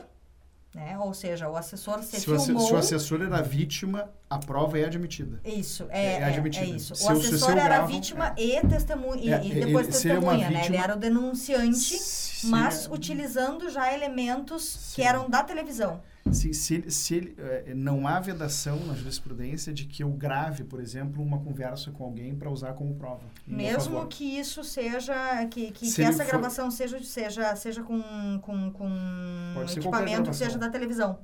né? 0.74 0.96
Ou 0.98 1.12
seja, 1.12 1.48
o 1.48 1.56
assessor 1.56 2.02
se, 2.02 2.20
Se 2.20 2.26
filmou. 2.26 2.66
se 2.66 2.72
o 2.72 2.76
assessor 2.76 3.22
era 3.22 3.42
vítima, 3.42 4.08
a 4.30 4.38
prova 4.38 4.78
é 4.78 4.84
admitida. 4.84 5.40
Isso, 5.44 5.86
É- 5.90 6.00
é, 6.00 6.12
é 6.12 6.22
é, 6.22 6.58
é 6.60 6.64
isso. 6.66 6.94
Se 6.94 7.10
o 7.12 7.16
se 7.20 7.26
assessor 7.26 7.50
eu 7.50 7.58
era 7.58 7.64
gravo, 7.76 7.88
vítima 7.92 8.34
e 8.38 8.60
testemunha, 8.66 9.36
É, 9.36 9.44
e, 9.44 9.50
ele- 9.50 9.64
depois 9.66 9.86
se 9.94 10.06
ele 10.08 10.12
é 10.12 10.20
testemunha, 10.20 10.38
né? 10.38 10.54
Ele 10.54 10.56
vítima- 10.68 10.84
era 10.84 10.94
o 10.94 10.98
denunciante, 10.98 11.98
Se- 11.98 12.46
mas 12.46 12.86
utilizando 12.90 13.68
já 13.68 13.92
elementos 13.92 14.92
que 14.94 15.02
eram 15.02 15.28
da 15.28 15.42
televisão. 15.42 16.00
Se, 16.32 16.52
se 16.54 16.74
ele, 16.74 16.90
se 16.90 17.14
ele, 17.14 17.34
eh, 17.38 17.72
não 17.74 18.06
há 18.06 18.20
vedação 18.20 18.78
na 18.86 18.94
jurisprudência 18.94 19.72
de 19.72 19.84
que 19.86 20.02
eu 20.02 20.10
grave, 20.10 20.64
por 20.64 20.80
exemplo, 20.80 21.22
uma 21.22 21.38
conversa 21.38 21.90
com 21.90 22.04
alguém 22.04 22.34
para 22.34 22.50
usar 22.50 22.74
como 22.74 22.94
prova. 22.94 23.22
Mesmo 23.46 24.06
que 24.06 24.24
isso 24.24 24.62
seja, 24.62 25.14
que, 25.46 25.70
que, 25.70 25.90
que 25.92 26.02
essa 26.02 26.24
for- 26.24 26.30
gravação 26.30 26.70
seja, 26.70 27.02
seja, 27.02 27.56
seja 27.56 27.82
com, 27.82 28.00
com, 28.42 28.70
com 28.72 29.64
equipamento 29.70 30.30
que 30.30 30.36
seja 30.36 30.58
da 30.58 30.68
televisão. 30.68 31.18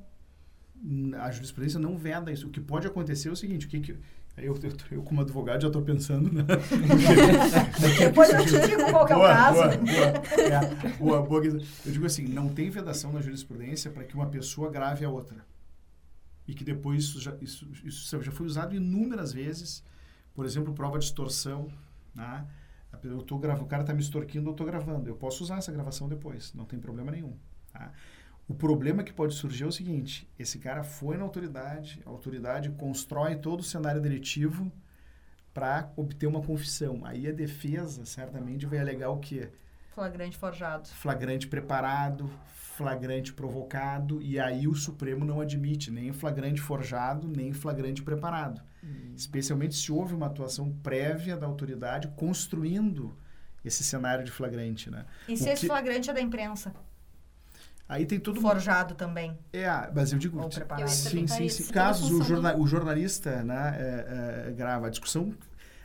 a 1.21 1.31
jurisprudência 1.31 1.79
não 1.79 1.97
veda 1.97 2.31
isso. 2.33 2.47
O 2.47 2.51
que 2.51 2.61
pode 2.61 2.87
acontecer 2.87 3.29
é 3.29 3.33
o 3.33 3.37
seguinte, 3.37 3.67
o 3.67 3.69
que, 3.69 3.81
que 3.81 3.97
eu, 4.37 4.59
eu, 4.63 4.73
eu 4.91 5.03
como 5.03 5.21
advogado 5.21 5.63
já 5.63 5.69
estou 5.69 5.83
pensando, 5.83 6.33
né? 6.33 6.43
Depois 7.99 8.31
eu 8.31 8.45
te 8.45 8.69
digo 8.69 8.91
qual 8.91 9.07
é 9.07 9.17
o 9.17 9.21
caso. 9.21 9.55
Boa, 9.55 9.77
boa. 9.77 10.43
É, 10.43 10.89
boa, 10.99 11.23
boa. 11.23 11.45
Eu 11.45 11.93
digo 11.93 12.05
assim, 12.05 12.27
não 12.27 12.49
tem 12.49 12.69
vedação 12.69 13.13
na 13.13 13.21
jurisprudência 13.21 13.91
para 13.91 14.03
que 14.03 14.15
uma 14.15 14.27
pessoa 14.27 14.71
grave 14.71 15.05
a 15.05 15.09
outra. 15.09 15.45
E 16.49 16.55
que 16.55 16.65
depois 16.65 17.05
isso 17.05 17.21
já, 17.21 17.35
isso, 17.41 17.69
isso 17.85 18.23
já 18.23 18.33
foi 18.33 18.47
usado 18.47 18.75
inúmeras 18.75 19.33
vezes. 19.33 19.85
Por 20.35 20.45
exemplo, 20.45 20.75
prova 20.75 20.99
de 20.99 21.05
extorsão. 21.05 21.69
Né? 22.15 22.45
Eu 23.05 23.23
tô 23.23 23.39
gravando, 23.39 23.65
o 23.65 23.69
cara 23.69 23.83
está 23.83 23.95
me 23.95 24.01
extorquindo, 24.01 24.49
eu 24.49 24.53
estou 24.53 24.67
gravando. 24.67 25.09
Eu 25.09 25.15
posso 25.15 25.45
usar 25.45 25.59
essa 25.59 25.71
gravação 25.71 26.09
depois, 26.09 26.53
não 26.55 26.65
tem 26.65 26.79
problema 26.81 27.13
nenhum. 27.13 27.37
Tá? 27.73 27.93
O 28.47 28.55
problema 28.55 29.03
que 29.03 29.13
pode 29.13 29.35
surgir 29.35 29.65
é 29.65 29.67
o 29.67 29.73
seguinte: 29.73 30.29
esse 30.39 30.59
cara 30.59 30.83
foi 30.85 31.17
na 31.17 31.23
autoridade, 31.25 32.03
a 32.05 32.11
autoridade 32.11 32.71
constrói 32.71 33.37
todo 33.37 33.61
o 33.61 33.65
cenário 33.65 34.01
deletivo 34.01 34.71
para 35.53 35.91
obter 35.97 36.27
uma 36.27 36.43
confissão. 36.43 37.01
Aí 37.05 37.27
a 37.29 37.33
defesa 37.33 38.05
certamente 38.05 38.67
vai 38.67 38.79
alegar 38.81 39.11
o 39.11 39.19
quê? 39.19 39.49
Flagrante 39.95 40.37
forjado. 40.37 40.89
Flagrante 40.89 41.47
preparado, 41.47 42.29
flagrante 42.77 43.33
provocado, 43.33 44.21
e 44.21 44.39
aí 44.41 44.67
o 44.67 44.75
Supremo 44.75 45.25
não 45.25 45.41
admite 45.41 45.91
nem 45.91 46.13
flagrante 46.13 46.61
forjado, 46.61 47.29
nem 47.29 47.53
flagrante 47.53 48.03
preparado. 48.03 48.61
Especialmente 49.17 49.77
se 49.77 49.91
houve 49.93 50.13
uma 50.13 50.27
atuação 50.27 50.71
prévia 50.83 51.37
da 51.37 51.47
autoridade 51.47 52.09
construindo 52.17 53.17
esse 53.65 53.83
cenário 53.85 54.25
de 54.25 54.31
flagrante, 54.33 54.91
né? 54.91 55.07
E 55.27 55.37
se 55.37 55.45
O 55.45 55.49
esse 55.53 55.61
que- 55.63 55.67
flagrante 55.69 56.11
é 56.11 56.13
da 56.13 56.21
imprensa? 56.21 56.75
Aí 57.89 58.07
tem 58.07 58.19
todo 58.19 58.41
Forjado 58.41 58.95
também. 58.95 59.39
É, 59.53 59.69
mas 59.95 60.13
eu 60.13 60.19
digo, 60.19 60.41
Ou 60.41 60.49
preparado. 60.49 60.89
Sim, 60.89 61.27
sim, 61.27 61.49
sim. 61.49 61.73
Casos 61.73 62.11
o, 62.11 62.61
o 62.61 62.67
jornalista, 62.67 63.43
né, 63.43 63.77
é, 63.79 64.49
é, 64.49 64.53
grava 64.53 64.87
a 64.87 64.91
discussão, 64.91 65.35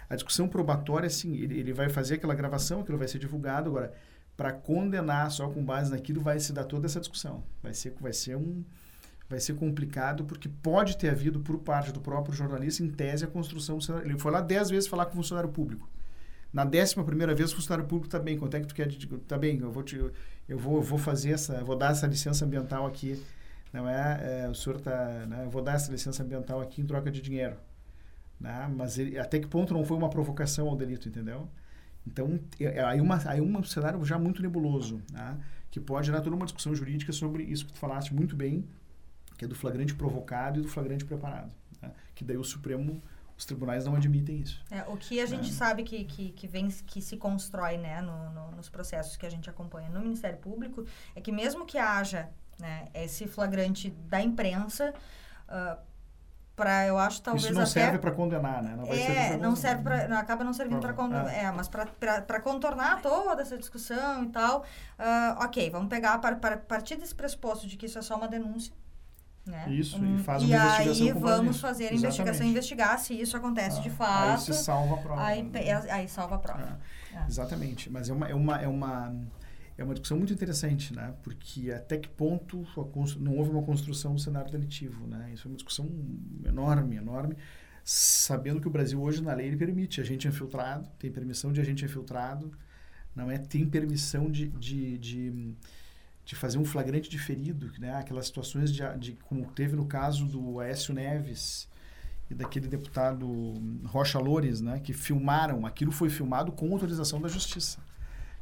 a 0.09 0.15
discussão 0.15 0.47
probatória, 0.47 1.07
assim, 1.07 1.35
ele, 1.35 1.59
ele 1.59 1.73
vai 1.73 1.89
fazer 1.89 2.15
aquela 2.15 2.33
gravação, 2.33 2.81
aquilo 2.81 2.97
vai 2.97 3.07
ser 3.07 3.19
divulgado 3.19 3.69
agora. 3.69 3.93
Para 4.37 4.53
condenar 4.53 5.29
só 5.31 5.49
com 5.49 5.63
base 5.63 5.91
naquilo 5.91 6.21
vai 6.21 6.39
se 6.39 6.53
dar 6.53 6.63
toda 6.63 6.85
essa 6.85 6.99
discussão. 6.99 7.43
Vai 7.61 7.73
ser, 7.73 7.93
vai 7.99 8.13
ser 8.13 8.37
um, 8.37 8.63
vai 9.27 9.39
ser 9.41 9.53
complicado 9.55 10.23
porque 10.23 10.47
pode 10.47 10.97
ter 10.97 11.09
havido 11.09 11.41
por 11.41 11.59
parte 11.59 11.91
do 11.91 11.99
próprio 11.99 12.33
jornalista 12.33 12.81
em 12.81 12.89
tese 12.89 13.25
a 13.25 13.27
construção. 13.27 13.77
Ele 14.01 14.17
foi 14.17 14.31
lá 14.31 14.39
dez 14.39 14.69
vezes 14.69 14.87
falar 14.87 15.05
com 15.07 15.11
o 15.11 15.15
funcionário 15.17 15.49
público. 15.49 15.89
Na 16.51 16.65
décima 16.65 17.03
primeira 17.03 17.35
vez 17.35 17.51
o 17.51 17.55
funcionário 17.55 17.87
público 17.87 18.07
está 18.07 18.19
bem. 18.19 18.37
Quanto 18.37 18.55
é 18.55 18.59
que 18.59 18.67
tu 18.67 18.73
quer? 18.73 18.89
Tá 19.27 19.37
bem, 19.37 19.59
eu 19.59 19.71
vou 19.71 19.83
te, 19.83 19.97
eu 20.47 20.57
vou, 20.57 20.77
eu 20.77 20.81
vou 20.81 20.97
fazer 20.97 21.31
essa, 21.31 21.63
vou 21.63 21.75
dar 21.75 21.91
essa 21.91 22.07
licença 22.07 22.43
ambiental 22.45 22.85
aqui. 22.87 23.23
Não 23.71 23.87
é, 23.87 24.43
é, 24.45 24.49
o 24.49 24.55
senhor 24.55 24.81
tá, 24.81 25.25
né, 25.27 25.43
eu 25.45 25.49
vou 25.49 25.61
dar 25.61 25.73
essa 25.73 25.91
licença 25.91 26.23
ambiental 26.23 26.59
aqui 26.59 26.81
em 26.81 26.85
troca 26.85 27.11
de 27.11 27.21
dinheiro, 27.21 27.55
né? 28.39 28.67
Mas 28.75 28.97
ele, 28.97 29.19
até 29.19 29.37
que 29.37 29.47
ponto 29.47 29.73
não 29.75 29.85
foi 29.85 29.95
uma 29.95 30.09
provocação 30.09 30.67
ao 30.67 30.75
delito, 30.75 31.07
entendeu? 31.07 31.47
Então, 32.07 32.39
é, 32.59 32.63
é, 32.63 32.83
aí 32.83 32.99
uma 32.99 33.21
aí 33.29 33.39
um 33.39 33.63
cenário 33.63 34.03
já 34.03 34.17
muito 34.17 34.41
nebuloso, 34.41 35.01
né? 35.11 35.37
Que 35.69 35.79
pode 35.79 36.07
gerar 36.07 36.21
toda 36.21 36.35
uma 36.35 36.45
discussão 36.45 36.73
jurídica 36.73 37.13
sobre 37.13 37.43
isso 37.43 37.67
que 37.67 37.73
tu 37.73 37.79
falaste 37.79 38.11
muito 38.11 38.35
bem, 38.35 38.65
que 39.37 39.45
é 39.45 39.47
do 39.47 39.53
flagrante 39.53 39.93
provocado 39.93 40.59
e 40.59 40.63
do 40.63 40.67
flagrante 40.67 41.05
preparado, 41.05 41.51
né? 41.79 41.91
Que 42.15 42.23
daí 42.23 42.37
o 42.37 42.43
Supremo, 42.43 42.99
os 43.39 43.45
tribunais 43.45 43.85
não 43.85 43.95
admitem 43.95 44.41
isso. 44.41 44.61
É, 44.69 44.83
o 44.87 44.97
que 44.97 45.19
a 45.21 45.25
gente 45.25 45.49
É. 45.49 45.53
sabe 45.53 45.83
que, 45.83 46.03
que, 46.03 46.31
que 46.33 46.45
vem, 46.47 46.67
que 46.67 47.01
se 47.01 47.15
constrói 47.17 47.77
né, 47.77 48.01
no, 48.01 48.29
no- 48.31 48.51
nos 48.51 48.67
processos 48.69 49.15
que 49.15 49.25
a 49.25 49.29
gente 49.31 49.49
acompanha 49.49 49.89
no 49.89 50.01
Ministério 50.01 50.37
Público 50.37 50.85
é 51.15 51.21
que 51.21 51.31
mesmo 51.31 51.65
que 51.65 51.77
haja 51.77 52.29
né, 52.59 52.89
esse 52.93 53.25
flagrante 53.27 53.89
da 53.89 54.21
imprensa, 54.21 54.93
para 56.55 56.85
eu 56.87 56.97
acho 56.97 57.21
talvez 57.21 57.45
isso 57.45 57.53
não 57.53 57.61
até 57.61 57.71
serve 57.71 57.99
para 57.99 58.11
condenar, 58.11 58.61
né? 58.61 58.75
Não 58.75 58.85
vai 58.85 58.99
é, 58.99 59.29
não 59.37 59.51
condenar. 59.51 59.55
serve 59.55 59.83
para 59.83 60.19
acaba 60.19 60.43
não 60.43 60.51
servindo 60.53 60.81
para 60.81 60.93
Ah. 60.93 61.31
é, 61.33 61.49
mas 61.51 61.69
para 61.69 62.41
contornar 62.41 63.01
toda 63.01 63.41
essa 63.41 63.57
discussão 63.57 64.25
e 64.25 64.27
tal, 64.29 64.65
ah, 64.97 65.37
ok, 65.45 65.69
vamos 65.69 65.87
pegar 65.87 66.17
para, 66.19 66.35
para 66.35 66.57
partir 66.57 66.97
desse 66.97 67.15
pressuposto 67.15 67.65
de 67.65 67.77
que 67.77 67.85
isso 67.85 67.97
é 67.97 68.01
só 68.01 68.17
uma 68.17 68.27
denúncia, 68.27 68.73
Né? 69.49 69.65
Isso, 69.71 69.97
e 70.05 70.19
faz 70.23 70.43
e 70.43 70.45
uma 70.45 70.55
investigação 70.55 71.07
aí 71.07 71.13
com 71.13 71.19
base 71.21 71.35
vamos 71.37 71.59
fazer 71.59 71.83
a 71.83 71.93
Exatamente. 71.93 72.05
investigação 72.05 72.45
e 72.45 72.49
investigar 72.51 72.99
se 72.99 73.13
isso 73.19 73.35
acontece 73.35 73.81
de 73.81 73.89
Ah, 73.89 73.93
fato. 73.93 74.29
Aí 74.31 74.37
se 74.39 74.53
salva 74.53 74.93
a 74.93 74.97
prova. 74.97 75.25
Aí, 75.25 75.41
né? 75.43 75.49
pe- 75.51 75.91
aí 75.91 76.07
salva 76.07 76.35
a 76.35 76.39
prova. 76.39 76.79
É, 77.13 77.17
É. 77.17 77.25
Exatamente. 77.27 77.89
Mas 77.89 78.09
é 78.09 78.13
uma, 78.13 78.27
é, 78.29 78.35
uma, 78.35 78.61
é, 78.61 78.67
uma, 78.67 79.15
é 79.77 79.83
uma 79.83 79.93
discussão 79.95 80.17
muito 80.17 80.31
interessante, 80.31 80.93
né? 80.95 81.13
Porque 81.23 81.71
até 81.71 81.97
que 81.97 82.07
ponto 82.07 82.61
a 82.79 82.83
constru- 82.83 83.21
não 83.23 83.35
houve 83.37 83.49
uma 83.49 83.63
construção 83.63 84.13
do 84.13 84.19
cenário 84.21 84.51
delitivo, 84.51 85.07
né? 85.07 85.31
Isso 85.33 85.47
é 85.47 85.49
uma 85.49 85.55
discussão 85.57 85.89
enorme, 86.45 86.97
enorme. 86.97 87.35
Sabendo 87.83 88.61
que 88.61 88.67
o 88.67 88.71
Brasil 88.71 89.01
hoje, 89.01 89.23
na 89.23 89.33
lei, 89.33 89.47
ele 89.47 89.57
permite 89.57 89.99
agente 89.99 90.27
infiltrado, 90.27 90.87
tem 90.99 91.11
permissão 91.11 91.51
de 91.51 91.59
agente 91.59 91.83
infiltrado, 91.83 92.51
não 93.15 93.31
é? 93.31 93.37
Tem 93.39 93.65
permissão 93.67 94.29
de, 94.29 94.47
de, 94.49 94.97
de, 94.99 95.55
de 96.29 96.35
fazer 96.35 96.59
um 96.59 96.63
flagrante 96.63 97.09
de 97.09 97.17
ferido, 97.17 97.71
né? 97.79 97.95
Aquelas 97.95 98.27
situações 98.27 98.71
de, 98.71 98.83
de 98.99 99.13
como 99.27 99.47
teve 99.47 99.75
no 99.75 99.85
caso 99.85 100.27
do 100.27 100.59
Aécio 100.59 100.93
Neves, 100.93 101.67
e 102.29 102.35
daquele 102.35 102.67
deputado 102.67 103.27
Rocha 103.87 104.19
Loures, 104.19 104.61
né, 104.61 104.79
que 104.79 104.93
filmaram, 104.93 105.65
aquilo 105.65 105.91
foi 105.91 106.07
filmado 106.07 106.51
com 106.51 106.71
autorização 106.71 107.19
da 107.19 107.27
justiça. 107.27 107.79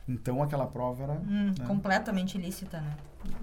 Então 0.05 0.43
aquela 0.43 0.67
prova 0.67 1.03
era 1.03 1.13
Hum, 1.13 1.53
né? 1.57 1.65
completamente 1.65 2.37
ilícita, 2.37 2.81
né? 2.81 2.97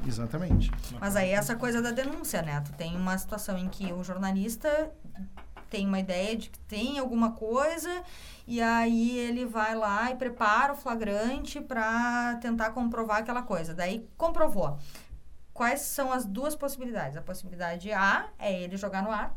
exatamente. 0.06 0.70
Mas 1.00 1.16
aí 1.16 1.30
essa 1.30 1.56
coisa 1.56 1.80
da 1.80 1.90
denúncia, 1.90 2.42
né? 2.42 2.60
Tu 2.60 2.72
tem 2.74 2.94
uma 2.94 3.16
situação 3.16 3.56
em 3.56 3.70
que 3.70 3.90
o 3.94 4.04
jornalista 4.04 4.90
tem 5.74 5.88
uma 5.88 5.98
ideia 5.98 6.36
de 6.36 6.50
que 6.50 6.58
tem 6.60 6.98
alguma 7.00 7.32
coisa 7.32 7.90
e 8.46 8.60
aí 8.62 9.18
ele 9.18 9.44
vai 9.44 9.74
lá 9.74 10.10
e 10.12 10.14
prepara 10.14 10.72
o 10.72 10.76
flagrante 10.76 11.60
para 11.60 12.36
tentar 12.40 12.70
comprovar 12.70 13.18
aquela 13.18 13.42
coisa. 13.42 13.74
Daí 13.74 14.08
comprovou. 14.16 14.78
Quais 15.52 15.80
são 15.80 16.12
as 16.12 16.24
duas 16.24 16.54
possibilidades? 16.54 17.16
A 17.16 17.22
possibilidade 17.22 17.90
A 17.92 18.28
é 18.38 18.52
ele 18.62 18.76
jogar 18.76 19.02
no 19.02 19.10
ar. 19.10 19.34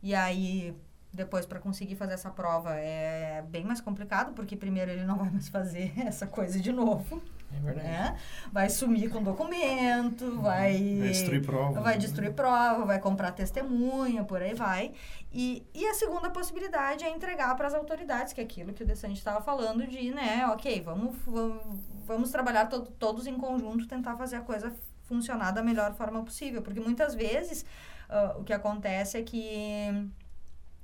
E 0.00 0.14
aí 0.14 0.76
depois 1.12 1.46
para 1.46 1.60
conseguir 1.60 1.94
fazer 1.96 2.14
essa 2.14 2.28
prova 2.30 2.74
é 2.74 3.42
bem 3.48 3.64
mais 3.64 3.80
complicado, 3.80 4.32
porque 4.34 4.56
primeiro 4.56 4.90
ele 4.90 5.04
não 5.04 5.16
vai 5.16 5.30
mais 5.30 5.48
fazer 5.48 5.92
essa 6.04 6.26
coisa 6.26 6.58
de 6.60 6.72
novo, 6.72 7.22
É 7.56 7.60
verdade. 7.60 7.86
né? 7.86 8.18
Vai 8.52 8.68
sumir 8.68 9.08
com 9.10 9.22
documento, 9.22 10.40
vai 10.40 10.72
Vai 10.72 11.08
destruir 11.08 11.42
prova. 11.46 11.80
vai 11.80 11.94
né? 11.94 12.00
destruir 12.00 12.32
prova, 12.32 12.84
vai 12.84 12.98
comprar 12.98 13.30
testemunha, 13.30 14.24
por 14.24 14.42
aí 14.42 14.54
vai. 14.54 14.92
E, 15.36 15.66
e 15.74 15.84
a 15.86 15.94
segunda 15.94 16.30
possibilidade 16.30 17.02
é 17.02 17.10
entregar 17.10 17.56
para 17.56 17.66
as 17.66 17.74
autoridades, 17.74 18.32
que 18.32 18.40
é 18.40 18.44
aquilo 18.44 18.72
que 18.72 18.84
o 18.84 18.86
Desante 18.86 19.18
estava 19.18 19.42
falando 19.42 19.84
de, 19.84 20.12
né, 20.12 20.46
ok, 20.46 20.80
vamos, 20.80 21.16
vamos, 21.26 21.80
vamos 22.06 22.30
trabalhar 22.30 22.66
to- 22.66 22.82
todos 23.00 23.26
em 23.26 23.36
conjunto, 23.36 23.88
tentar 23.88 24.16
fazer 24.16 24.36
a 24.36 24.42
coisa 24.42 24.72
funcionar 25.02 25.50
da 25.50 25.60
melhor 25.60 25.92
forma 25.94 26.22
possível. 26.24 26.62
Porque 26.62 26.78
muitas 26.78 27.16
vezes 27.16 27.66
ah, 28.08 28.36
o 28.38 28.44
que 28.44 28.52
acontece 28.52 29.18
é 29.18 29.22
que 29.24 30.08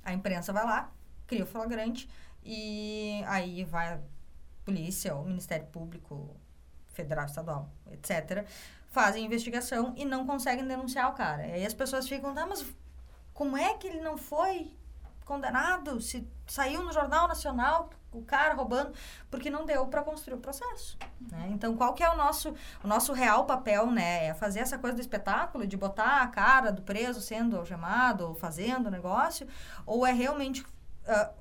a 0.03 0.13
imprensa 0.13 0.51
vai 0.51 0.65
lá, 0.65 0.91
cria 1.25 1.43
o 1.43 1.47
flagrante, 1.47 2.09
e 2.43 3.23
aí 3.27 3.63
vai 3.63 3.93
a 3.93 3.99
polícia, 4.65 5.15
o 5.15 5.23
Ministério 5.23 5.65
Público, 5.67 6.35
federal, 6.89 7.25
estadual, 7.25 7.69
etc., 7.91 8.45
fazem 8.89 9.25
investigação 9.25 9.93
e 9.95 10.03
não 10.03 10.25
conseguem 10.27 10.67
denunciar 10.67 11.09
o 11.09 11.13
cara. 11.13 11.47
E 11.47 11.53
aí 11.53 11.65
as 11.65 11.73
pessoas 11.73 12.07
ficam, 12.09 12.33
tá, 12.33 12.45
mas 12.45 12.65
como 13.33 13.57
é 13.57 13.73
que 13.75 13.87
ele 13.87 14.01
não 14.01 14.17
foi 14.17 14.73
condenado? 15.25 16.01
Se 16.01 16.27
saiu 16.47 16.83
no 16.83 16.91
Jornal 16.91 17.27
Nacional 17.27 17.89
o 18.11 18.21
cara 18.21 18.53
roubando, 18.53 18.93
porque 19.29 19.49
não 19.49 19.65
deu 19.65 19.85
para 19.87 20.03
construir 20.03 20.35
o 20.35 20.41
processo. 20.41 20.97
Né? 21.31 21.49
Então, 21.51 21.77
qual 21.77 21.93
que 21.93 22.03
é 22.03 22.09
o 22.09 22.15
nosso, 22.17 22.53
o 22.83 22.87
nosso 22.87 23.13
real 23.13 23.45
papel, 23.45 23.89
né? 23.89 24.27
É 24.27 24.33
fazer 24.33 24.59
essa 24.59 24.77
coisa 24.77 24.95
do 24.95 25.01
espetáculo, 25.01 25.65
de 25.65 25.77
botar 25.77 26.21
a 26.21 26.27
cara 26.27 26.71
do 26.71 26.81
preso 26.81 27.21
sendo 27.21 27.57
algemado, 27.57 28.27
ou 28.27 28.35
fazendo 28.35 28.87
o 28.87 28.91
negócio, 28.91 29.47
ou 29.85 30.05
é 30.05 30.11
realmente 30.11 30.65
ah, 31.07 31.31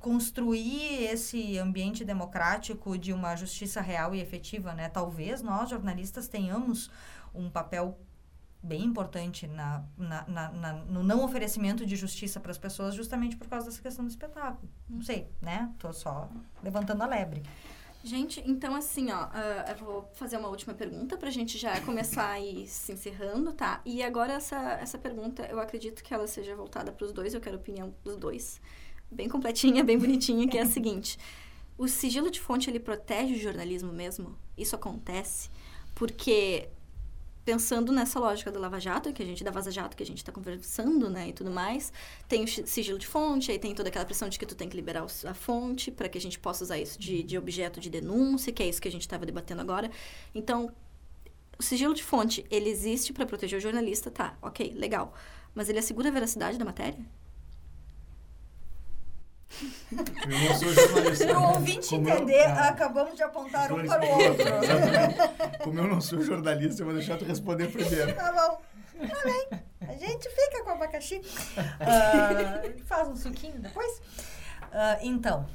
construir 0.00 1.04
esse 1.04 1.58
ambiente 1.58 2.04
democrático 2.04 2.96
de 2.98 3.12
uma 3.12 3.34
justiça 3.34 3.80
real 3.80 4.14
e 4.14 4.20
efetiva, 4.20 4.74
né? 4.74 4.88
Talvez 4.88 5.42
nós, 5.42 5.70
jornalistas, 5.70 6.28
tenhamos 6.28 6.90
um 7.34 7.50
papel 7.50 7.98
bem 8.68 8.84
importante 8.84 9.46
na, 9.46 9.82
na, 9.96 10.24
na- 10.28 10.52
na- 10.52 10.72
no 10.84 11.02
não 11.02 11.24
oferecimento 11.24 11.84
de 11.86 11.96
justiça 11.96 12.38
para 12.38 12.50
as 12.50 12.58
pessoas 12.58 12.94
justamente 12.94 13.36
por 13.36 13.48
causa 13.48 13.66
dessa 13.66 13.80
questão 13.82 14.04
do 14.04 14.10
espetáculo. 14.10 14.70
Não 14.88 15.02
sei, 15.02 15.28
né? 15.40 15.72
Tô 15.78 15.92
só 15.92 16.28
levantando 16.62 17.02
a 17.02 17.06
lebre. 17.06 17.42
Gente, 18.04 18.40
então 18.46 18.76
assim, 18.76 19.10
ó, 19.10 19.28
ah, 19.32 19.64
eu 19.70 19.76
vou 19.84 20.08
fazer 20.14 20.36
uma 20.36 20.48
última 20.48 20.72
pergunta 20.72 21.16
pra 21.16 21.30
gente 21.30 21.58
já 21.58 21.80
começar 21.80 22.28
a 22.30 22.40
ir 22.40 22.68
se 22.68 22.92
encerrando, 22.92 23.52
tá? 23.52 23.80
E 23.84 24.02
agora 24.04 24.34
essa, 24.34 24.56
essa 24.74 24.96
pergunta, 24.96 25.42
eu 25.46 25.58
acredito 25.58 26.02
que 26.04 26.14
ela 26.14 26.26
seja 26.28 26.54
voltada 26.54 26.92
pros 26.92 27.12
dois, 27.12 27.34
eu 27.34 27.40
quero 27.40 27.56
a 27.56 27.58
opinião 27.58 27.92
dos 28.04 28.16
dois. 28.16 28.60
Bem 29.10 29.28
completinha, 29.28 29.82
bem 29.82 29.98
bonitinha, 29.98 30.46
que 30.46 30.56
é 30.56 30.62
a 30.62 30.66
seguinte. 30.78 31.18
O 31.76 31.88
sigilo 31.88 32.30
de 32.30 32.40
fonte, 32.40 32.70
ele 32.70 32.78
protege 32.80 33.34
o 33.34 33.38
jornalismo 33.38 33.92
mesmo? 33.92 34.36
Isso 34.56 34.76
acontece? 34.76 35.50
Porque, 35.94 36.68
pensando 37.48 37.90
nessa 37.90 38.20
lógica 38.20 38.52
do 38.52 38.58
Lava 38.58 38.78
Jato, 38.78 39.10
que 39.10 39.22
a 39.22 39.24
gente, 39.24 39.42
da 39.42 39.50
Vaza 39.50 39.70
Jato, 39.70 39.96
que 39.96 40.02
a 40.02 40.06
gente 40.06 40.18
está 40.18 40.30
conversando, 40.30 41.08
né, 41.08 41.30
e 41.30 41.32
tudo 41.32 41.50
mais, 41.50 41.90
tem 42.28 42.44
o 42.44 42.46
sigilo 42.46 42.98
de 42.98 43.06
fonte, 43.06 43.50
aí 43.50 43.58
tem 43.58 43.74
toda 43.74 43.88
aquela 43.88 44.04
pressão 44.04 44.28
de 44.28 44.38
que 44.38 44.44
tu 44.44 44.54
tem 44.54 44.68
que 44.68 44.76
liberar 44.76 45.02
a 45.02 45.32
fonte 45.32 45.90
para 45.90 46.10
que 46.10 46.18
a 46.18 46.20
gente 46.20 46.38
possa 46.38 46.62
usar 46.64 46.78
isso 46.78 47.00
de, 47.00 47.22
de 47.22 47.38
objeto 47.38 47.80
de 47.80 47.88
denúncia, 47.88 48.52
que 48.52 48.62
é 48.62 48.68
isso 48.68 48.82
que 48.82 48.88
a 48.88 48.90
gente 48.90 49.00
estava 49.00 49.24
debatendo 49.24 49.62
agora. 49.62 49.90
Então, 50.34 50.70
o 51.58 51.62
sigilo 51.62 51.94
de 51.94 52.04
fonte, 52.04 52.44
ele 52.50 52.68
existe 52.68 53.14
para 53.14 53.24
proteger 53.24 53.58
o 53.58 53.62
jornalista, 53.62 54.10
tá, 54.10 54.36
ok, 54.42 54.74
legal. 54.76 55.14
Mas 55.54 55.70
ele 55.70 55.78
assegura 55.78 56.10
a 56.10 56.12
veracidade 56.12 56.58
da 56.58 56.66
matéria? 56.66 57.02
Eu 59.90 60.38
não 60.38 60.54
sou 60.58 60.72
jornalista. 60.72 61.26
Para 61.26 61.38
o 61.40 61.48
ouvinte 61.54 61.88
Como 61.88 62.08
eu- 62.08 62.14
entender, 62.16 62.44
ah, 62.44 62.68
acabamos 62.68 63.14
de 63.16 63.22
apontar 63.22 63.72
um 63.72 63.86
para 63.86 64.04
o 64.04 64.08
outro. 64.10 64.44
Como 65.64 65.78
eu 65.80 65.86
não 65.86 66.00
sou 66.00 66.20
jornalista, 66.22 66.82
eu 66.82 66.86
vou 66.86 66.94
deixar 66.94 67.16
tu 67.16 67.24
responder 67.24 67.68
primeiro. 67.72 68.14
Tá 68.14 68.32
bom. 68.32 68.62
Tá 69.06 69.22
bem. 69.24 69.48
A 69.88 69.94
gente 69.94 70.28
fica 70.28 70.64
com 70.64 70.70
o 70.70 70.72
abacaxi. 70.74 71.22
Ah, 71.80 72.60
faz 72.84 73.08
um 73.08 73.16
suquinho 73.16 73.58
depois. 73.58 74.02
Ah, 74.72 74.98
então, 75.02 75.46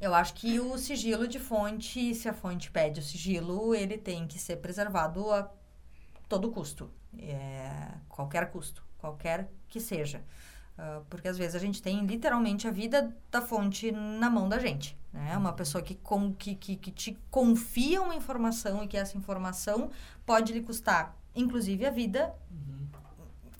eu 0.00 0.14
acho 0.14 0.34
que 0.34 0.60
o 0.60 0.78
sigilo 0.78 1.26
de 1.26 1.38
fonte, 1.40 2.14
se 2.14 2.28
a 2.28 2.32
fonte 2.32 2.70
pede 2.70 3.00
o 3.00 3.02
sigilo, 3.02 3.74
ele 3.74 3.98
tem 3.98 4.26
que 4.28 4.38
ser 4.38 4.56
preservado 4.56 5.30
a 5.32 5.50
todo 6.28 6.50
custo. 6.52 6.90
É, 7.18 7.88
qualquer 8.08 8.50
custo, 8.50 8.82
qualquer 8.98 9.48
que 9.68 9.80
seja. 9.80 10.22
Ah, 10.76 11.02
porque 11.08 11.28
às 11.28 11.36
vezes 11.36 11.54
a 11.54 11.58
gente 11.58 11.82
tem 11.82 12.04
literalmente 12.06 12.66
a 12.66 12.70
vida 12.70 13.14
da 13.30 13.42
fonte 13.42 13.92
na 13.92 14.30
mão 14.30 14.48
da 14.48 14.58
gente. 14.58 14.96
Né? 15.12 15.36
Uma 15.36 15.52
pessoa 15.52 15.82
que, 15.82 15.94
com, 15.94 16.32
que, 16.32 16.54
que, 16.54 16.76
que 16.76 16.90
te 16.90 17.18
confia 17.30 18.00
uma 18.00 18.14
informação 18.14 18.82
e 18.82 18.88
que 18.88 18.96
essa 18.96 19.16
informação 19.16 19.90
pode 20.24 20.52
lhe 20.52 20.62
custar, 20.62 21.14
inclusive, 21.34 21.84
a 21.84 21.90
vida. 21.90 22.34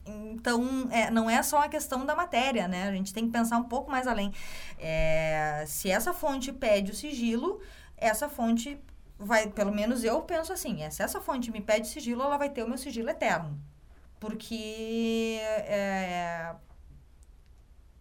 Então, 0.05 0.89
é, 0.91 1.11
não 1.11 1.31
é 1.31 1.43
só 1.43 1.63
a 1.63 1.69
questão 1.69 2.05
da 2.05 2.17
matéria, 2.17 2.67
né? 2.67 2.89
A 2.89 2.93
gente 2.93 3.13
tem 3.13 3.27
que 3.27 3.33
pensar 3.33 3.59
um 3.59 3.65
pouco 3.65 3.91
mais 3.91 4.07
além. 4.07 4.33
É, 4.79 5.65
se 5.67 5.91
essa 5.91 6.13
fonte 6.13 6.53
pede 6.53 6.91
o 6.91 6.95
sigilo, 6.95 7.61
essa 7.97 8.29
fonte 8.29 8.81
vai, 9.19 9.47
pelo 9.49 9.73
menos 9.73 10.03
eu 10.03 10.23
penso 10.23 10.53
assim, 10.53 10.83
é, 10.83 10.91
se 10.91 11.03
essa 11.03 11.21
fonte 11.21 11.53
me 11.53 11.61
pede 11.61 11.87
sigilo, 11.87 12.23
ela 12.23 12.37
vai 12.37 12.51
ter 12.51 12.65
o 12.65 12.69
meu 12.69 12.79
sigilo 12.79 13.11
eterno. 13.11 13.61
Porque 14.19 15.39
é, 15.41 16.55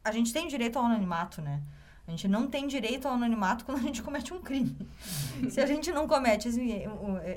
a 0.03 0.11
gente 0.11 0.33
tem 0.33 0.47
direito 0.47 0.77
ao 0.77 0.85
anonimato, 0.85 1.41
né? 1.41 1.61
A 2.07 2.11
gente 2.11 2.27
não 2.27 2.47
tem 2.47 2.67
direito 2.67 3.07
ao 3.07 3.13
anonimato 3.13 3.63
quando 3.63 3.77
a 3.77 3.81
gente 3.81 4.01
comete 4.01 4.33
um 4.33 4.41
crime. 4.41 4.75
Se 5.49 5.61
a 5.61 5.65
gente 5.65 5.91
não 5.91 6.07
comete 6.07 6.47
esse, 6.47 6.83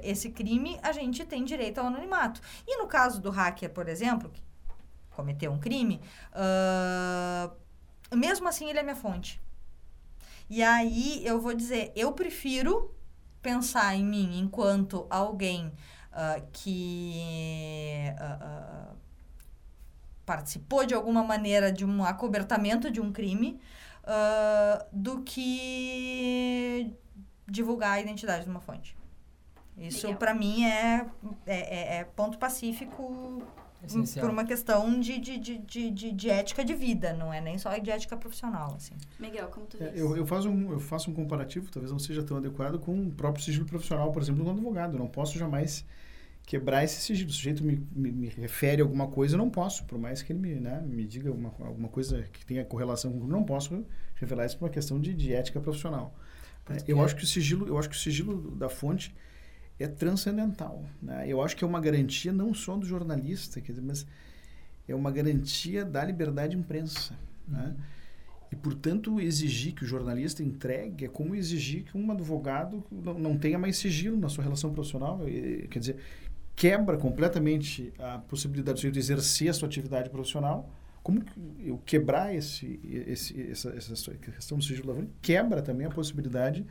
esse 0.03 0.31
crime, 0.31 0.79
a 0.83 0.91
gente 0.91 1.25
tem 1.25 1.45
direito 1.45 1.79
ao 1.79 1.87
anonimato. 1.87 2.41
E 2.67 2.77
no 2.79 2.87
caso 2.87 3.21
do 3.21 3.31
hacker, 3.31 3.71
por 3.71 3.89
exemplo, 3.89 4.31
que 4.31 4.43
cometeu 5.11 5.53
um 5.53 5.61
crime, 5.61 6.01
ah, 6.33 7.51
mesmo 8.15 8.49
assim 8.49 8.69
ele 8.69 8.79
é 8.79 8.83
minha 8.83 8.97
fonte. 8.97 9.41
E 10.49 10.63
aí 10.63 11.25
eu 11.25 11.41
vou 11.41 11.55
dizer, 11.55 11.93
eu 11.95 12.13
prefiro 12.13 12.95
pensar 13.41 13.95
em 13.95 14.05
mim 14.05 14.39
enquanto 14.39 15.07
alguém 15.11 15.73
ah, 16.11 16.41
que 16.53 18.13
ah, 18.19 18.93
participou 20.25 20.85
de 20.87 20.95
alguma 20.95 21.23
maneira 21.23 21.71
de 21.73 21.85
um 21.85 22.05
acobertamento 22.05 22.91
de 22.91 23.01
um 23.01 23.13
crime 23.13 23.59
ah, 24.05 24.85
do 24.93 25.23
que 25.23 26.93
divulgar 27.47 27.93
a 27.93 28.01
identidade 28.01 28.45
de 28.45 28.51
uma 28.51 28.61
fonte. 28.61 28.97
Isso, 29.77 30.15
para 30.15 30.33
mim, 30.33 30.65
é, 30.65 31.05
é, 31.47 31.57
é- 31.97 31.97
é 31.99 32.05
ponto 32.05 32.39
pacífico 32.39 33.43
Essencial. 33.85 34.25
por 34.25 34.33
uma 34.33 34.45
questão 34.45 34.99
de, 35.01 35.19
de, 35.19 35.37
de, 35.37 35.59
de, 35.59 35.91
de, 35.91 36.13
de 36.13 36.31
ética 36.31 36.65
de 36.65 36.75
vida, 36.75 37.13
não 37.13 37.33
é 37.33 37.41
nem 37.41 37.59
só 37.59 37.77
de 37.77 37.91
ética 37.91 38.17
profissional, 38.17 38.75
assim. 38.77 38.95
Miguel, 39.19 39.49
como 39.49 39.67
tu 39.67 39.77
É, 39.83 39.87
vês? 39.89 39.99
Eu, 39.99 40.17
eu, 40.17 40.25
faço 40.25 40.49
um, 40.49 40.71
eu 40.73 40.79
faço 40.81 41.11
um 41.11 41.15
comparativo, 41.15 41.71
talvez 41.73 41.91
não 41.91 41.99
seja 41.99 42.23
tão 42.23 42.37
adequado, 42.37 42.79
com 42.79 42.95
o 43.09 43.11
próprio 43.11 43.45
sigilo 43.45 43.67
profissional, 43.67 44.13
por 44.13 44.23
exemplo, 44.23 44.45
do 44.45 44.51
advogado. 44.51 44.95
Eu 44.95 45.01
não 45.01 45.09
posso 45.09 45.37
jamais 45.37 45.85
quebrar 46.47 46.85
esse 46.85 47.01
sigilo. 47.01 47.31
O 47.31 47.33
sujeito 47.33 47.65
me, 47.65 47.87
me, 47.95 48.13
me 48.13 48.29
refere 48.29 48.83
alguma 48.83 49.09
coisa, 49.09 49.35
eu 49.35 49.39
não 49.39 49.51
posso, 49.51 49.85
por 49.85 49.99
mais 49.99 50.23
que 50.23 50.33
ele 50.33 50.41
me, 50.41 50.55
né, 50.55 50.83
me 50.87 51.05
diga 51.07 51.29
alguma, 51.29 51.53
alguma 51.61 51.89
coisa 51.89 52.23
que 52.33 52.45
tenha 52.45 52.65
correlação 52.65 53.13
com 53.13 53.27
não 53.27 53.45
posso 53.45 53.85
revelar 54.17 54.47
isso 54.47 54.59
por 54.59 54.67
uma 54.67 54.71
questão 54.71 55.01
de, 55.01 55.15
de 55.15 55.33
ética 55.33 55.61
profissional. 55.61 56.19
É, 56.71 56.83
eu 56.87 57.03
acho 57.03 57.17
que 57.17 57.25
o 57.25 57.27
sigilo, 57.27 57.67
eu 57.67 57.79
acho 57.79 57.89
que 57.89 57.97
o 57.97 57.99
sigilo 57.99 58.51
da 58.57 58.69
fonte 58.69 59.15
é 59.79 59.87
transcendental. 59.87 60.85
Né? 61.03 61.27
Eu 61.29 61.43
acho 61.43 61.57
que 61.57 61.65
é 61.65 61.67
uma 61.67 61.81
garantia 61.81 62.33
não 62.33 62.55
só 62.55 62.77
do 62.77 62.87
jornalista, 62.87 63.61
quer 63.61 63.73
dizer, 63.73 63.85
mas 63.85 64.07
é 64.87 64.95
uma 64.95 65.11
garantia 65.11 65.85
da 65.85 66.05
liberdade 66.05 66.55
de 66.55 66.61
imprensa. 66.61 67.15
Né? 67.49 67.59
Uhum. 67.59 67.69
Né? 67.69 67.77
E, 68.53 68.57
portanto, 68.57 69.21
exigir 69.21 69.75
que 69.75 69.83
o 69.83 69.87
jornalista 69.87 70.41
entregue 70.41 71.07
é 71.07 71.09
como 71.09 71.35
exigir 71.35 71.83
que 71.83 71.99
um 71.99 72.13
advogado 72.13 72.85
não, 72.89 73.19
não 73.19 73.37
tenha 73.37 73.59
mais 73.59 73.77
sigilo 73.77 74.17
na 74.17 74.29
sua 74.29 74.45
relação 74.45 74.73
profissional. 74.73 75.19
Quer 75.69 75.79
dizer, 75.81 75.97
quebra 76.57 76.97
completamente 76.97 77.93
a 77.99 78.19
possibilidade 78.19 78.91
de 78.91 78.99
exercer 78.99 79.49
a 79.49 79.53
sua 79.53 79.69
atividade 79.69 80.11
profissional. 80.11 80.71
Como 81.03 81.23
eu 81.63 81.79
quebrar 81.85 82.35
esse, 82.35 82.81
esse, 83.07 83.51
essa, 83.51 83.71
essa 83.71 84.15
questão 84.15 84.57
do 84.57 84.65
sigilo 84.65 84.89
da 84.89 84.95
fonte 84.95 85.11
quebra 85.21 85.61
também 85.61 85.87
a 85.87 85.91
possibilidade 85.91 86.65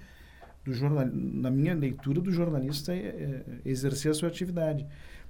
do 0.64 0.74
jornal, 0.74 1.06
na 1.06 1.52
minha 1.52 1.76
leitura 1.76 2.22
do 2.22 2.32
jornalista 2.32 2.96
é, 2.96 2.98
é, 2.98 3.44
exercer 3.66 4.12
a 4.12 4.14
sua 4.14 4.30
atividade. 4.30 4.88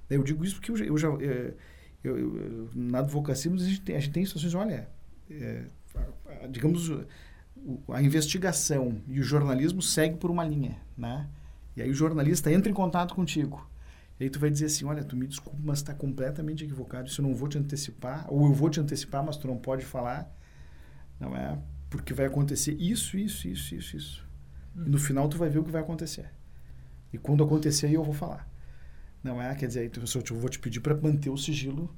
Eu 0.08 0.22
digo 0.22 0.44
isso 0.44 0.54
porque 0.54 0.70
eu, 0.70 0.76
eu 0.76 0.96
já 0.96 1.08
é, 1.20 1.52
eu, 2.02 2.16
eu, 2.16 2.70
na 2.74 3.00
advocacia 3.00 3.52
a 3.52 3.56
gente 3.56 3.80
tem, 3.80 3.96
a 3.96 4.00
gente 4.00 4.12
tem 4.12 4.24
situações, 4.24 4.54
olha, 4.54 4.88
é, 5.30 5.64
digamos 6.50 6.90
a 7.88 8.02
investigação 8.02 9.00
e 9.08 9.20
o 9.20 9.22
jornalismo 9.22 9.80
segue 9.82 10.16
por 10.16 10.30
uma 10.30 10.44
linha, 10.44 10.78
né? 10.96 11.26
E 11.76 11.82
aí 11.82 11.90
o 11.90 11.94
jornalista 11.94 12.52
entra 12.52 12.70
em 12.70 12.74
contato 12.74 13.14
contigo. 13.14 13.68
E 14.18 14.24
aí 14.24 14.30
tu 14.30 14.38
vai 14.38 14.50
dizer 14.50 14.66
assim, 14.66 14.84
olha, 14.84 15.02
tu 15.02 15.16
me 15.16 15.26
desculpa, 15.26 15.58
mas 15.62 15.78
está 15.78 15.92
completamente 15.92 16.64
equivocado. 16.64 17.08
Isso 17.08 17.20
eu 17.20 17.26
não 17.26 17.34
vou 17.34 17.48
te 17.48 17.58
antecipar, 17.58 18.26
ou 18.32 18.46
eu 18.46 18.52
vou 18.52 18.70
te 18.70 18.80
antecipar, 18.80 19.24
mas 19.24 19.36
tu 19.36 19.48
não 19.48 19.56
pode 19.56 19.84
falar. 19.84 20.32
Não 21.18 21.36
é? 21.36 21.58
Porque 21.90 22.14
vai 22.14 22.26
acontecer 22.26 22.72
isso, 22.80 23.16
isso, 23.16 23.48
isso, 23.48 23.74
isso, 23.74 23.96
isso. 23.96 24.28
E 24.76 24.88
no 24.88 24.98
final 24.98 25.28
tu 25.28 25.36
vai 25.36 25.48
ver 25.48 25.58
o 25.58 25.64
que 25.64 25.70
vai 25.70 25.82
acontecer. 25.82 26.30
E 27.12 27.18
quando 27.18 27.44
acontecer 27.44 27.86
aí 27.86 27.94
eu 27.94 28.04
vou 28.04 28.14
falar. 28.14 28.48
Não 29.22 29.40
é? 29.40 29.54
Quer 29.54 29.66
dizer, 29.68 29.86
então, 29.86 30.02
eu 30.02 30.36
vou 30.36 30.50
te 30.50 30.58
pedir 30.58 30.80
para 30.80 30.94
manter 30.94 31.30
o 31.30 31.36
sigilo, 31.36 31.94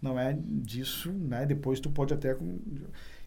não 0.00 0.18
é 0.18 0.32
disso, 0.32 1.12
né? 1.12 1.44
Depois 1.44 1.80
tu 1.80 1.90
pode 1.90 2.14
até 2.14 2.36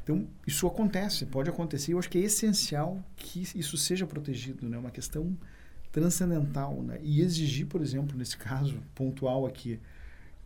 então 0.04 0.28
isso 0.48 0.66
acontece, 0.66 1.26
pode 1.26 1.50
acontecer. 1.50 1.94
Eu 1.94 2.00
acho 2.00 2.10
que 2.10 2.18
é 2.18 2.22
essencial 2.22 3.04
que 3.16 3.42
isso 3.56 3.78
seja 3.78 4.08
protegido, 4.08 4.68
né? 4.68 4.78
Uma 4.78 4.92
questão 4.92 5.38
transcendental, 5.92 6.82
né? 6.82 7.00
E 7.02 7.22
exigir, 7.22 7.68
por 7.68 7.82
exemplo, 7.82 8.18
nesse 8.18 8.38
caso 8.38 8.80
pontual 8.96 9.46
aqui, 9.46 9.80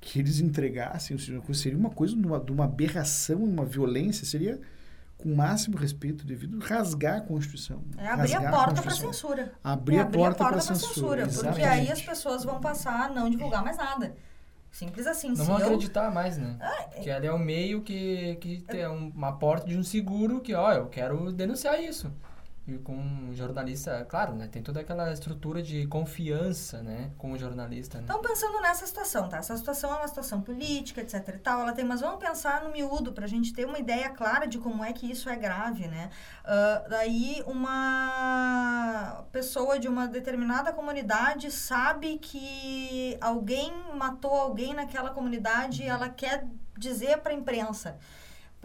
que 0.01 0.19
eles 0.19 0.39
entregassem, 0.39 1.17
seria 1.17 1.77
uma 1.77 1.89
coisa 1.89 2.15
de 2.15 2.25
uma, 2.25 2.39
de 2.39 2.51
uma 2.51 2.65
aberração, 2.65 3.43
uma 3.43 3.65
violência, 3.65 4.25
seria 4.25 4.59
com 5.17 5.31
o 5.31 5.35
máximo 5.35 5.77
respeito 5.77 6.25
devido, 6.25 6.59
rasgar 6.59 7.17
a 7.17 7.21
Constituição. 7.21 7.81
É 7.97 8.07
abrir 8.07 8.35
a 8.35 8.51
porta 8.51 8.81
para 8.81 8.91
censura. 8.91 9.53
Abrir, 9.63 9.95
é 9.95 9.99
abrir 10.01 10.19
a 10.19 10.25
porta, 10.25 10.37
porta 10.37 10.53
para 10.53 10.61
censura. 10.61 11.25
censura 11.25 11.49
porque 11.49 11.63
aí 11.63 11.91
as 11.91 12.01
pessoas 12.01 12.43
vão 12.43 12.59
passar 12.59 13.05
a 13.05 13.09
não 13.09 13.29
divulgar 13.29 13.63
mais 13.63 13.77
nada. 13.77 14.15
Simples 14.71 15.07
assim. 15.07 15.29
Não 15.29 15.45
vão 15.45 15.57
eu... 15.57 15.67
acreditar 15.67 16.11
mais, 16.11 16.37
né? 16.37 16.57
Ah, 16.59 16.89
é... 16.95 16.99
Que 16.99 17.09
ali 17.09 17.27
é 17.27 17.31
o 17.31 17.39
meio 17.39 17.81
que, 17.81 18.35
que 18.41 18.61
tem 18.67 18.85
uma 18.85 19.31
porta 19.31 19.65
de 19.65 19.77
um 19.77 19.83
seguro 19.83 20.41
que, 20.41 20.53
ó, 20.53 20.73
eu 20.73 20.87
quero 20.87 21.31
denunciar 21.31 21.81
isso 21.81 22.11
e 22.67 22.79
com 22.79 22.95
um 22.95 23.31
jornalista, 23.33 24.03
claro, 24.09 24.33
né? 24.33 24.47
Tem 24.47 24.61
toda 24.61 24.79
aquela 24.79 25.11
estrutura 25.13 25.61
de 25.61 25.85
confiança, 25.85 26.81
né? 26.81 27.11
Com 27.15 27.31
o 27.31 27.37
jornalista, 27.37 27.99
né? 27.99 28.05
Então, 28.05 28.19
pensando 28.21 28.59
nessa 28.59 28.87
situação, 28.87 29.29
tá? 29.29 29.37
Essa 29.37 29.55
situação 29.55 29.93
é 29.93 29.97
uma 29.97 30.07
situação 30.07 30.41
política, 30.41 31.01
etc 31.01 31.27
e 31.27 31.37
tal, 31.37 31.61
ela 31.61 31.73
tem, 31.73 31.85
mas 31.85 32.01
vamos 32.01 32.19
pensar 32.19 32.63
no 32.63 32.71
miúdo, 32.71 33.13
pra 33.13 33.27
gente 33.27 33.53
ter 33.53 33.65
uma 33.65 33.77
ideia 33.77 34.09
clara 34.09 34.47
de 34.47 34.57
como 34.57 34.83
é 34.83 34.91
que 34.93 35.09
isso 35.09 35.29
é 35.29 35.35
grave, 35.35 35.87
né? 35.87 36.09
Uh, 36.43 36.89
daí, 36.89 37.43
uma 37.45 39.25
pessoa 39.31 39.77
de 39.77 39.87
uma 39.87 40.07
determinada 40.07 40.73
comunidade 40.73 41.51
sabe 41.51 42.17
que 42.17 43.15
alguém 43.21 43.71
matou 43.93 44.33
alguém 44.33 44.73
naquela 44.73 45.11
comunidade 45.11 45.83
e 45.83 45.85
ela 45.85 46.09
quer 46.09 46.47
dizer 46.75 47.19
pra 47.19 47.31
imprensa 47.31 47.97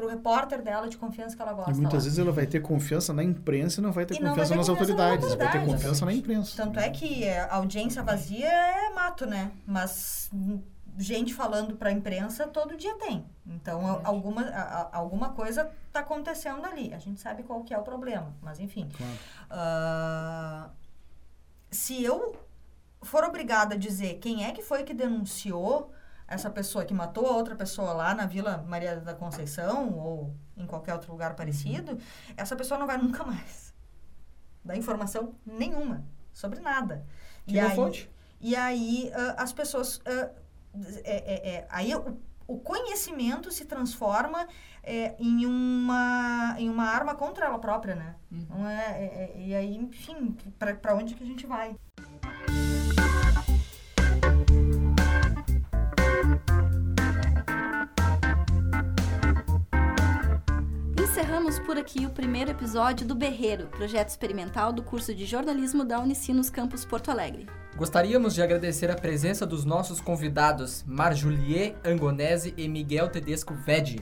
para 0.01 0.07
o 0.07 0.09
repórter 0.09 0.63
dela 0.63 0.89
de 0.89 0.97
confiança 0.97 1.37
que 1.37 1.43
ela 1.43 1.53
gosta. 1.53 1.71
E 1.71 1.75
muitas 1.75 1.93
lá. 1.93 2.05
vezes 2.05 2.19
ela 2.19 2.33
vai 2.33 2.47
ter 2.47 2.61
confiança 2.61 3.13
na 3.13 3.23
imprensa 3.23 3.81
e 3.81 3.83
não 3.83 3.93
vai 3.93 4.07
ter, 4.07 4.15
confiança, 4.15 4.37
vai 4.37 4.49
ter 4.49 4.57
nas 4.57 4.69
confiança 4.69 4.93
autoridades, 4.93 5.31
na 5.31 5.37
vai 5.37 5.53
ter 5.53 5.67
confiança 5.67 6.07
na 6.07 6.13
imprensa. 6.13 6.57
Tanto 6.57 6.79
é 6.79 6.91
que 6.91 7.29
a 7.29 7.55
audiência 7.57 8.03
vazia 8.03 8.49
é 8.49 8.91
mato, 8.91 9.27
né? 9.27 9.53
Mas 9.67 10.31
gente 10.99 11.35
falando 11.35 11.77
para 11.77 11.91
a 11.91 11.93
imprensa 11.93 12.47
todo 12.47 12.77
dia 12.77 12.95
tem. 12.97 13.25
Então, 13.47 13.81
é. 13.97 14.01
alguma, 14.05 14.43
a, 14.43 14.97
alguma 14.97 15.31
coisa 15.31 15.71
está 15.87 16.01
acontecendo 16.01 16.65
ali. 16.65 16.93
A 16.95 16.99
gente 16.99 17.21
sabe 17.21 17.43
qual 17.43 17.63
que 17.63 17.75
é 17.75 17.79
o 17.79 17.83
problema, 17.83 18.35
mas 18.43 18.59
enfim. 18.59 18.89
Claro. 18.97 20.71
Uh, 20.71 20.71
se 21.71 22.03
eu 22.03 22.37
for 23.03 23.25
obrigada 23.25 23.75
a 23.75 23.79
dizer 23.79 24.19
quem 24.19 24.45
é 24.45 24.53
que 24.53 24.63
foi 24.63 24.83
que 24.83 24.93
denunciou 24.93 25.93
essa 26.31 26.49
pessoa 26.49 26.85
que 26.85 26.95
matou 26.95 27.27
a 27.27 27.37
outra 27.37 27.57
pessoa 27.57 27.93
lá 27.93 28.15
na 28.15 28.25
Vila 28.25 28.65
Maria 28.69 28.97
da 28.97 29.13
Conceição 29.13 29.93
ou 29.99 30.35
em 30.57 30.65
qualquer 30.65 30.95
outro 30.95 31.11
lugar 31.11 31.35
parecido, 31.35 31.99
essa 32.37 32.55
pessoa 32.55 32.79
não 32.79 32.87
vai 32.87 32.97
nunca 32.97 33.25
mais 33.25 33.75
dar 34.65 34.77
informação 34.77 35.35
nenhuma 35.45 36.05
sobre 36.33 36.61
nada. 36.61 37.05
Que 37.45 37.57
e 37.57 37.61
aí, 37.61 37.75
fonte? 37.75 38.11
E 38.41 38.55
aí 38.55 39.11
uh, 39.13 39.35
as 39.37 39.53
pessoas. 39.53 39.97
Uh, 39.99 40.31
é, 41.03 41.17
é, 41.17 41.55
é, 41.55 41.67
aí 41.69 41.93
o, 41.97 42.17
o, 42.47 42.61
conhecimento 42.61 43.51
se 43.51 43.65
transforma 43.65 44.47
é, 44.85 45.17
em, 45.19 45.45
uma, 45.45 46.55
em 46.61 46.71
uma 46.71 46.85
arma 46.85 47.13
contra 47.17 47.47
ela 47.47 47.59
própria, 47.59 47.97
né? 47.97 48.15
Uhum. 48.31 48.69
É, 48.69 48.85
é, 48.85 49.35
e 49.37 49.53
aí, 49.53 49.75
enfim, 49.75 50.37
para 50.57 50.95
onde 50.95 51.17
que 51.17 51.25
a 51.25 51.27
gente 51.27 51.45
vai? 51.45 51.75
Encerramos 61.21 61.59
por 61.59 61.77
aqui 61.77 62.07
o 62.07 62.11
primeiro 62.11 62.51
episódio 62.51 63.07
do 63.07 63.15
Berreiro, 63.15 63.67
projeto 63.67 64.09
experimental 64.09 64.73
do 64.73 64.83
curso 64.83 65.15
de 65.15 65.27
jornalismo 65.27 65.85
da 65.85 66.01
Unicinos 66.01 66.49
Campus 66.49 66.83
Porto 66.83 67.11
Alegre. 67.11 67.47
Gostaríamos 67.77 68.35
de 68.35 68.43
agradecer 68.43 68.91
a 68.91 68.95
presença 68.95 69.45
dos 69.45 69.67
nossos 69.67 70.01
convidados 70.01 70.83
Marjulier 70.87 71.77
Angonese 71.85 72.55
e 72.57 72.67
Miguel 72.67 73.11
Tedesco 73.11 73.53
Vedi. 73.53 74.01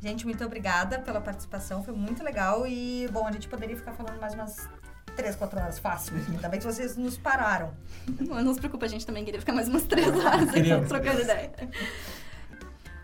Gente, 0.00 0.24
muito 0.24 0.44
obrigada 0.44 1.00
pela 1.00 1.20
participação, 1.20 1.82
foi 1.82 1.94
muito 1.94 2.22
legal 2.22 2.64
e, 2.64 3.08
bom, 3.10 3.26
a 3.26 3.32
gente 3.32 3.48
poderia 3.48 3.76
ficar 3.76 3.94
falando 3.94 4.20
mais 4.20 4.32
umas 4.32 4.68
três, 5.16 5.34
quatro 5.34 5.58
horas 5.58 5.80
fácil. 5.80 6.14
Ainda 6.28 6.48
bem 6.48 6.60
que 6.60 6.64
vocês 6.64 6.96
nos 6.96 7.18
pararam. 7.18 7.72
Não, 8.20 8.40
não 8.40 8.54
se 8.54 8.60
preocupa, 8.60 8.86
a 8.86 8.88
gente 8.88 9.04
também 9.04 9.24
queria 9.24 9.40
ficar 9.40 9.52
mais 9.52 9.66
umas 9.66 9.82
três 9.82 10.08
horas 10.08 10.48
aqui 10.48 10.86
trocando 10.86 11.22
ideia. 11.22 11.50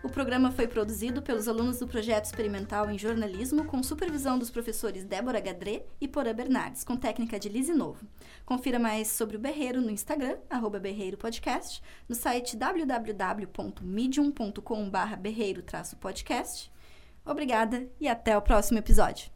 O 0.03 0.09
programa 0.09 0.51
foi 0.51 0.67
produzido 0.67 1.21
pelos 1.21 1.47
alunos 1.47 1.79
do 1.79 1.87
projeto 1.87 2.25
experimental 2.25 2.89
em 2.89 2.97
jornalismo, 2.97 3.65
com 3.65 3.81
supervisão 3.81 4.37
dos 4.37 4.51
professores 4.51 5.03
Débora 5.03 5.39
Gadré 5.39 5.85
e 5.99 6.07
Porã 6.07 6.33
Bernardes, 6.33 6.83
com 6.83 6.95
técnica 6.95 7.39
de 7.39 7.49
Lise 7.49 7.73
Novo. 7.73 8.05
Confira 8.45 8.77
mais 8.77 9.07
sobre 9.07 9.37
o 9.37 9.39
Berreiro 9.39 9.81
no 9.81 9.89
Instagram, 9.89 10.37
arroba 10.49 10.79
Berreiro 10.79 11.17
Podcast, 11.17 11.81
no 12.07 12.15
site 12.15 12.55
www.medium.com.br 12.55 15.15
berreiro-podcast. 15.19 16.71
Obrigada 17.25 17.89
e 17.99 18.07
até 18.07 18.37
o 18.37 18.41
próximo 18.41 18.79
episódio. 18.79 19.31